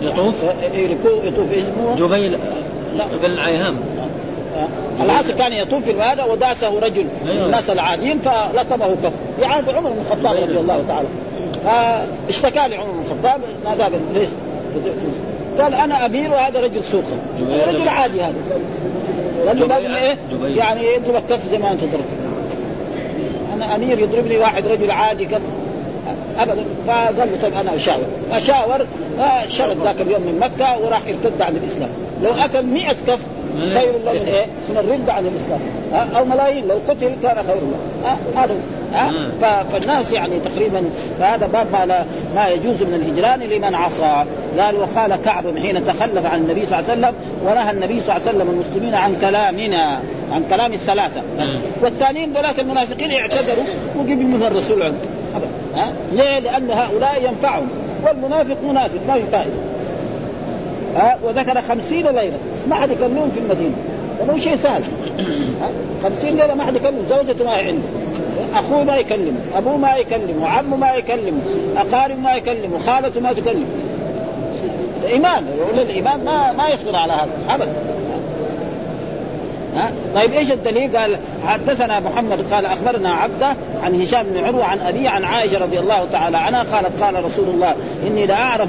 يطوف؟ 0.03 0.35
يطوف 1.25 1.53
اسمه؟ 1.53 1.97
جبيل 1.97 2.33
لا. 2.99 3.05
بن 3.23 3.31
العيهام. 3.31 3.77
العاصي 5.05 5.33
كان 5.33 5.53
يطوف 5.53 5.85
في 5.85 6.01
هذا 6.03 6.25
وداسه 6.25 6.79
رجل 6.79 7.05
من 7.25 7.31
أيوة. 7.31 7.47
الناس 7.47 7.71
العاديين 7.71 8.19
فلطمه 8.19 8.97
كف 9.03 9.13
في 9.39 9.45
عهد 9.45 9.69
عمر 9.69 9.91
بن 9.91 9.99
الخطاب 10.07 10.37
رضي 10.37 10.59
الله 10.59 10.85
تعالى. 10.89 11.09
فاشتكى 11.65 12.69
لعمر 12.69 12.91
بن 12.91 13.03
الخطاب 13.05 13.41
ماذا 13.65 13.91
ليش 14.15 14.29
قال 15.61 15.75
أنا 15.75 16.07
أمير 16.07 16.33
وهذا 16.33 16.61
رجل 16.61 16.85
سوقا 16.85 17.19
رجل 17.69 17.89
عادي 17.89 18.23
هذا. 18.23 18.35
لأنه 19.45 19.67
لازم 19.67 19.95
إيه؟ 19.95 20.17
يعني 20.57 20.81
يضرب 20.95 21.17
الكف 21.17 21.51
زي 21.51 21.59
ما 21.59 21.73
أنت 21.73 21.81
ضربت 21.81 22.05
أنا 23.55 23.75
أمير 23.75 23.99
يضربني 23.99 24.39
واحد 24.39 24.67
رجل 24.67 24.91
عادي 24.91 25.25
كف. 25.25 25.41
ابدا. 26.39 26.65
فقال 26.87 27.17
له 27.17 27.39
طيب 27.43 27.55
أنا 27.55 27.75
أشاور. 27.75 28.05
أشاور 28.33 28.87
شرد 29.49 29.77
ذاك 29.85 30.01
اليوم 30.01 30.23
من 30.23 30.39
مكة 30.41 30.79
وراح 30.79 31.01
ارتد 31.09 31.43
عن 31.43 31.57
الإسلام. 31.57 31.91
لو 32.23 32.31
أكل 32.45 32.67
100 32.67 32.93
كف 33.07 33.19
خير 33.59 33.93
له 34.05 34.13
من 34.13 34.27
إيه؟ 34.27 34.47
من 34.69 34.77
الرد 34.77 35.11
عن 35.11 35.27
الإسلام. 35.27 35.61
أو 36.17 36.25
ملايين. 36.25 36.69
لو 36.69 36.79
قتل 36.89 37.11
كان 37.23 37.37
خير 37.37 37.57
له. 37.57 38.17
هذا 38.37 38.55
ها؟ 38.93 39.13
فالناس 39.73 40.13
يعني 40.13 40.41
تقريبا 40.41 40.85
فهذا 41.21 41.47
باب 41.47 41.67
ما, 41.73 41.87
لا 41.87 42.05
ما 42.35 42.49
يجوز 42.49 42.83
من 42.83 42.95
الهجران 42.95 43.41
لمن 43.41 43.75
عصى. 43.75 44.25
قال 44.59 44.75
وقال 44.77 45.17
كعب 45.25 45.59
حين 45.59 45.87
تخلف 45.87 46.27
عن 46.27 46.41
النبي 46.41 46.67
صلى 46.67 46.79
الله 46.79 46.91
عليه 46.91 47.01
وسلم 47.01 47.15
ونهى 47.47 47.71
النبي 47.71 48.01
صلى 48.01 48.17
الله 48.17 48.29
عليه 48.29 48.39
وسلم 48.39 48.51
المسلمين 48.51 48.95
عن 48.95 49.17
كلامنا 49.21 50.01
عن 50.33 50.45
كلام 50.51 50.73
الثلاثة. 50.73 51.23
والثانيين 51.83 52.33
ذلك 52.33 52.61
المنافقين 52.61 53.13
اعتذروا 53.13 53.65
وقبل 53.97 54.17
من 54.17 54.43
الرسول 54.43 54.83
عنه 54.83 54.95
ها؟ 55.79 55.93
ليه؟ 56.13 56.39
لأن 56.39 56.71
هؤلاء 56.71 57.23
ينفعهم. 57.25 57.69
والمنافق 58.07 58.57
منافق 58.63 59.01
ما 59.09 59.15
في 59.15 59.23
فائدة. 59.33 59.53
ها؟ 60.97 61.19
وذكر 61.25 61.63
خمسين 61.63 62.07
ليلة 62.07 62.39
ما 62.69 62.75
حد 62.75 62.91
يكلمهم 62.91 63.31
في 63.31 63.41
المدينة. 63.41 63.75
ومو 64.21 64.39
شيء 64.39 64.57
سهل. 64.57 64.83
خمسين 66.05 66.37
ليلة 66.37 66.55
ما 66.55 66.65
حد 66.65 66.77
يكلم 66.77 67.05
زوجته 67.09 67.45
ما 67.45 67.51
عنده. 67.51 67.83
أخوه 68.55 68.85
ما 68.85 68.97
يكلمه 68.97 69.41
أبوه 69.57 69.77
ما 69.77 69.97
يكلمه 69.97 70.49
عمه 70.49 70.77
ما 70.77 70.95
يكلمه 70.95 71.41
اقارب 71.77 72.19
ما 72.19 72.35
يكلمه 72.35 72.79
خالته 72.79 73.21
ما 73.21 73.33
تكلم. 73.33 73.67
ايمان 75.09 75.45
يقول 75.59 75.81
الإيمان 75.81 76.25
ما 76.25 76.53
ما 76.53 76.69
يصبر 76.69 76.97
على 76.97 77.13
هذا 77.13 77.29
ابدا. 77.51 77.73
ها؟ 79.77 79.93
طيب 80.15 80.33
إيش 80.33 80.51
الدليل؟ 80.53 80.97
قال 80.97 81.17
حدثنا 81.47 82.01
محمد 82.01 82.53
قال 82.53 82.67
أخبرنا 82.67 83.13
عبده 83.13 83.57
عن 83.85 84.03
هشام 84.03 84.27
بن 84.27 84.45
عروة 84.45 84.65
عن 84.65 84.79
ابي 84.79 85.09
عن 85.09 85.25
عائشة 85.25 85.59
رضي 85.59 85.79
الله 85.79 86.07
تعالى 86.13 86.37
عنها 86.37 86.63
قالت 86.63 87.03
قال 87.03 87.25
رسول 87.25 87.49
الله 87.55 87.75
إني 88.07 88.27
لا 88.27 88.35
أعرف 88.35 88.69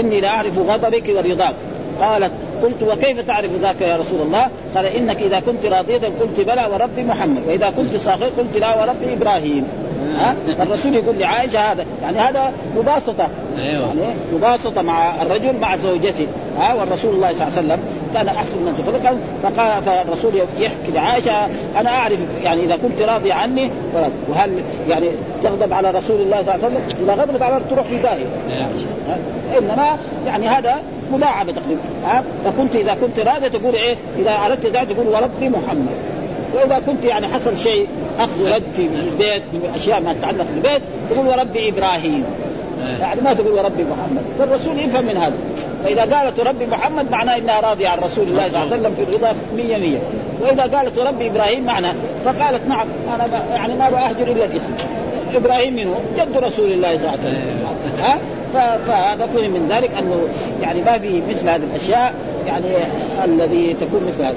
إني 0.00 0.20
لا 0.20 0.28
أعرف 0.28 0.58
غضبك 0.58 1.08
ورضاك. 1.08 1.54
قالت 2.02 2.32
قلت 2.62 2.82
وكيف 2.82 3.20
تعرف 3.20 3.50
ذاك 3.62 3.80
يا 3.80 3.96
رسول 3.96 4.20
الله؟ 4.20 4.48
قال 4.74 4.86
إنك 4.86 5.22
إذا 5.22 5.40
كنت 5.40 5.66
راضية 5.66 5.98
قلت 6.20 6.40
بلى 6.40 6.68
ورب 6.72 6.98
محمد 6.98 7.42
وإذا 7.48 7.70
كنت 7.76 7.96
ساخر 7.96 8.26
قلت 8.38 8.56
لا 8.56 8.80
ورب 8.80 8.96
إبراهيم. 9.12 9.64
ها؟ 10.18 10.34
الرسول 10.62 10.94
يقول 10.94 11.18
لعائشة 11.18 11.58
هذا 11.58 11.84
يعني 12.02 12.18
هذا 12.18 12.52
مباسطة. 12.76 13.28
أيوة. 13.58 13.86
يعني 13.86 14.14
مباسطة 14.32 14.82
مع 14.82 15.22
الرجل 15.22 15.56
مع 15.60 15.76
زوجته. 15.76 16.26
ها؟ 16.58 16.74
والرسول 16.74 17.14
الله 17.14 17.32
صلى 17.32 17.46
الله 17.46 17.56
عليه 17.56 17.66
وسلم 17.66 17.80
كان 18.14 18.28
أحسن 18.28 18.58
من 18.58 18.84
خلقا 18.86 19.18
فقال 19.42 19.82
فالرسول 19.82 20.32
يحكي 20.58 20.92
لعائشة 20.94 21.32
أنا 21.80 21.90
أعرف 21.90 22.18
يعني 22.44 22.64
إذا 22.64 22.76
كنت 22.76 23.02
راضي 23.02 23.32
عني 23.32 23.70
وهل 24.28 24.50
يعني 24.88 25.10
تغضب 25.42 25.72
على 25.72 25.90
رسول 25.90 26.20
الله 26.20 26.42
صلى 26.42 26.54
الله 26.54 26.64
عليه 26.64 26.66
وسلم؟ 26.66 26.82
إذا 27.04 27.22
غضبت 27.22 27.42
على 27.42 27.60
تروح 27.70 27.86
في 27.86 27.98
داهيه 27.98 28.26
إنما 29.58 29.96
يعني 30.26 30.48
هذا 30.48 30.76
مداعبه 31.12 31.52
تقريبا. 31.52 31.80
فكنت 32.44 32.74
إذا 32.74 32.96
كنت 33.00 33.26
راضي 33.26 33.48
تقول 33.50 33.74
إيه؟ 33.74 33.96
إذا 34.18 34.30
أردت 34.46 34.66
ذلك 34.66 34.88
تقول 34.88 35.06
وربي 35.06 35.48
محمد. 35.48 35.96
وإذا 36.54 36.82
كنت 36.86 37.04
يعني 37.04 37.28
حصل 37.28 37.58
شيء 37.58 37.86
أخذ 38.18 38.42
ورد 38.42 38.62
في 38.76 38.82
البيت 38.82 39.42
في 39.52 39.76
أشياء 39.76 40.00
ما 40.00 40.12
تتعلق 40.12 40.46
بالبيت 40.54 40.82
تقول 41.10 41.28
وربي 41.28 41.68
إبراهيم. 41.68 42.24
يعني 43.00 43.20
ما 43.20 43.34
تقول 43.34 43.52
وربي 43.52 43.84
محمد. 43.84 44.22
فالرسول 44.38 44.78
يفهم 44.78 45.04
من 45.04 45.16
هذا. 45.16 45.36
فإذا 45.86 46.16
قالت 46.16 46.40
ربي 46.40 46.66
محمد 46.66 47.10
معناه 47.10 47.36
إنها 47.36 47.60
راضية 47.60 47.88
عن 47.88 47.98
رسول 47.98 48.28
الله 48.28 48.48
صلى 48.48 48.62
الله 48.62 48.72
عليه 48.72 48.80
وسلم 48.80 48.94
في 48.94 49.02
الرضا 49.02 49.34
100 49.56 49.78
100 49.78 49.98
وإذا 50.40 50.76
قالت 50.76 50.98
ربي 50.98 51.26
إبراهيم 51.26 51.64
معناه 51.64 51.94
فقالت 52.24 52.68
نعم 52.68 52.86
أنا 53.14 53.26
يعني 53.54 53.74
ما 53.74 53.90
بأهجر 53.90 54.32
إلا 54.32 54.44
الاسم 54.44 54.70
إبراهيم 55.34 55.74
منه 55.74 55.94
جد 56.18 56.44
رسول 56.44 56.72
الله 56.72 56.98
صلى 56.98 57.08
الله 57.08 57.10
عليه 57.10 57.20
وسلم. 57.20 58.02
ها؟ 58.02 58.18
فهذا 58.86 59.26
فهم 59.26 59.50
من 59.50 59.68
ذلك 59.70 59.90
أنه 59.98 60.28
يعني 60.62 60.80
ما 60.82 60.98
في 60.98 61.22
مثل 61.30 61.48
هذه 61.48 61.62
الأشياء 61.70 62.14
يعني 62.46 62.66
الذي 63.24 63.76
تكون 63.80 64.00
مثل 64.08 64.24
هذا. 64.24 64.36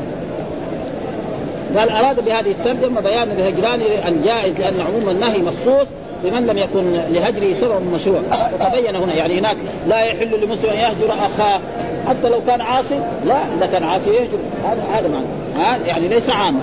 قال 1.78 1.90
أراد 1.90 2.26
بهذه 2.26 2.52
الترجمة 2.52 3.02
بيان 3.02 3.32
الهجران 3.32 3.82
الجائز 4.08 4.60
لأن 4.60 4.82
عموم 4.82 5.10
النهي 5.10 5.38
مخصوص 5.38 5.88
بمن 6.24 6.48
لم 6.48 6.58
يكن 6.58 6.94
لهجره 6.94 7.54
سبب 7.62 7.94
مشروع. 7.94 8.22
وتبين 8.54 8.96
هنا 8.96 9.14
يعني 9.14 9.40
هناك 9.40 9.58
لا 9.88 10.02
يحل 10.02 10.42
لمسلم 10.42 10.70
أن 10.70 10.78
يهجر 10.78 11.14
أخاه. 11.14 11.62
حتى 12.08 12.30
لو 12.30 12.40
كان 12.48 12.62
عاصي 12.62 13.00
لا 13.26 13.38
إذا 13.58 13.66
كان 13.66 13.84
عاصي 13.84 14.10
يهجر. 14.10 14.38
هذا 14.64 14.84
هذا 14.94 15.08
معنى 15.08 15.88
يعني 15.88 16.08
ليس 16.08 16.30
عام 16.30 16.60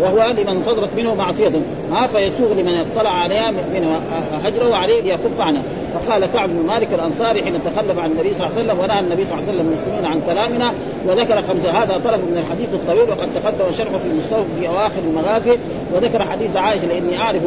وهو 0.00 0.30
لمن 0.30 0.62
صدرت 0.66 0.90
منه 0.96 1.14
معصية. 1.14 1.52
ها 1.92 2.06
فيسوغ 2.06 2.52
لمن 2.52 2.84
اطلع 2.96 3.10
عليها 3.10 3.50
منه 3.50 4.00
هجرة 4.44 4.68
وعليه 4.68 5.02
ليكف 5.02 5.40
عنها. 5.40 5.62
فقال 5.96 6.26
كعب 6.26 6.48
بن 6.48 6.66
مالك 6.66 6.88
الأنصاري 6.92 7.44
حين 7.44 7.60
تخلف 7.64 7.98
عن 7.98 8.10
النبي 8.10 8.34
صلى 8.34 8.46
الله 8.46 8.58
عليه 8.58 8.64
وسلم 8.64 8.80
ونهى 8.80 9.00
النبي 9.00 9.24
صلى 9.24 9.38
الله 9.38 9.48
عليه 9.48 9.58
وسلم 9.58 9.72
المسلمين 9.72 10.04
عن 10.04 10.20
كلامنا 10.26 10.72
وذكر 11.06 11.42
خمسه 11.42 11.70
هذا 11.70 12.00
طلب 12.04 12.20
من 12.20 12.44
الحديث 12.46 12.74
الطويل 12.74 13.10
وقد 13.10 13.28
تقدم 13.34 13.72
شرحه 13.78 13.98
في 13.98 14.08
المستوفى 14.10 14.60
في 14.60 14.68
أواخر 14.68 15.00
المغازي 15.08 15.58
وذكر 15.94 16.22
حديث 16.22 16.56
عائشة 16.56 16.86
لإني 16.86 17.18
أعرف 17.18 17.42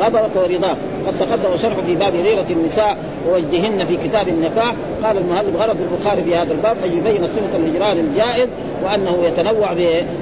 غضبك 0.00 0.36
ورضاك. 0.36 0.76
قد 1.06 1.14
تقدم 1.20 1.56
شرحه 1.62 1.82
في 1.86 1.94
باب 1.94 2.12
غيرة 2.24 2.46
النساء 2.50 2.96
ووجدهن 3.28 3.86
في 3.86 3.96
كتاب 3.96 4.28
النكاح. 4.28 4.74
قال 5.04 5.18
المهلب 5.18 5.56
غرض 5.56 5.76
البخاري 5.80 6.22
في 6.22 6.36
هذا 6.36 6.52
الباب 6.52 6.76
أن 6.84 6.98
يبين 6.98 7.28
صفة 7.28 7.56
الهجران 7.56 7.98
الجائز 7.98 8.48
وأنه 8.84 9.18
يتنوع 9.24 9.72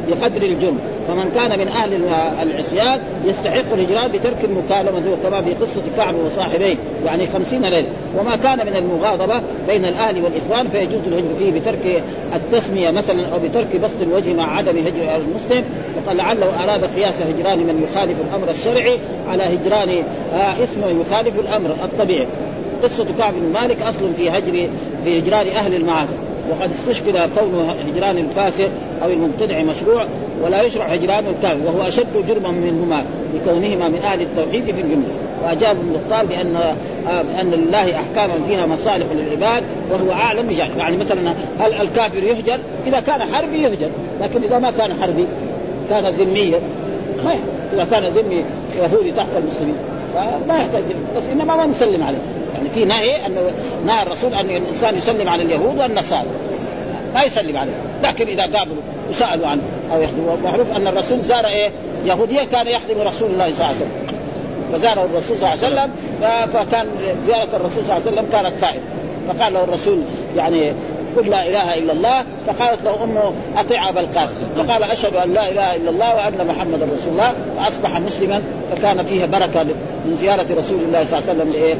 بقدر 0.08 0.42
الجرم 0.42 0.78
فمن 1.08 1.30
كان 1.34 1.58
من 1.58 1.68
أهل 1.68 2.00
العصيان 2.42 3.00
يستحق 3.24 3.72
الهجران 3.72 4.12
بترك 4.12 4.44
المكالمة 4.44 5.16
كما 5.22 5.42
في 5.42 5.54
قصة 5.54 5.82
كعب 5.96 6.14
وصاحبيه 6.14 6.74
يعني 7.06 7.26
خمسين 7.26 7.62
ليلة. 7.62 7.88
وما 8.18 8.36
كان 8.36 8.66
من 8.66 8.76
المغاضبة 8.76 9.40
بين 9.68 9.84
الاهل 9.84 10.22
والإخوان 10.22 10.68
فيجوز 10.68 11.00
الهجر 11.06 11.34
فيه 11.38 11.60
بترك 11.60 12.02
التسمية 12.34 12.90
مثلا 12.90 13.26
أو 13.32 13.38
بترك 13.38 13.76
بسط 13.76 14.02
الوجه 14.02 14.34
مع 14.34 14.56
عدم 14.56 14.78
هجر 14.78 15.16
المسلم. 15.16 15.64
وقال 15.96 16.16
لعله 16.16 16.64
أراد 16.64 16.84
قياس 16.84 17.14
هجران 17.22 17.58
من 17.58 17.88
يخالف 17.90 18.16
الأمر 18.28 18.50
الشرعي 18.50 18.98
على 19.28 19.42
هجران 19.42 20.02
آه 20.68 20.90
اسم 20.90 21.00
يخالف 21.00 21.38
الأمر 21.40 21.70
الطبيعي. 21.84 22.26
قصة 22.82 23.06
كعب 23.18 23.34
بن 23.34 23.52
مالك 23.60 23.82
أصل 23.82 24.14
في 24.16 24.30
هجر 24.30 24.68
في 25.04 25.18
هجران 25.18 25.46
أهل 25.46 25.74
المعاصي. 25.74 26.14
وقد 26.50 26.70
استشكل 26.70 27.12
كون 27.12 27.74
هجران 27.88 28.18
الفاسق 28.18 28.68
أو 29.02 29.10
المبتدع 29.10 29.62
مشروع 29.62 30.04
ولا 30.42 30.62
يشرع 30.62 30.84
هجران 30.84 31.24
الكافر 31.26 31.58
وهو 31.66 31.88
أشد 31.88 32.26
جرما 32.28 32.50
منهما 32.50 33.04
لكونهما 33.34 33.88
من 33.88 34.00
أهل 34.04 34.20
التوحيد 34.20 34.64
في 34.64 34.80
الجملة. 34.80 35.08
وأجاب 35.44 35.76
ابن 35.76 36.26
بأن 36.28 36.74
بأن 37.06 37.50
لله 37.50 37.96
أحكاما 37.96 38.34
فيها 38.48 38.66
مصالح 38.66 39.06
للعباد 39.14 39.62
وهو 39.90 40.12
أعلم 40.12 40.46
بشأن 40.46 40.70
يعني 40.78 40.96
مثلا 40.96 41.34
هل 41.60 41.72
الكافر 41.72 42.22
يهجر؟ 42.22 42.58
إذا 42.86 43.00
كان 43.00 43.34
حربي 43.34 43.62
يهجر 43.62 43.88
لكن 44.20 44.42
إذا 44.42 44.58
ما 44.58 44.70
كان 44.70 44.92
حربي 45.02 45.24
كان 45.90 46.06
ذميا. 46.06 46.60
ما 47.24 47.34
إذا 47.74 47.86
كان 47.90 48.04
ذمي 48.04 48.44
يهودي 48.78 49.12
تحت 49.12 49.28
المسلمين. 49.38 49.74
فما 50.14 50.56
يحتاج 50.58 50.82
بس 51.16 51.22
إنما 51.32 51.56
ما 51.56 51.66
نسلم 51.66 52.02
عليه. 52.02 52.18
يعني 52.54 52.70
في 52.74 52.84
نهي 52.84 53.26
انه 53.26 53.40
نهى 53.86 54.02
الرسول 54.02 54.34
أن 54.34 54.50
الإنسان 54.50 54.96
يسلم 54.96 55.28
على 55.28 55.42
اليهود 55.42 55.78
والنصارى. 55.78 56.26
ما 57.14 57.22
يسلم 57.22 57.56
عليه. 57.56 57.72
لكن 58.02 58.26
إذا 58.26 58.42
قابلوا 58.42 58.82
وسألوا 59.10 59.46
عنه 59.46 59.62
أو 59.92 60.00
يخدموا 60.00 60.36
معروف 60.44 60.76
أن 60.76 60.86
الرسول 60.86 61.20
زار 61.20 61.46
إيه؟ 61.46 61.70
يهوديا 62.04 62.44
كان 62.44 62.66
يخدم 62.66 63.00
رسول 63.00 63.30
الله 63.30 63.44
صلى 63.44 63.54
الله 63.54 63.66
عليه 63.66 63.76
وسلم. 63.76 64.18
فزاره 64.72 65.04
الرسول 65.04 65.38
صلى 65.38 65.54
الله 65.54 65.64
عليه 65.64 65.74
وسلم 65.74 65.90
فكان 66.52 66.86
زيارة 67.26 67.48
الرسول 67.56 67.84
صلى 67.84 67.96
الله 67.96 68.02
عليه 68.06 68.12
وسلم 68.12 68.26
كانت 68.32 68.52
فائده 68.60 68.80
فقال 69.28 69.54
له 69.54 69.64
الرسول 69.64 69.98
يعني 70.36 70.72
قل 71.18 71.30
لا 71.30 71.48
إله 71.48 71.78
إلا 71.78 71.92
الله 71.92 72.24
فقالت 72.46 72.84
له 72.84 73.04
أمه 73.04 73.32
أطيع 73.56 73.88
أبا 73.88 74.00
القاسم. 74.00 74.34
فقال 74.56 74.82
أشهد 74.82 75.16
أن 75.16 75.34
لا 75.34 75.48
إله 75.48 75.76
إلا 75.76 75.90
الله 75.90 76.16
وأن 76.16 76.46
محمدا 76.46 76.84
رسول 76.84 77.12
الله 77.12 77.32
فأصبح 77.58 78.00
مسلما 78.00 78.42
فكان 78.70 79.04
فيها 79.04 79.26
بركة 79.26 79.62
من 80.04 80.16
زيارة 80.20 80.46
رسول 80.58 80.78
الله 80.86 81.04
صلى 81.04 81.18
الله 81.18 81.30
عليه 81.30 81.40
وسلم 81.40 81.52
لإيه؟ 81.52 81.74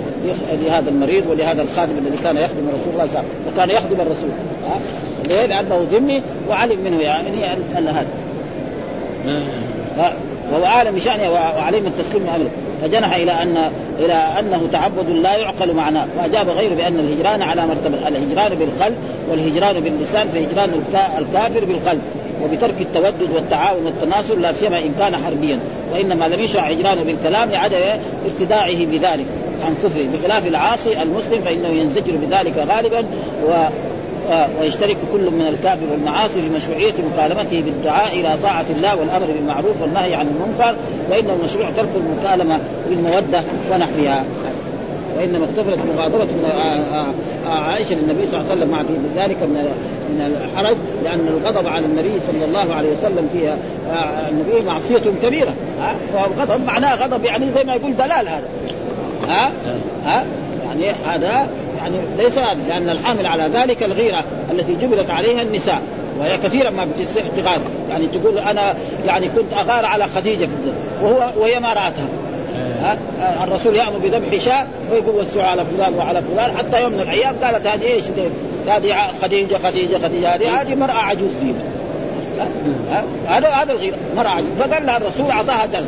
لهذا 0.64 0.91
المريض 0.91 1.26
ولهذا 1.30 1.62
الخادم 1.62 1.99
الذي 1.99 2.16
كان 2.22 2.36
يخدم 2.36 2.68
رسول 2.68 2.93
الله 2.93 3.07
صلى 3.07 3.18
الله 3.18 3.18
عليه 3.18 3.28
وسلم. 3.28 3.53
وكان 3.55 3.70
يخدم 3.70 4.01
الرسول؟ 4.01 4.30
ليه؟ 5.24 5.47
لأنه 5.47 5.86
ذمي 5.93 6.22
وعلم 6.49 6.78
منه 6.84 7.03
يعني 7.03 7.28
ان 7.78 7.89
هذا. 7.89 8.07
وهو 10.53 10.64
عالم 10.64 10.95
بشأنه 10.95 11.30
وعليم 11.30 11.86
التسليم 11.86 12.26
امره 12.28 12.51
فجنح 12.83 13.14
إلى 13.14 13.33
أن 13.33 13.70
إلى 13.99 14.12
أنه 14.12 14.68
تعبد 14.72 15.11
لا 15.11 15.37
يعقل 15.37 15.74
معناه 15.74 16.07
وأجاب 16.18 16.49
غيره 16.49 16.74
بأن 16.74 16.99
الهجران 16.99 17.43
على 17.43 17.66
مرتبه 17.66 18.09
الهجران 18.09 18.55
بالقلب 18.55 18.97
والهجران 19.31 19.81
باللسان 19.81 20.29
فهجران 20.29 20.83
الكافر 21.18 21.64
بالقلب 21.64 22.01
وبترك 22.45 22.74
التودد 22.81 23.29
والتعاون 23.35 23.85
والتناصر 23.87 24.35
لا 24.35 24.53
سيما 24.53 24.79
إن 24.79 24.95
كان 24.99 25.16
حربيا 25.16 25.59
وإنما 25.93 26.29
لم 26.29 26.41
يشرع 26.41 26.62
هجرانه 26.62 27.03
بالكلام 27.03 27.51
لعدم 27.51 27.76
ارتداعه 28.24 28.85
بذلك 28.85 29.26
عن 29.64 29.74
كفره 29.85 30.07
بخلاف 30.14 30.47
العاصي 30.47 31.03
المسلم 31.03 31.41
فإنه 31.45 31.68
ينزجر 31.68 32.12
بذلك 32.16 32.59
غالبا 32.59 33.05
و 33.47 33.66
ويشترك 34.61 34.97
كل 35.12 35.31
من 35.31 35.47
الكافر 35.47 35.87
والمعاصي 35.93 36.43
في 36.43 36.49
مشروعية 36.49 36.95
مكالمته 37.12 37.62
بالدعاء 37.62 38.20
إلى 38.20 38.37
طاعة 38.43 38.66
الله 38.70 38.97
والأمر 38.97 39.26
بالمعروف 39.26 39.83
والنهي 39.83 40.14
عن 40.14 40.26
المنكر 40.26 40.74
وإنه 41.11 41.37
مشروع 41.45 41.70
ترك 41.76 41.89
المكالمة 41.97 42.59
بالمودة 42.89 43.43
ونحوها. 43.72 44.24
وإنما 45.16 45.45
اختبرت 45.45 45.79
مغاضبه 45.97 46.24
من 46.24 46.51
عائشة 47.47 47.95
للنبي 47.95 48.26
صلى 48.26 48.41
الله 48.41 48.51
عليه 48.51 48.61
وسلم 48.61 48.70
مع 48.70 48.83
في 48.83 48.93
ذلك 49.16 49.37
من 49.43 49.68
من 50.09 50.37
الحرج 50.45 50.76
لأن 51.05 51.29
الغضب 51.29 51.66
على 51.66 51.87
النبي 51.87 52.12
صلى 52.26 52.45
الله 52.45 52.74
عليه 52.74 52.89
وسلم 52.89 53.29
في 53.33 53.55
النبي 54.31 54.66
معصية 54.66 55.03
كبيرة. 55.22 55.53
والغضب 56.14 56.64
معناه 56.66 56.95
غضب 56.95 57.24
يعني 57.24 57.47
زي 57.55 57.64
ما 57.64 57.74
يقول 57.74 57.97
دلال 57.97 58.29
هذا. 58.29 58.49
ها؟ 59.29 59.51
ها؟ 60.07 60.24
يعني 60.68 60.95
هذا 61.07 61.49
يعني 61.79 61.97
ليس 62.16 62.39
لأن 62.68 62.91
الحامل 62.91 63.26
على 63.26 63.43
ذلك 63.55 63.83
الغيرة 63.83 64.24
التي 64.51 64.74
جبلت 64.74 65.11
عليها 65.11 65.43
النساء 65.43 65.83
وهي 66.18 66.39
كثيرا 66.39 66.70
ما 66.70 66.89
تغار 67.37 67.61
يعني 67.91 68.07
تقول 68.07 68.39
أنا 68.39 68.74
يعني 69.07 69.29
كنت 69.29 69.53
أغار 69.53 69.87
على 69.87 70.05
خديجة 70.05 70.49
وهو 71.03 71.31
وهي 71.37 71.61
ما 71.61 71.68
رأتها. 71.68 72.09
ها؟ 72.83 72.99
الرسول 73.45 73.76
يأمر 73.76 73.99
بذبح 73.99 74.45
شاة 74.45 74.66
ويقول 74.93 75.14
وسعوا 75.14 75.47
على 75.47 75.64
فلان 75.64 75.95
وعلى 75.95 76.22
فلان 76.22 76.57
حتى 76.57 76.83
يوم 76.83 76.93
من 76.93 77.01
الأيام 77.01 77.37
قالت 77.43 77.66
هذه 77.66 77.83
إيش؟ 77.83 78.05
هذه 78.68 78.95
خديجة 79.22 79.57
خديجة 79.64 79.99
خديجة. 80.05 80.35
هذه 80.35 80.61
هذه 80.61 80.74
مرأة 80.74 80.93
عجوز 80.93 81.31
فينا 81.41 81.59
هذا 83.26 83.49
هذا 83.49 83.72
الغيرة 83.72 83.97
مرأة 84.16 84.29
عجوز. 84.29 84.49
فقال 84.59 84.87
لها 84.87 84.97
الرسول 84.97 85.31
أعطاها 85.31 85.66
درس. 85.66 85.85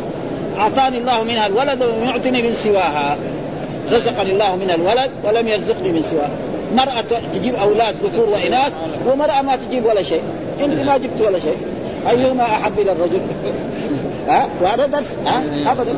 أعطاني 0.58 0.98
الله 0.98 1.22
منها 1.22 1.46
الولد 1.46 1.82
ولم 1.82 2.04
يعطني 2.04 2.42
من 2.42 2.54
سواها. 2.54 3.16
رزقني 3.92 4.30
الله 4.30 4.56
من 4.56 4.70
الولد 4.70 5.10
ولم 5.24 5.48
يرزقني 5.48 5.92
من 5.92 6.02
سواها 6.02 6.30
مرأة 6.74 7.20
تجيب 7.34 7.54
أولاد 7.54 7.94
ذكور 8.04 8.28
وإناث 8.28 8.72
ومرأة 9.06 9.42
ما 9.42 9.56
تجيب 9.56 9.86
ولا 9.86 10.02
شيء. 10.02 10.22
أنت 10.60 10.80
ما 10.80 10.96
جبت 10.96 11.20
ولا 11.26 11.38
شيء. 11.38 11.56
أيهما 12.10 12.44
أحب 12.44 12.78
إلى 12.78 12.92
الرجل؟ 12.92 13.20
ها؟ 14.28 14.48
وهذا 14.62 14.86
درس 14.86 15.18
ها؟ 15.26 15.42
أبدا. 15.72 15.94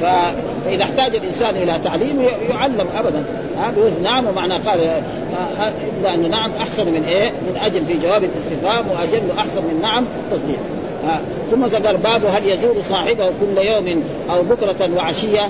فإذا 0.00 0.84
احتاج 0.84 1.14
الإنسان 1.14 1.56
إلى 1.56 1.80
تعليم 1.84 2.26
يعلم 2.50 2.86
أبدا. 2.98 3.24
ها؟ 3.58 3.70
بوزن 3.76 4.02
نعم 4.02 4.26
ومعنى 4.26 4.54
قال 4.54 4.80
إلا 6.00 6.14
أن 6.14 6.30
نعم 6.30 6.50
أحسن 6.60 6.86
من 6.86 7.04
إيه؟ 7.04 7.30
من 7.30 7.60
أجل 7.64 7.84
في 7.86 7.94
جواب 7.94 8.24
الاستفهام 8.24 8.84
وأجل 8.90 9.22
أحسن 9.38 9.62
من 9.62 9.78
نعم 9.82 10.04
تصديق 10.30 10.58
ثم 11.50 11.66
ذكر 11.66 11.96
باب 11.96 12.24
هل 12.24 12.48
يزور 12.48 12.74
صاحبه 12.88 13.26
كل 13.26 13.58
يوم 13.58 14.02
أو 14.30 14.42
بكرة 14.42 14.90
وعشية؟ 14.96 15.48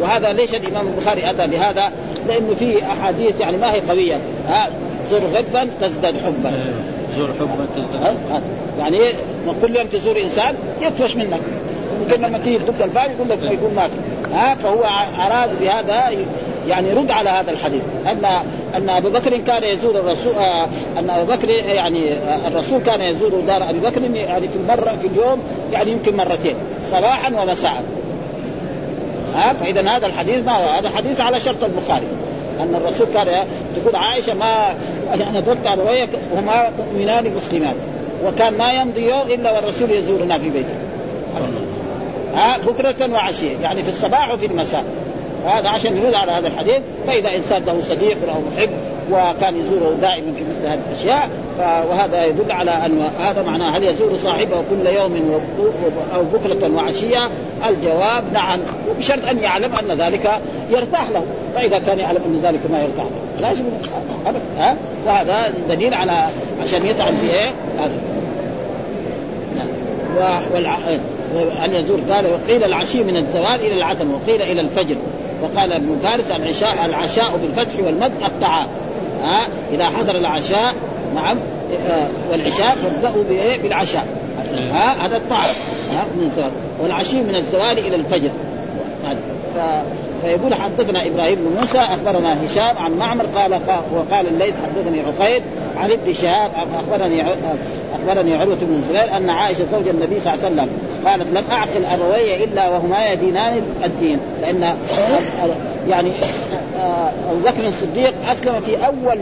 وهذا 0.00 0.32
ليش 0.32 0.54
الإمام 0.54 0.86
البخاري 0.86 1.30
أتى 1.30 1.46
بهذا؟ 1.46 1.92
لأنه 2.28 2.54
في 2.58 2.82
أحاديث 2.82 3.40
يعني 3.40 3.56
ما 3.56 3.72
هي 3.72 3.80
قوية. 3.80 4.18
ها 4.48 4.70
زر 5.10 5.20
غبا 5.34 5.68
تزداد 5.80 6.14
حبا. 6.16 6.48
إيه، 6.48 7.18
زور 7.18 7.28
حبا 7.40 7.66
تزداد. 7.76 8.16
يعني 8.78 8.98
كل 9.62 9.76
يوم 9.76 9.86
تزور 9.86 10.20
إنسان 10.20 10.54
يطفش 10.82 11.16
منك. 11.16 11.40
ممكن 12.00 12.22
لما 12.22 12.38
تيجي 12.38 12.58
تدق 12.58 12.84
الباب 12.84 13.10
يقول 13.10 13.28
لك 13.28 13.42
ما 13.42 13.50
يقول 13.50 13.74
ما 13.74 13.82
في 13.82 14.34
ها 14.34 14.54
فهو 14.54 14.84
أراد 15.26 15.50
بهذا 15.60 16.10
يعني 16.68 16.92
رد 16.92 17.10
على 17.10 17.30
هذا 17.30 17.50
الحديث. 17.50 17.82
ان 18.06 18.24
أن 18.74 18.88
أبو 18.88 19.10
بكر 19.10 19.36
كان 19.36 19.64
يزور 19.64 19.98
الرسول 19.98 20.32
آه، 20.34 20.64
أن 20.98 21.10
أبو 21.10 21.32
بكر 21.32 21.50
يعني 21.50 22.12
آه، 22.12 22.48
الرسول 22.48 22.80
كان 22.80 23.00
يزور 23.00 23.30
دار 23.46 23.70
أبي 23.70 23.78
بكر 23.78 24.02
يعني 24.02 24.48
في 24.48 24.56
المرة 24.56 24.96
في 25.02 25.06
اليوم 25.06 25.42
يعني 25.72 25.92
يمكن 25.92 26.16
مرتين 26.16 26.54
صباحا 26.90 27.42
ومساء. 27.42 27.82
ها 29.34 29.52
فاذا 29.52 29.96
هذا 29.96 30.06
الحديث 30.06 30.46
ما 30.46 30.52
هذا 30.52 30.90
حديث 30.96 31.20
على 31.20 31.40
شرط 31.40 31.64
البخاري. 31.64 32.06
أن 32.60 32.74
الرسول 32.74 33.06
كان 33.14 33.26
تقول 33.76 33.96
عائشة 33.96 34.34
ما 34.34 34.74
أنا 35.14 35.38
ادركت 35.38 35.66
أبويك 35.66 36.08
وهما 36.32 36.70
مؤمنان 36.78 37.34
مسلمان. 37.36 37.74
وكان 38.26 38.58
ما 38.58 38.72
يمضي 38.72 39.08
يوم 39.08 39.26
إلا 39.30 39.52
والرسول 39.52 39.90
يزورنا 39.90 40.38
في 40.38 40.50
بيته. 40.50 40.74
ها 42.34 42.58
بكرة 42.58 43.12
وعشية 43.12 43.56
يعني 43.62 43.82
في 43.82 43.88
الصباح 43.88 44.34
وفي 44.34 44.46
المساء. 44.46 44.84
هذا 45.46 45.68
عشان 45.68 45.96
يرد 45.96 46.14
على 46.14 46.32
هذا 46.32 46.48
الحديث. 46.48 46.78
فإذا 47.06 47.36
إنسان 47.36 47.62
له 47.66 47.80
صديق 47.88 48.16
أو 48.34 48.40
محب 48.40 48.70
وكان 49.10 49.60
يزوره 49.60 49.96
دائما 50.00 50.34
في 50.36 50.44
مثل 50.44 50.66
هذه 50.66 50.80
الأشياء 50.90 51.30
وهذا 51.58 52.24
يدل 52.24 52.52
على 52.52 52.70
أن 52.70 53.08
هذا 53.20 53.42
معناه 53.42 53.76
هل 53.76 53.84
يزور 53.84 54.18
صاحبه 54.18 54.56
كل 54.70 54.86
يوم 54.86 55.40
أو 56.14 56.22
بكرة 56.22 56.74
وعشية؟ 56.74 57.28
الجواب 57.68 58.24
نعم 58.32 58.60
وبشرط 58.90 59.28
أن 59.30 59.38
يعلم 59.38 59.72
أن 59.74 60.00
ذلك 60.00 60.30
يرتاح 60.70 61.10
له 61.10 61.22
فإذا 61.54 61.78
كان 61.78 61.98
يعلم 61.98 62.20
أن 62.26 62.40
ذلك 62.42 62.60
ما 62.70 62.82
يرتاح 62.82 63.04
له. 63.04 63.40
لا 63.40 63.52
يجب 63.52 63.64
ابدا 64.26 64.40
ها؟ 64.58 64.76
وهذا 65.06 65.52
دليل 65.68 65.94
على 65.94 66.26
عشان 66.62 66.86
يطعن 66.86 67.14
في 67.14 67.34
إيه؟ 67.34 67.52
هذا. 67.78 67.92
نعم. 69.56 70.42
والع... 70.54 70.76
أن 71.64 71.74
يزور 71.74 72.00
قال 72.10 72.26
وقيل 72.26 72.64
العشي 72.64 73.04
من 73.04 73.16
الزوال 73.16 73.60
إلى 73.60 73.74
العتم 73.74 74.14
وقيل 74.14 74.42
إلى 74.42 74.60
الفجر 74.60 74.96
وقال 75.42 75.72
ابن 75.72 75.96
فارس 76.02 76.30
العشاء 76.30 76.86
العشاء 76.86 77.40
بالفتح 77.42 77.84
والمد 77.86 78.12
الطعام 78.24 78.66
ها 79.22 79.48
إذا 79.72 79.86
حضر 79.86 80.16
العشاء 80.16 80.74
نعم 81.14 81.36
آه، 81.90 82.06
والعشاء 82.30 82.76
فابدأوا 82.82 83.24
بالعشاء. 83.62 84.06
ها 84.72 85.06
هذا 85.06 85.16
الطعام 85.16 85.54
ها 85.92 86.04
من 86.16 86.22
الزوال. 86.22 86.50
والعشي 86.82 87.22
من 87.22 87.34
الزوال 87.34 87.78
إلى 87.78 87.96
الفجر. 87.96 88.30
ف... 89.54 89.58
فيقول 90.22 90.54
حدثنا 90.54 91.06
إبراهيم 91.06 91.34
بن 91.34 91.60
موسى 91.60 91.78
أخبرنا 91.78 92.44
هشام 92.44 92.78
عن 92.78 92.92
معمر 92.92 93.24
قال 93.36 93.60
وقال 93.94 94.26
الليث 94.26 94.54
حدثني 94.54 95.00
عقيد 95.00 95.42
عن 95.76 95.90
ابن 95.90 96.14
شهاب 96.14 96.50
أخبرني 96.74 97.22
أخبرني 97.94 98.34
عروة 98.34 98.56
بن 98.60 98.82
الزبير 98.82 99.16
أن 99.16 99.30
عائشة 99.30 99.64
زوج 99.72 99.88
النبي 99.88 100.20
صلى 100.20 100.34
الله 100.34 100.44
عليه 100.44 100.54
وسلم 100.54 100.68
قالت 101.06 101.26
لم 101.32 101.44
أعقل 101.50 101.84
أبوي 101.84 102.44
إلا 102.44 102.68
وهما 102.68 103.12
يدينان 103.12 103.62
الدين. 103.84 104.18
لأن 104.42 104.76
يعني 105.88 106.10
آه، 106.10 106.61
أبو 107.30 107.38
بكر 107.44 107.68
الصديق 107.68 108.14
اسلم 108.30 108.60
في 108.60 108.86
أول 108.86 109.18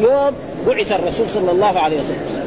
يوم 0.00 0.34
بعث 0.66 0.92
الرسول 0.92 1.28
صلى 1.28 1.50
الله 1.50 1.78
عليه 1.78 1.96
وسلم. 2.00 2.40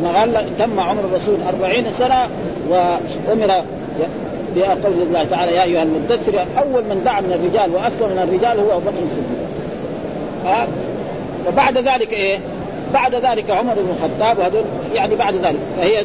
لما 0.00 0.18
قال 0.18 0.58
تم 0.58 0.80
عمر 0.80 1.00
الرسول 1.00 1.36
أربعين 1.48 1.84
سنة 1.92 2.28
وأمر 2.68 3.64
بقول 4.56 5.02
الله 5.02 5.24
تعالى 5.30 5.56
يا 5.56 5.62
أيها 5.62 5.82
المدثر 5.82 6.46
أول 6.58 6.82
من 6.82 7.02
دعا 7.04 7.20
من 7.20 7.32
الرجال 7.32 7.74
وأسلم 7.74 8.16
من 8.16 8.28
الرجال 8.28 8.58
هو 8.58 8.72
أبو 8.72 8.80
بكر 8.80 9.02
الصديق. 9.04 9.44
آه، 10.46 10.66
وبعد 11.48 11.78
ذلك 11.78 12.12
إيه؟ 12.12 12.38
بعد 12.94 13.14
ذلك 13.14 13.50
عمر 13.50 13.74
بن 13.74 13.94
الخطاب 13.96 14.38
وهذول 14.38 14.64
يعني 14.94 15.14
بعد 15.14 15.34
ذلك 15.34 15.58
فهي 15.78 16.04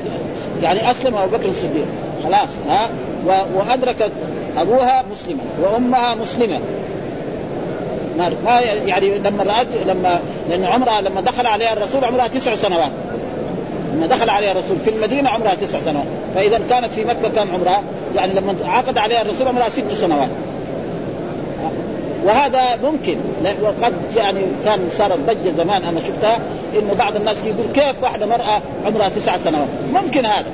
يعني 0.64 0.91
أسلم 0.91 1.16
أبو 1.16 1.38
بكر 1.38 1.50
الصديق. 1.50 1.86
خلاص 2.24 2.50
ها؟ 2.70 2.89
وأدركت 3.56 4.12
أبوها 4.58 5.04
مسلما 5.12 5.43
وأمها 5.62 6.16
مسلمه 8.20 8.36
ما 8.45 8.59
يعني 8.86 9.17
لما 9.17 9.43
رات 9.43 9.67
لما 9.88 10.20
لأن 10.49 10.65
عمرها 10.65 11.01
لما 11.01 11.22
دخل 11.22 11.47
عليها 11.47 11.74
الرسول 11.74 12.03
عمرها 12.03 12.28
تسع 12.28 12.55
سنوات. 12.55 12.91
لما 13.93 14.07
دخل 14.07 14.30
عليها 14.30 14.51
الرسول. 14.51 14.78
في 14.86 14.89
المدينة 14.89 15.30
عمرها 15.30 15.53
تسع 15.53 15.80
سنوات. 15.80 16.05
فإذا 16.36 16.61
كانت 16.70 16.93
في 16.93 17.03
مكة 17.05 17.30
كم 17.30 17.51
عمرها؟ 17.53 17.84
يعني 18.15 18.34
لما 18.34 18.55
عقد 18.65 18.97
عليها 18.97 19.22
الرسول 19.22 19.47
عمرها 19.47 19.70
ست 19.70 19.91
سنوات. 19.93 20.30
وهذا 22.26 22.61
ممكن. 22.84 23.17
وقد 23.61 23.93
يعني 24.17 24.39
كان 24.65 24.89
صارت 24.93 25.20
ضجه 25.20 25.51
زمان 25.57 25.84
أنا 25.84 25.99
شفتها 25.99 26.39
إنه 26.80 26.93
بعض 26.93 27.15
الناس 27.15 27.38
يقول 27.45 27.74
كيف 27.74 28.03
واحدة 28.03 28.26
مرأة 28.26 28.61
عمرها 28.86 29.09
تسع 29.09 29.38
سنوات؟ 29.38 29.67
ممكن 29.93 30.26
هذا. 30.26 30.45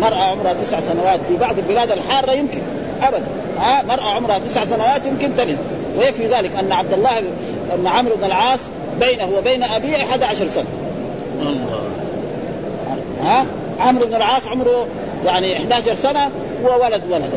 مرأة 0.00 0.22
عمرها 0.22 0.54
تسع 0.62 0.80
سنوات 0.80 1.20
في 1.28 1.36
بعض 1.36 1.58
البلاد 1.58 1.90
الحارة 1.90 2.32
يمكن. 2.32 2.60
أبدا. 3.02 3.26
ها 3.58 3.82
مرأة 3.82 4.08
عمرها 4.14 4.38
تسع 4.38 4.64
سنوات 4.64 5.06
يمكن 5.06 5.36
تلد 5.36 5.58
ويكفي 5.98 6.26
ذلك 6.26 6.50
أن 6.60 6.72
عبد 6.72 6.92
الله 6.92 7.10
بن 7.76 7.86
عمرو 7.86 8.16
بن 8.16 8.24
العاص 8.24 8.60
بينه 9.00 9.28
وبين 9.38 9.62
أبيه 9.62 9.96
11 9.96 10.48
سنة. 10.48 10.64
الله. 11.40 11.80
ها؟ 13.24 13.46
عمرو 13.80 14.06
بن 14.06 14.14
العاص 14.14 14.48
عمره 14.48 14.86
يعني 15.26 15.56
11 15.56 15.94
سنة 16.02 16.30
وولد 16.64 17.02
ولد 17.10 17.30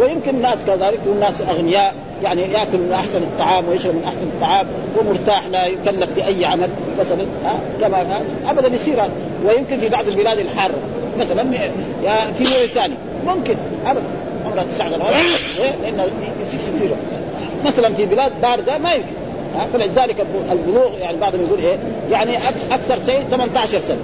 ويمكن 0.00 0.30
الناس 0.30 0.58
كذلك 0.66 0.98
والناس 1.06 1.34
أغنياء 1.40 1.94
يعني 2.24 2.42
يأكل 2.42 2.78
من 2.78 2.92
أحسن 2.92 3.18
الطعام 3.18 3.68
ويشرب 3.68 3.94
من 3.94 4.02
أحسن 4.04 4.22
الطعام 4.22 4.66
ومرتاح 4.98 5.46
لا 5.46 5.66
يكلف 5.66 6.08
بأي 6.16 6.44
عمل 6.44 6.68
مثلا 7.00 7.24
ها؟ 7.44 7.58
كما 7.80 8.20
ابدا 8.48 8.74
يصير 8.74 9.02
ويمكن 9.46 9.78
في 9.78 9.88
بعض 9.88 10.08
البلاد 10.08 10.38
الحاره 10.38 10.74
مثلا 11.20 11.44
في 12.38 12.44
موريتانيا 12.44 12.96
ممكن. 13.26 13.54
ابدا. 13.86 14.02
عمرها 14.46 14.64
تسع 14.64 14.88
سنوات 14.88 15.14
إيه؟ 15.58 15.70
لأن 15.82 16.00
يصير 16.74 16.90
مثلا 17.64 17.94
في 17.94 18.06
بلاد 18.06 18.32
باردة 18.42 18.78
ما 18.78 18.92
يمكن. 18.92 19.06
فلذلك 19.72 20.26
البلوغ 20.52 20.98
يعني 21.00 21.16
بعضهم 21.16 21.40
يقول 21.46 21.58
إيه 21.58 21.76
يعني 22.10 22.36
أكثر 22.70 22.98
شيء 23.06 23.24
18 23.30 23.80
سنة. 23.80 23.96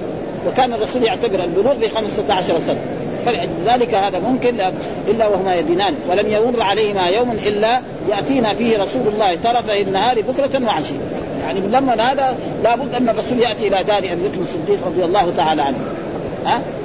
وكان 0.48 0.72
الرسول 0.72 1.02
يعتبر 1.02 1.44
البلوغ 1.44 1.74
ب 1.74 1.84
15 1.96 2.60
سنة. 2.66 2.80
فلذلك 3.26 3.94
هذا 3.94 4.18
ممكن 4.18 4.60
إلا 5.08 5.28
وهما 5.28 5.54
يدينان. 5.54 5.94
ولم 6.10 6.32
يمر 6.32 6.62
عليهما 6.62 7.08
يوم 7.08 7.30
إلا 7.46 7.80
يأتينا 8.10 8.54
فيه 8.54 8.78
رسول 8.78 9.02
الله 9.14 9.38
طرفي 9.44 9.82
النهار 9.82 10.20
بكرة 10.20 10.66
وعشية. 10.66 11.00
يعني 11.46 11.60
لما 11.60 12.12
هذا 12.12 12.36
لابد 12.64 12.94
أن 12.94 13.08
الرسول 13.08 13.40
يأتي 13.40 13.68
إلى 13.68 13.84
دار 13.84 13.98
أبي 13.98 14.28
بكر 14.28 14.40
الصديق 14.40 14.86
رضي 14.86 15.04
الله 15.04 15.32
تعالى 15.36 15.62
عنه. 15.62 15.78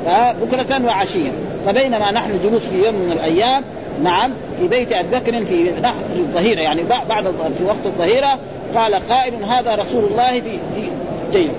ها 0.05 0.36
بكرة 0.41 0.86
وعشية. 0.86 1.32
فبينما 1.65 2.11
نحن 2.11 2.39
جلوس 2.43 2.61
في 2.61 2.86
يوم 2.86 2.95
من 2.95 3.11
الأيام 3.11 3.63
نعم 4.03 4.31
في 4.59 4.67
بيت 4.67 4.91
أبي 4.91 5.17
بكر 5.17 5.45
في 5.45 5.71
نحر 5.83 5.95
الظهيرة 6.15 6.61
يعني 6.61 6.83
بعد 7.09 7.23
في 7.57 7.63
وقت 7.63 7.85
الظهيرة 7.85 8.37
قال 8.75 8.95
قائل 9.09 9.43
هذا 9.43 9.75
رسول 9.75 10.03
الله 10.03 10.31
في 10.31 10.59
في 10.75 10.89
جيد 11.31 11.51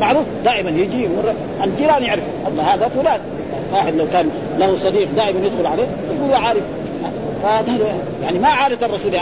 معروف؟ 0.00 0.24
دائما 0.44 0.70
يجي 0.70 1.04
يمر 1.04 1.34
الجيران 1.64 2.02
يعرف 2.02 2.22
الله 2.48 2.62
هذا 2.62 2.88
فلان. 2.88 3.20
واحد 3.72 3.94
لو 3.94 4.06
كان 4.12 4.30
له 4.58 4.76
صديق 4.76 5.08
دائما 5.16 5.46
يدخل 5.46 5.66
عليه 5.66 5.86
يقول 6.18 6.34
عارف. 6.34 6.62
يعني 8.22 8.38
ما 8.38 8.48
عادة 8.48 8.86
الرسول 8.86 9.16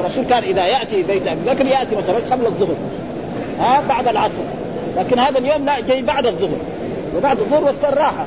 الرسول 0.00 0.24
كان 0.24 0.42
إذا 0.42 0.66
يأتي 0.66 1.02
بيت 1.02 1.28
أبي 1.28 1.40
بكر 1.50 1.66
يأتي 1.66 1.96
مثلا 1.96 2.16
قبل 2.30 2.46
الظهر. 2.46 2.76
ها 3.60 3.82
بعد 3.88 4.08
العصر. 4.08 4.42
لكن 4.96 5.18
هذا 5.18 5.38
اليوم 5.38 5.64
لا 5.64 5.80
جاي 5.80 6.02
بعد 6.02 6.26
الظهر. 6.26 6.58
وبعد 7.16 7.38
الظهر 7.38 7.64
وقت 7.64 7.92
الراحة. 7.92 8.26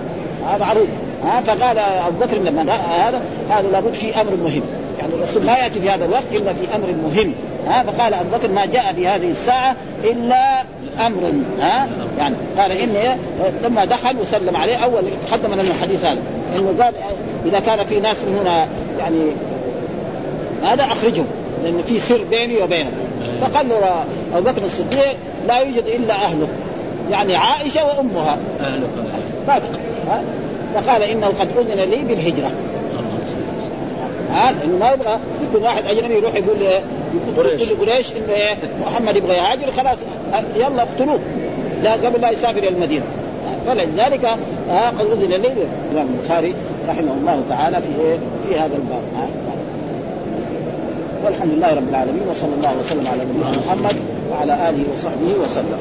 هذا 0.49 0.65
معروف. 0.65 0.87
ها 1.23 1.41
فقال 1.41 1.77
أبو 1.79 2.19
بكر 2.19 2.37
لما 2.37 2.61
هذا 2.61 3.21
هذا 3.49 3.67
لابد 3.71 3.93
في 3.93 4.21
أمر 4.21 4.31
مهم. 4.43 4.61
يعني 4.99 5.13
الرسول 5.13 5.45
ما 5.45 5.57
يأتي 5.57 5.81
في 5.81 5.89
هذا 5.89 6.05
الوقت 6.05 6.23
إلا 6.31 6.53
في 6.53 6.75
أمر 6.75 6.87
مهم. 7.03 7.33
ها 7.67 7.83
فقال 7.83 8.13
أبو 8.13 8.37
بكر 8.37 8.47
ما 8.47 8.65
جاء 8.65 8.93
في 8.93 9.07
هذه 9.07 9.31
الساعة 9.31 9.75
إلا 10.03 10.61
أمر 11.05 11.33
ها 11.59 11.87
يعني 12.19 12.35
قال 12.57 12.71
إني 12.71 13.17
لما 13.63 13.85
دخل 13.85 14.17
وسلم 14.17 14.55
عليه 14.55 14.75
أول 14.75 15.03
تقدم 15.29 15.53
لنا 15.53 15.61
الحديث 15.61 16.05
هذا 16.05 16.19
إنه 16.55 16.83
قال 16.83 16.93
إذا 17.45 17.59
كان 17.59 17.85
في 17.85 17.99
ناس 17.99 18.17
من 18.17 18.37
هنا 18.41 18.67
يعني 18.99 19.31
هذا 20.63 20.83
أخرجهم 20.83 21.25
لأن 21.63 21.81
في 21.87 21.99
سر 21.99 22.23
بيني 22.29 22.61
وبينه. 22.63 22.91
فقال 23.41 23.69
له 23.69 24.03
أبو 24.35 24.49
بكر 24.49 24.65
الصديق 24.65 25.15
لا 25.47 25.57
يوجد 25.57 25.83
إلا 25.87 26.13
أهلك 26.13 26.49
يعني 27.11 27.35
عائشة 27.35 27.85
وأمها. 27.85 28.37
أهلك. 28.61 28.89
ما 29.47 29.61
فقال 30.73 31.03
إنه 31.03 31.27
قد 31.27 31.47
أذن 31.57 31.79
لي 31.79 31.97
بالهجرة. 31.97 32.51
ها 34.31 34.51
لأنه 34.51 34.77
ما 34.79 34.91
يبغى 34.91 35.19
يكون 35.49 35.63
واحد 35.63 35.85
أجنبي 35.85 36.13
يروح 36.13 36.35
يقول 36.35 36.61
يقول 37.27 37.47
لقريش 37.69 38.11
إنه 38.11 38.33
إيه 38.33 38.57
محمد 38.85 39.15
يبغى 39.15 39.33
يهاجر 39.33 39.71
خلاص 39.71 39.97
يلا 40.55 40.83
اقتلوه. 40.83 41.19
لا 41.83 41.93
قبل 41.93 42.21
لا 42.21 42.29
يسافر 42.29 42.57
إلى 42.57 42.69
المدينة. 42.69 43.05
فلذلك 43.67 44.25
ها 44.69 44.89
قد 44.89 45.05
أذن 45.05 45.29
لي 45.29 45.53
الإمام 45.91 46.07
البخاري 46.19 46.53
رحمه 46.89 47.13
الله 47.21 47.43
تعالى 47.49 47.77
في 47.77 48.01
إيه 48.01 48.17
في 48.47 48.59
هذا 48.59 48.75
الباب. 48.75 49.01
والحمد 51.25 51.53
لله 51.53 51.73
رب 51.73 51.89
العالمين 51.89 52.21
وصلى 52.31 52.51
الله 52.57 52.73
وسلم 52.79 53.07
على 53.07 53.23
نبينا 53.23 53.57
محمد 53.65 53.95
وعلى 54.31 54.69
آله 54.69 54.83
وصحبه 54.93 55.43
وسلم. 55.43 55.79